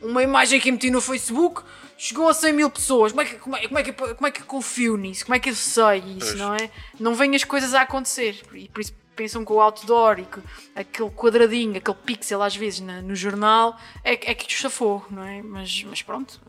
[0.03, 1.61] uma imagem que eu meti no Facebook
[2.03, 3.11] chegou a 100 mil pessoas?
[3.11, 5.23] Como é que, como é, como é que, como é que eu confio nisso?
[5.25, 6.35] Como é que eu sei isso, Pois.
[6.39, 6.71] não é?
[6.99, 8.41] Não vêm as coisas a acontecer.
[8.53, 10.39] E por isso pensam que o outdoor e que
[10.75, 15.23] aquele quadradinho, aquele pixel às vezes na- no jornal é, que- é que chafou, não
[15.23, 15.41] é?
[15.43, 16.41] Mas, mas pronto,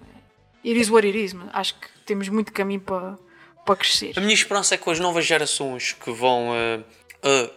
[0.64, 1.34] it is what it is.
[1.52, 3.18] Acho que temos muito caminho para,
[3.66, 4.12] para crescer.
[4.16, 6.80] A minha esperança é que as novas gerações que vão eh,
[7.24, 7.50] eh,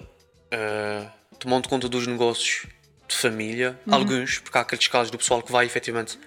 [0.51, 1.07] eh,
[1.39, 2.65] tomando conta dos negócios
[3.07, 3.93] de família, Uhum.
[3.93, 6.19] alguns, porque há aqueles casos do pessoal que vai efetivamente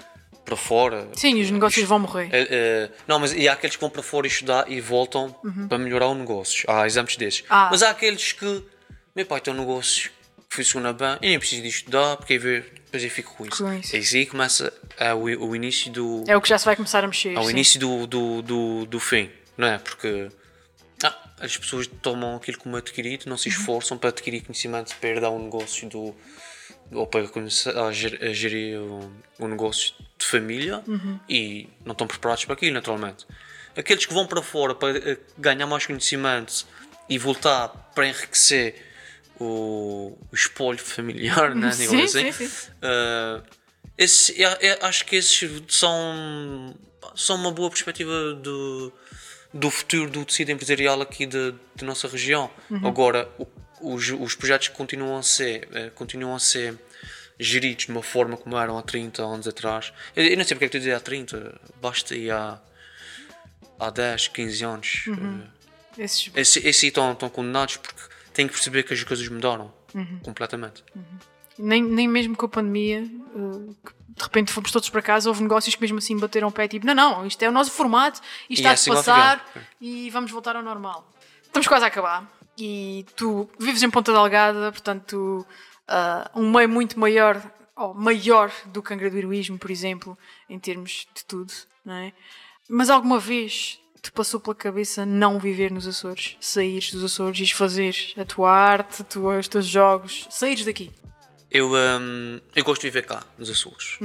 [0.49, 1.09] para fora.
[1.13, 2.29] Sim, os negócios vão morrer.
[2.33, 5.35] Eh, eh, não, mas e há aqueles que vão para fora estudar e voltam
[5.69, 6.65] para melhorar o negócio.
[6.69, 7.41] Há exemplos desses.
[7.43, 7.47] Uhum.
[7.51, 7.69] Ah.
[7.71, 8.65] Mas há aqueles que,
[9.15, 10.11] meu pai tem um negócio
[10.49, 13.63] que funciona bem e nem preciso de estudar porque aí depois eu fico com isso.
[13.63, 13.95] Com isso.
[13.95, 17.05] E aí começa é, o, o início do, É o que já se vai começar
[17.05, 17.37] a mexer.
[17.37, 17.51] ao sim.
[17.51, 19.79] início do, do, do, do fim, não é?
[19.79, 20.29] Porque
[21.05, 25.31] ah, as pessoas tomam aquilo como adquirido, não se esforçam para adquirir conhecimento para herdar
[25.31, 26.15] um negócio do,
[26.93, 29.11] ou para começar a ger- a gerir um,
[29.41, 30.83] um negócio de família
[31.29, 33.27] e não estão preparados para aquilo, naturalmente.
[33.77, 36.67] Aqueles que vão para fora para eh, ganhar mais conhecimento
[37.09, 38.75] e voltar para enriquecer
[39.39, 41.69] o, o espólio familiar, né?
[41.87, 42.71] Sim, assim, sim, sim.
[42.83, 43.43] Uh,
[43.97, 46.75] esse, é- é- acho que esses são,
[47.15, 48.93] são uma boa perspectiva do,
[49.55, 52.51] do futuro do tecido empresarial aqui da nossa região.
[52.85, 53.47] Agora, o-
[53.81, 56.79] os, os projetos continuam a ser, eh, continuam a ser
[57.39, 59.93] geridos de uma forma como eram há 30 anos atrás.
[60.17, 62.61] Eu, eu não sei porque é que estou a dizer há 30, basta ir há,
[63.79, 65.05] há 10, 15 anos.
[65.09, 68.01] Eh, Esses- Esses esses estão, estão condenados porque
[68.33, 69.73] têm que perceber que as coisas mudaram
[70.23, 70.85] completamente.
[71.59, 75.75] nem, nem mesmo com a pandemia, que de repente fomos todos para casa, houve negócios
[75.75, 78.63] que mesmo assim bateram o pé, tipo, não, não, isto é o nosso formato, isto
[78.65, 81.11] E está é a passar e vamos voltar ao normal.
[81.43, 85.47] Estamos quase a acabar e tu vives em Ponta Delgada, portanto,
[85.89, 87.41] uh, um meio muito maior,
[87.77, 90.17] ou maior do que Angradoiroísmo, por exemplo,
[90.49, 91.53] em termos de tudo,
[91.85, 92.13] não é?
[92.69, 97.55] Mas alguma vez te passou pela cabeça não viver nos Açores, saíres dos Açores e
[97.55, 100.91] fazer a tua arte, tua- os teus jogos, saíres daqui?
[101.51, 103.99] Eu, hum, eu gosto de viver cá, nos Açores.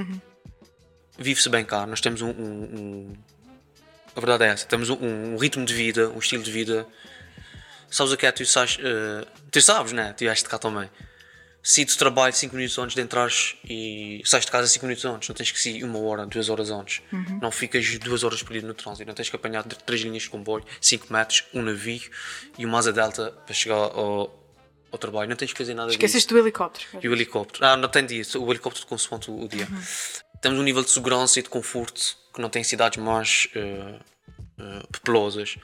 [1.17, 1.85] Vive-se bem cá.
[1.85, 3.13] Nós temos um, um- um-
[4.15, 4.65] A verdade é essa.
[4.65, 6.87] Temos um, um ritmo de vida, um estilo de vida.
[7.93, 8.31] Sabes o que é?
[8.31, 8.77] Tu sabes.
[8.81, 10.09] eh, tu sabes, né?
[10.09, 10.89] Estiveste cá também.
[11.61, 15.29] Se tu trabalhas 5 minutos antes de entrares e sais de casa 5 minutos antes,
[15.29, 17.01] não tens que sair uma hora, duas horas antes.
[17.41, 19.07] Não ficas duas horas perdido no trânsito.
[19.07, 22.01] Não tens que apanhar três linhas de comboio, 5 metros, um navio
[22.57, 24.37] e uma asa delta para chegar ao,
[24.91, 25.29] ao trabalho.
[25.29, 25.97] Não tens que fazer nada disso.
[25.99, 26.85] Esqueceste do helicóptero.
[27.01, 27.65] E o helicóptero.
[27.65, 28.23] Ah, não tem dia.
[28.35, 29.67] O helicóptero consoante o, o dia.
[30.41, 33.99] Temos um nível de segurança e de conforto que não tem em cidades mais eh,
[34.59, 35.55] eh, populosas.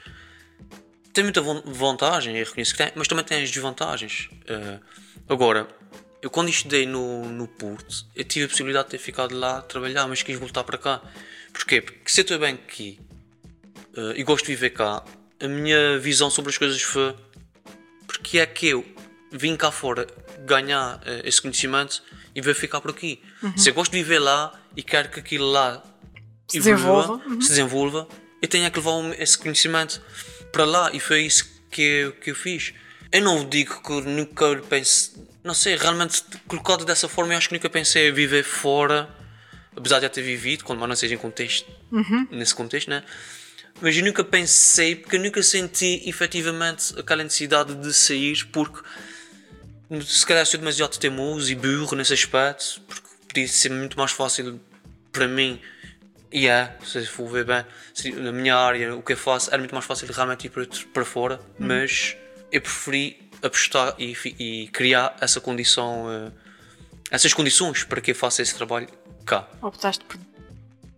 [1.20, 4.30] Tem muita vantagem, eu reconheço que tem, mas também tem as desvantagens.
[4.46, 4.78] Eh,
[5.28, 5.68] agora,
[6.22, 9.60] eu quando estudei no, no Porto, eu tive a possibilidade de ter ficado lá a
[9.60, 11.02] trabalhar, mas quis voltar para cá.
[11.52, 11.82] Porquê?
[11.82, 12.98] Porque se eu estou bem aqui
[13.98, 15.04] eh, e gosto de viver cá,
[15.38, 17.14] a minha visão sobre as coisas foi
[18.06, 18.82] porque é que eu
[19.30, 20.06] vim cá fora
[20.46, 22.02] ganhar eh, esse conhecimento
[22.34, 23.22] e vou ficar por aqui.
[23.58, 25.84] Se eu gosto de viver lá e quero que aquilo lá
[26.48, 27.12] Se evolua, desenvolva.
[27.28, 27.40] Uhum.
[27.42, 28.08] se desenvolva,
[28.40, 30.00] eu tenho que levar esse conhecimento
[30.52, 32.72] para lá e foi isso que eu, que eu fiz.
[33.12, 37.54] Eu não digo que nunca pensei, não sei, realmente colocado dessa forma, eu acho que
[37.54, 39.08] nunca pensei em viver fora,
[39.76, 41.70] apesar de já ter vivido, quando mais não seja em contexto,
[42.30, 43.02] nesse contexto, né?
[43.80, 48.80] Mas eu nunca pensei, porque eu nunca senti efetivamente aquela necessidade de sair, porque
[50.04, 54.60] se calhar sou demasiado teimoso e burro nesse aspecto, porque podia ser muito mais fácil
[55.10, 55.60] para mim.
[56.32, 57.64] E é, se for ver bem,
[58.14, 61.04] na minha área, o que eu faço era muito mais fácil realmente ir para, para
[61.04, 62.16] fora, mas
[62.52, 66.30] eu preferi apostar e, e criar essa condição, eh,
[67.10, 68.86] essas condições para que eu faça esse trabalho
[69.26, 69.48] cá.
[69.62, 70.18] Optaste por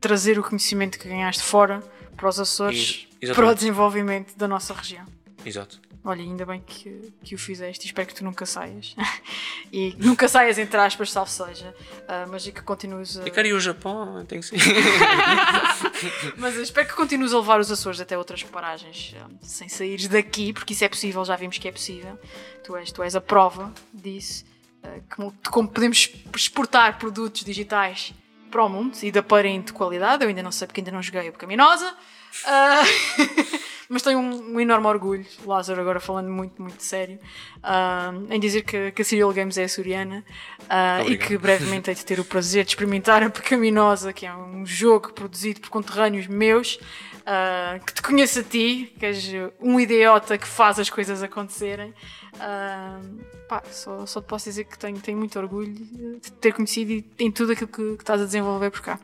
[0.01, 1.83] trazer o conhecimento que ganhaste fora
[2.17, 3.35] para os Açores, Ex- exatamente.
[3.35, 5.07] para o desenvolvimento da nossa região.
[5.45, 5.81] Exato.
[6.05, 8.97] Olha, ainda bem que, que o fizeste e espero que tu nunca saias.
[9.73, 11.75] e nunca saias, entre aspas, salvo seja.
[12.09, 13.23] Ah, mas e que continues a...
[13.23, 14.57] Eu quero ir ao Japão, tem que ser.
[16.37, 20.53] Mas espero que continues a levar os Açores até outras paragens, ah, sem saíres daqui,
[20.53, 22.19] porque isso é possível, já vimos que é possível.
[22.65, 24.45] Tu és, tu és a prova disso.
[24.83, 28.13] ah, como, como podemos exportar produtos digitais
[28.51, 30.25] para o mundo e de aparente qualidade.
[30.25, 31.95] Eu ainda não sei porque ainda não joguei a Pecaminosa.
[32.45, 32.83] Ah,
[33.89, 37.19] mas tenho um, um enorme orgulho, Lázaro, agora falando muito, muito sério,
[37.63, 40.25] ah, em dizer que, que a Serial Games é açoriana
[40.69, 44.35] ah, e que brevemente hei de ter o prazer de experimentar a Pecaminosa, que é
[44.35, 46.79] um jogo produzido por conterrâneos meus,
[47.87, 49.31] que te conheço a ti, que és
[49.61, 51.95] um idiota que faz as coisas acontecerem.
[53.49, 56.91] Pá, só, só te posso dizer que tenho, tenho muito orgulho de te ter conhecido
[56.91, 58.99] e em tudo aquilo que, que estás a desenvolver por cá.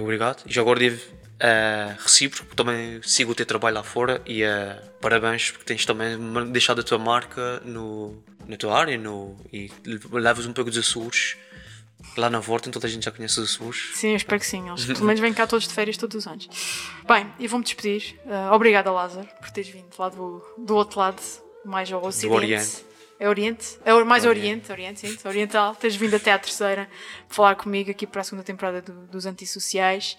[0.00, 0.42] Obrigado.
[0.46, 4.48] E já agora devo uh, recíproco, também sigo o teu trabalho lá fora e uh,
[5.00, 6.16] parabéns porque tens também
[6.52, 9.70] deixado a tua marca no, na tua área no, e
[10.12, 11.36] levas um pouco dos Açores
[12.16, 13.90] lá na volta, então toda a gente já conhece os Açores.
[13.94, 14.68] Sim, eu espero que sim.
[14.68, 16.48] Eles pelo menos vêm cá todos de férias todos os anos.
[17.06, 18.18] Bem, e vou-me despedir.
[18.26, 21.22] Uh, obrigada, Lázaro, por teres vindo lá do, do outro lado,
[21.64, 22.34] mais ao ocidente.
[22.34, 22.84] Oriente.
[23.20, 23.78] É Oriente?
[23.84, 24.70] É mais Oriente.
[24.72, 25.76] Oriente, Oriente, sim, oriental.
[25.76, 26.88] Teres vindo até à terceira
[27.28, 30.16] falar comigo aqui para a segunda temporada do- dos Antissociais.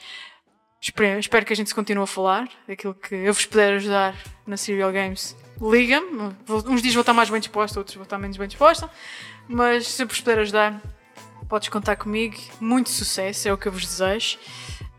[0.84, 2.50] Espero, espero que a gente continue a falar.
[2.68, 4.14] Aquilo que eu vos puder ajudar
[4.46, 6.36] na Serial Games, liga-me.
[6.68, 8.90] Uns dias vou estar mais bem disposta, outros vou estar menos bem disposta.
[9.48, 10.82] Mas se eu vos puder ajudar,
[11.48, 12.36] podes contar comigo.
[12.60, 14.38] Muito sucesso, é o que eu vos desejo.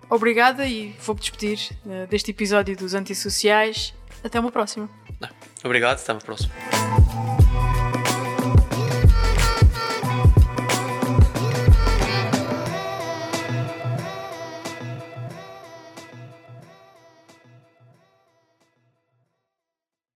[0.09, 3.93] Obrigada e vou-me despedir eh, deste episódio dos Antissociais.
[4.23, 4.89] Até uma próxima.
[5.62, 6.55] Obrigado, até a próxima.